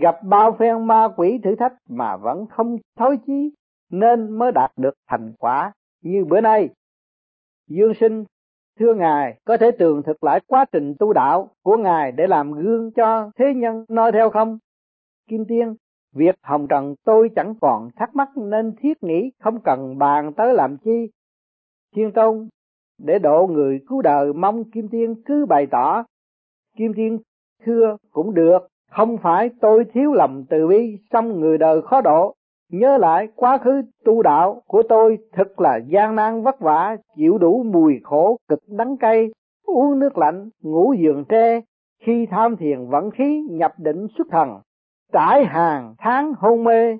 gặp 0.00 0.16
bao 0.22 0.52
phen 0.58 0.86
ma 0.86 1.08
quỷ 1.16 1.40
thử 1.44 1.54
thách 1.54 1.72
mà 1.88 2.16
vẫn 2.16 2.46
không 2.46 2.76
thối 2.98 3.18
chí, 3.26 3.52
nên 3.90 4.38
mới 4.38 4.52
đạt 4.52 4.70
được 4.76 4.94
thành 5.08 5.32
quả 5.38 5.72
như 6.02 6.24
bữa 6.24 6.40
nay, 6.40 6.68
dương 7.66 7.94
sinh, 8.00 8.24
thưa 8.78 8.94
ngài, 8.94 9.40
có 9.44 9.56
thể 9.56 9.70
tường 9.78 10.02
thực 10.06 10.24
lại 10.24 10.40
quá 10.46 10.64
trình 10.72 10.94
tu 10.98 11.12
đạo 11.12 11.50
của 11.62 11.76
ngài 11.76 12.12
để 12.12 12.26
làm 12.26 12.52
gương 12.52 12.90
cho 12.90 13.30
thế 13.38 13.44
nhân 13.56 13.84
noi 13.88 14.12
theo 14.12 14.30
không? 14.30 14.58
Kim 15.28 15.44
tiên, 15.44 15.74
việc 16.12 16.34
hồng 16.42 16.66
trần 16.68 16.94
tôi 17.04 17.30
chẳng 17.36 17.54
còn 17.60 17.90
thắc 17.96 18.16
mắc 18.16 18.28
nên 18.36 18.72
thiết 18.80 19.02
nghĩ 19.02 19.30
không 19.40 19.60
cần 19.64 19.98
bàn 19.98 20.32
tới 20.36 20.54
làm 20.54 20.76
chi. 20.76 21.10
Thiên 21.96 22.12
tôn, 22.12 22.48
để 22.98 23.18
độ 23.18 23.46
người 23.46 23.80
cứu 23.88 24.02
đời 24.02 24.32
mong 24.32 24.70
kim 24.70 24.88
tiên 24.88 25.14
cứ 25.24 25.46
bày 25.46 25.66
tỏ. 25.66 26.04
Kim 26.76 26.94
tiên, 26.94 27.18
thưa 27.64 27.96
cũng 28.10 28.34
được, 28.34 28.58
không 28.90 29.18
phải 29.22 29.50
tôi 29.60 29.84
thiếu 29.92 30.12
lòng 30.12 30.44
từ 30.50 30.66
bi 30.66 30.98
xong 31.12 31.40
người 31.40 31.58
đời 31.58 31.82
khó 31.82 32.00
độ 32.00 32.34
nhớ 32.70 32.98
lại 32.98 33.28
quá 33.36 33.58
khứ 33.58 33.82
tu 34.04 34.22
đạo 34.22 34.62
của 34.66 34.82
tôi 34.88 35.18
thật 35.32 35.60
là 35.60 35.76
gian 35.86 36.16
nan 36.16 36.42
vất 36.42 36.60
vả, 36.60 36.96
chịu 37.16 37.38
đủ 37.38 37.62
mùi 37.62 38.00
khổ 38.02 38.36
cực 38.48 38.60
đắng 38.68 38.96
cay, 38.96 39.30
uống 39.66 39.98
nước 39.98 40.18
lạnh, 40.18 40.48
ngủ 40.62 40.94
giường 40.98 41.24
tre. 41.28 41.60
Khi 42.02 42.26
tham 42.30 42.56
thiền 42.56 42.86
vẫn 42.86 43.10
khí 43.10 43.46
nhập 43.50 43.72
định 43.78 44.06
xuất 44.18 44.26
thần, 44.30 44.48
trải 45.12 45.44
hàng 45.44 45.94
tháng 45.98 46.32
hôn 46.38 46.64
mê. 46.64 46.96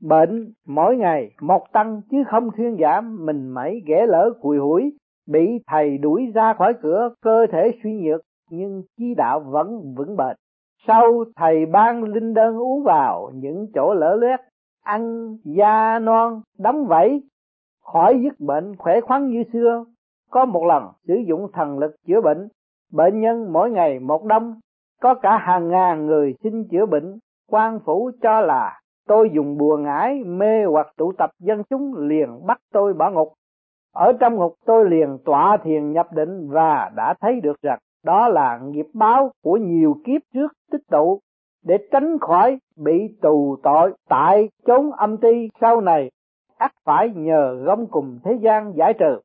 Bệnh 0.00 0.52
mỗi 0.66 0.96
ngày 0.96 1.30
một 1.40 1.72
tăng 1.72 2.00
chứ 2.10 2.24
không 2.30 2.50
thuyên 2.56 2.76
giảm, 2.80 3.26
mình 3.26 3.48
mẩy 3.48 3.82
ghẻ 3.86 4.06
lỡ 4.06 4.30
cùi 4.40 4.58
hủi, 4.58 4.92
bị 5.28 5.58
thầy 5.66 5.98
đuổi 5.98 6.32
ra 6.34 6.52
khỏi 6.52 6.74
cửa, 6.82 7.10
cơ 7.22 7.46
thể 7.52 7.72
suy 7.82 7.90
nhược, 7.90 8.20
nhưng 8.50 8.82
chi 8.98 9.14
đạo 9.14 9.40
vẫn 9.40 9.94
vững 9.96 10.16
bền. 10.16 10.36
Sau 10.86 11.24
thầy 11.36 11.66
ban 11.66 12.02
linh 12.04 12.34
đơn 12.34 12.56
uống 12.56 12.82
vào 12.82 13.30
những 13.34 13.66
chỗ 13.74 13.94
lỡ 13.94 14.16
loét 14.20 14.40
ăn, 14.86 15.36
da, 15.44 15.98
non 15.98 16.42
đóng 16.58 16.86
vảy 16.86 17.22
khỏi 17.84 18.20
dứt 18.24 18.40
bệnh 18.40 18.76
khỏe 18.76 19.00
khoắn 19.00 19.30
như 19.30 19.44
xưa. 19.52 19.84
Có 20.30 20.44
một 20.44 20.64
lần 20.64 20.84
sử 21.08 21.14
dụng 21.28 21.52
thần 21.52 21.78
lực 21.78 21.96
chữa 22.06 22.20
bệnh 22.20 22.48
bệnh 22.92 23.20
nhân 23.20 23.52
mỗi 23.52 23.70
ngày 23.70 23.98
một 23.98 24.24
đông 24.24 24.54
có 25.00 25.14
cả 25.14 25.38
hàng 25.38 25.68
ngàn 25.68 26.06
người 26.06 26.34
xin 26.42 26.64
chữa 26.70 26.86
bệnh. 26.86 27.18
Quan 27.50 27.78
phủ 27.84 28.10
cho 28.22 28.40
là, 28.40 28.80
tôi 29.08 29.30
dùng 29.34 29.58
bùa 29.58 29.76
ngải 29.76 30.24
mê 30.24 30.64
hoặc 30.64 30.86
tụ 30.96 31.12
tập 31.12 31.30
dân 31.38 31.62
chúng 31.70 31.94
liền 31.96 32.46
bắt 32.46 32.58
tôi 32.72 32.94
bỏ 32.94 33.10
ngục. 33.10 33.32
Ở 33.94 34.12
trong 34.20 34.36
ngục 34.36 34.54
tôi 34.64 34.90
liền 34.90 35.18
tọa 35.24 35.56
thiền 35.56 35.92
nhập 35.92 36.12
định 36.12 36.48
và 36.50 36.90
đã 36.96 37.14
thấy 37.20 37.40
được 37.40 37.62
rằng 37.62 37.78
đó 38.04 38.28
là 38.28 38.58
nghiệp 38.62 38.86
báo 38.94 39.30
của 39.42 39.56
nhiều 39.56 39.94
kiếp 40.04 40.22
trước 40.34 40.52
tích 40.70 40.82
tụ 40.90 41.20
để 41.66 41.78
tránh 41.92 42.18
khỏi 42.20 42.58
bị 42.76 43.16
tù 43.22 43.56
tội 43.62 43.92
tại 44.08 44.48
chốn 44.66 44.90
âm 44.92 45.16
ti 45.16 45.48
sau 45.60 45.80
này. 45.80 46.10
Ắt 46.58 46.72
phải 46.84 47.10
nhờ 47.14 47.54
gông 47.64 47.86
cùng 47.86 48.18
thế 48.24 48.38
gian 48.40 48.72
giải 48.76 48.92
trừ. 48.98 49.20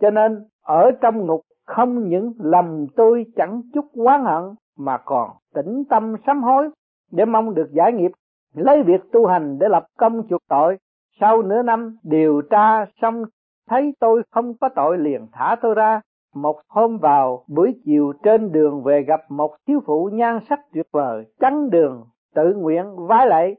Cho 0.00 0.10
nên, 0.10 0.44
ở 0.62 0.90
trong 1.00 1.26
ngục 1.26 1.40
không 1.66 2.08
những 2.08 2.32
lầm 2.38 2.86
tôi 2.96 3.26
chẳng 3.36 3.62
chút 3.74 3.84
oán 3.94 4.24
hận, 4.24 4.54
mà 4.78 4.98
còn 5.04 5.30
tĩnh 5.54 5.84
tâm 5.90 6.14
sám 6.26 6.42
hối 6.42 6.70
để 7.12 7.24
mong 7.24 7.54
được 7.54 7.70
giải 7.72 7.92
nghiệp, 7.92 8.10
lấy 8.54 8.82
việc 8.82 9.00
tu 9.12 9.26
hành 9.26 9.58
để 9.58 9.68
lập 9.68 9.86
công 9.98 10.22
chuộc 10.28 10.40
tội. 10.48 10.78
Sau 11.20 11.42
nửa 11.42 11.62
năm 11.62 11.96
điều 12.02 12.42
tra 12.50 12.84
xong, 13.02 13.24
thấy 13.68 13.94
tôi 14.00 14.22
không 14.30 14.54
có 14.60 14.68
tội 14.76 14.98
liền 14.98 15.26
thả 15.32 15.56
tôi 15.62 15.74
ra 15.74 16.00
một 16.34 16.60
hôm 16.68 16.98
vào, 16.98 17.44
buổi 17.48 17.74
chiều 17.84 18.12
trên 18.22 18.52
đường 18.52 18.82
về 18.82 19.02
gặp 19.02 19.20
một 19.28 19.56
thiếu 19.66 19.80
phụ 19.86 20.10
nhan 20.12 20.38
sắc 20.48 20.60
tuyệt 20.74 20.86
vời 20.92 21.24
chắn 21.40 21.70
đường, 21.70 22.04
tự 22.34 22.54
nguyện 22.54 22.86
vái 22.96 23.26
lạy. 23.26 23.56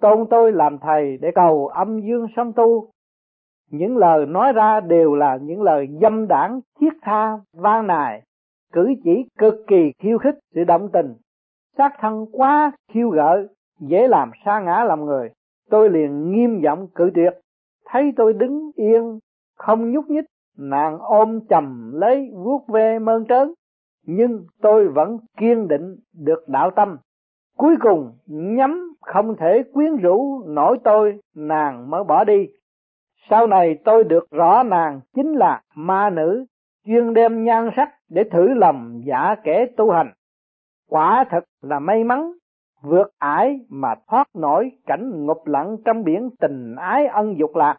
Tôn 0.00 0.26
tôi 0.30 0.52
làm 0.52 0.78
thầy 0.78 1.16
để 1.16 1.30
cầu 1.34 1.66
âm 1.66 2.00
dương 2.00 2.26
song 2.36 2.52
tu. 2.52 2.90
Những 3.70 3.96
lời 3.96 4.26
nói 4.26 4.52
ra 4.52 4.80
đều 4.80 5.14
là 5.14 5.38
những 5.42 5.62
lời 5.62 5.88
dâm 6.00 6.28
đảng, 6.28 6.60
thiết 6.80 6.92
tha 7.02 7.38
van 7.52 7.86
nài, 7.86 8.22
cử 8.72 8.94
chỉ 9.04 9.24
cực 9.38 9.54
kỳ 9.66 9.92
khiêu 9.98 10.18
khích 10.18 10.38
sự 10.54 10.64
động 10.64 10.88
tình. 10.92 11.14
Sát 11.78 11.92
thân 12.00 12.26
quá 12.32 12.72
khiêu 12.92 13.08
gợi, 13.10 13.48
dễ 13.80 14.08
làm 14.08 14.30
sa 14.44 14.60
ngã 14.60 14.84
lòng 14.84 15.04
người. 15.04 15.30
Tôi 15.70 15.90
liền 15.90 16.32
nghiêm 16.32 16.60
giọng 16.60 16.88
cự 16.94 17.10
tuyệt. 17.14 17.32
Thấy 17.86 18.12
tôi 18.16 18.32
đứng 18.32 18.70
yên, 18.74 19.18
không 19.56 19.90
nhúc 19.90 20.10
nhích 20.10 20.24
nàng 20.58 20.98
ôm 21.00 21.40
chầm 21.48 21.92
lấy 21.94 22.30
vuốt 22.34 22.68
ve 22.68 22.98
mơn 22.98 23.24
trớn, 23.26 23.52
nhưng 24.06 24.46
tôi 24.60 24.88
vẫn 24.88 25.18
kiên 25.36 25.68
định 25.68 25.96
được 26.12 26.48
đạo 26.48 26.70
tâm. 26.70 26.96
Cuối 27.56 27.76
cùng, 27.80 28.12
nhắm 28.26 28.94
không 29.00 29.36
thể 29.36 29.62
quyến 29.72 29.96
rũ 29.96 30.42
nổi 30.46 30.78
tôi, 30.84 31.20
nàng 31.34 31.90
mới 31.90 32.04
bỏ 32.04 32.24
đi. 32.24 32.48
Sau 33.30 33.46
này 33.46 33.78
tôi 33.84 34.04
được 34.04 34.30
rõ 34.30 34.62
nàng 34.62 35.00
chính 35.14 35.32
là 35.32 35.62
ma 35.74 36.10
nữ, 36.10 36.44
chuyên 36.86 37.14
đem 37.14 37.44
nhan 37.44 37.70
sắc 37.76 37.88
để 38.08 38.24
thử 38.24 38.48
lòng 38.54 39.00
giả 39.04 39.34
kẻ 39.44 39.66
tu 39.76 39.90
hành. 39.90 40.12
Quả 40.90 41.24
thật 41.30 41.44
là 41.62 41.78
may 41.78 42.04
mắn, 42.04 42.32
vượt 42.82 43.10
ải 43.18 43.60
mà 43.68 43.94
thoát 44.08 44.28
nổi 44.34 44.70
cảnh 44.86 45.26
ngục 45.26 45.46
lặng 45.46 45.76
trong 45.84 46.04
biển 46.04 46.30
tình 46.40 46.76
ái 46.76 47.06
ân 47.06 47.38
dục 47.38 47.56
lạc 47.56 47.76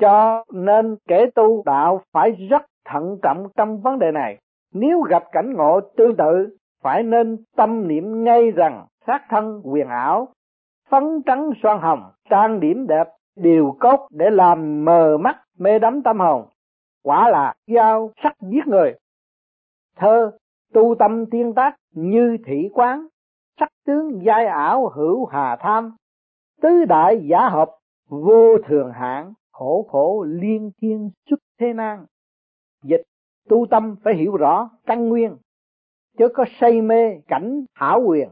cho 0.00 0.44
nên 0.52 0.96
kẻ 1.08 1.26
tu 1.34 1.62
đạo 1.66 2.02
phải 2.12 2.30
rất 2.30 2.62
thận 2.84 3.18
trọng 3.22 3.48
trong 3.56 3.80
vấn 3.80 3.98
đề 3.98 4.10
này. 4.10 4.38
Nếu 4.74 5.00
gặp 5.00 5.24
cảnh 5.32 5.52
ngộ 5.52 5.80
tương 5.96 6.16
tự, 6.16 6.56
phải 6.82 7.02
nên 7.02 7.44
tâm 7.56 7.88
niệm 7.88 8.24
ngay 8.24 8.50
rằng 8.50 8.86
sát 9.06 9.22
thân 9.28 9.60
quyền 9.64 9.88
ảo, 9.88 10.28
phấn 10.88 11.22
trắng 11.26 11.50
xoan 11.62 11.78
hồng, 11.80 12.10
trang 12.30 12.60
điểm 12.60 12.86
đẹp, 12.86 13.08
điều 13.36 13.76
cốt 13.80 14.08
để 14.10 14.30
làm 14.30 14.84
mờ 14.84 15.16
mắt, 15.18 15.36
mê 15.58 15.78
đắm 15.78 16.02
tâm 16.02 16.20
hồn. 16.20 16.46
Quả 17.04 17.30
là 17.30 17.54
dao 17.66 18.10
sắc 18.22 18.32
giết 18.40 18.66
người. 18.66 18.94
Thơ, 19.96 20.30
tu 20.72 20.94
tâm 20.98 21.26
tiên 21.26 21.54
tác 21.54 21.76
như 21.94 22.36
thị 22.46 22.68
quán, 22.72 23.06
sắc 23.60 23.68
tướng 23.86 24.24
giai 24.24 24.46
ảo 24.46 24.88
hữu 24.88 25.26
hà 25.26 25.56
tham, 25.56 25.96
tứ 26.60 26.84
đại 26.84 27.20
giả 27.30 27.48
hợp 27.48 27.70
vô 28.08 28.58
thường 28.66 28.92
hạng 28.92 29.32
khổ 29.62 29.86
khổ 29.90 30.24
liên 30.28 30.70
thiên 30.80 31.10
xuất 31.30 31.40
thế 31.60 31.72
nan. 31.72 32.06
Dịch 32.82 33.02
tu 33.48 33.66
tâm 33.70 33.96
phải 34.04 34.14
hiểu 34.14 34.36
rõ 34.36 34.70
căn 34.86 35.08
nguyên, 35.08 35.36
chứ 36.18 36.28
có 36.34 36.44
say 36.60 36.82
mê 36.82 37.20
cảnh 37.28 37.64
hảo 37.74 38.02
quyền 38.06 38.28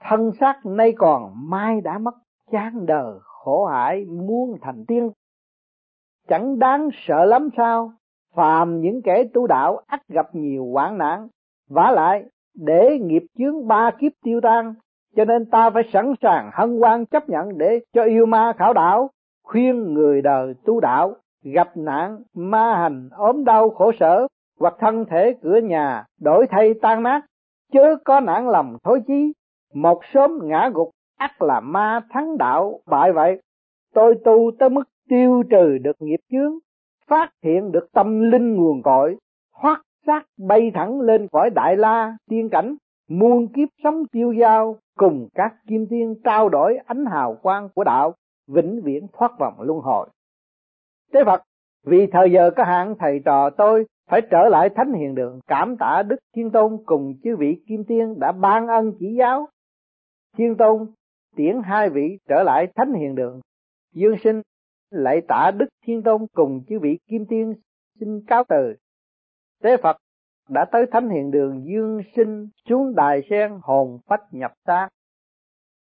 thân 0.00 0.32
xác 0.40 0.66
nay 0.66 0.92
còn, 0.98 1.32
mai 1.50 1.80
đã 1.80 1.98
mất, 1.98 2.14
chán 2.50 2.86
đời, 2.86 3.18
khổ 3.22 3.66
hải, 3.66 4.04
muôn 4.04 4.58
thành 4.60 4.84
tiên. 4.88 5.10
Chẳng 6.28 6.58
đáng 6.58 6.88
sợ 6.92 7.24
lắm 7.24 7.48
sao, 7.56 7.92
phàm 8.34 8.80
những 8.80 9.02
kẻ 9.02 9.24
tu 9.34 9.46
đạo 9.46 9.80
ắt 9.86 10.08
gặp 10.08 10.34
nhiều 10.34 10.66
hoạn 10.72 10.98
nạn. 10.98 11.28
Vả 11.68 11.90
lại, 11.90 12.24
để 12.54 12.98
nghiệp 13.00 13.22
chướng 13.38 13.68
ba 13.68 13.90
kiếp 13.98 14.12
tiêu 14.22 14.40
tan, 14.42 14.74
cho 15.16 15.24
nên 15.24 15.50
ta 15.50 15.70
phải 15.70 15.82
sẵn 15.92 16.14
sàng 16.22 16.50
hân 16.52 16.78
hoan 16.78 17.06
chấp 17.06 17.28
nhận 17.28 17.58
để 17.58 17.80
cho 17.92 18.04
yêu 18.04 18.26
ma 18.26 18.52
khảo 18.58 18.72
đạo 18.72 19.10
khuyên 19.42 19.94
người 19.94 20.22
đời 20.22 20.54
tu 20.64 20.80
đạo, 20.80 21.14
gặp 21.44 21.76
nạn, 21.76 22.22
ma 22.34 22.76
hành, 22.76 23.08
ốm 23.12 23.44
đau, 23.44 23.70
khổ 23.70 23.92
sở, 24.00 24.26
hoặc 24.60 24.74
thân 24.78 25.04
thể 25.10 25.34
cửa 25.42 25.56
nhà 25.56 26.04
đổi 26.20 26.46
thay 26.50 26.74
tan 26.82 27.02
nát, 27.02 27.20
chớ 27.72 27.96
có 28.04 28.20
nản 28.20 28.46
lòng 28.46 28.76
thối 28.82 29.00
chí. 29.06 29.32
Một 29.74 30.00
sớm 30.12 30.30
ngã 30.42 30.70
gục, 30.74 30.90
ắt 31.18 31.42
là 31.42 31.60
ma 31.60 32.00
thắng 32.10 32.38
đạo, 32.38 32.80
bại 32.86 33.12
vậy. 33.12 33.40
Tôi 33.94 34.14
tu 34.24 34.50
tới 34.58 34.70
mức 34.70 34.84
tiêu 35.08 35.42
trừ 35.50 35.78
được 35.78 35.96
nghiệp 36.00 36.20
chướng, 36.30 36.58
phát 37.06 37.30
hiện 37.42 37.72
được 37.72 37.92
tâm 37.92 38.30
linh 38.30 38.54
nguồn 38.56 38.82
cội, 38.82 39.16
thoát 39.62 39.82
xác 40.06 40.22
bay 40.38 40.70
thẳng 40.74 41.00
lên 41.00 41.28
cõi 41.32 41.50
đại 41.50 41.76
la 41.76 42.16
tiên 42.28 42.48
cảnh, 42.48 42.76
muôn 43.08 43.48
kiếp 43.48 43.68
sống 43.84 44.06
tiêu 44.12 44.34
dao 44.40 44.76
cùng 44.96 45.28
các 45.34 45.54
kim 45.66 45.86
tiên 45.90 46.14
trao 46.24 46.48
đổi 46.48 46.78
ánh 46.86 47.06
hào 47.06 47.34
quang 47.42 47.68
của 47.74 47.84
đạo 47.84 48.14
vĩnh 48.52 48.80
viễn 48.82 49.06
thoát 49.12 49.32
vòng 49.38 49.60
luân 49.60 49.80
hồi. 49.80 50.08
Thế 51.12 51.20
phật, 51.26 51.42
vì 51.86 52.06
thời 52.12 52.32
giờ 52.32 52.50
có 52.56 52.64
hạn, 52.64 52.94
thầy 52.98 53.20
trò 53.24 53.50
tôi 53.50 53.86
phải 54.10 54.20
trở 54.30 54.48
lại 54.48 54.68
thánh 54.76 54.92
hiền 54.92 55.14
đường, 55.14 55.40
cảm 55.46 55.76
tạ 55.76 56.02
đức 56.06 56.16
thiên 56.34 56.50
tôn 56.50 56.78
cùng 56.86 57.14
chư 57.22 57.36
vị 57.36 57.62
kim 57.68 57.84
tiên 57.84 58.18
đã 58.18 58.32
ban 58.32 58.66
ân 58.66 58.92
chỉ 58.98 59.14
giáo. 59.18 59.48
Thiên 60.36 60.56
tôn 60.56 60.86
tiễn 61.36 61.60
hai 61.64 61.90
vị 61.90 62.18
trở 62.28 62.42
lại 62.42 62.66
thánh 62.74 62.92
hiền 62.92 63.14
đường. 63.14 63.40
Dương 63.94 64.16
sinh 64.24 64.42
lại 64.90 65.20
tạ 65.28 65.50
đức 65.56 65.66
thiên 65.84 66.02
tôn 66.02 66.26
cùng 66.32 66.64
chư 66.68 66.78
vị 66.78 66.98
kim 67.06 67.26
tiên 67.26 67.54
xin 68.00 68.24
cáo 68.26 68.44
từ. 68.48 68.74
Tế 69.62 69.76
phật 69.76 69.96
đã 70.48 70.64
tới 70.72 70.86
thánh 70.92 71.08
hiện 71.08 71.30
đường 71.30 71.64
dương 71.64 72.00
sinh 72.16 72.48
xuống 72.68 72.94
đài 72.94 73.22
sen 73.30 73.58
hồn 73.62 73.98
phách 74.06 74.22
nhập 74.30 74.52
xác. 74.66 74.88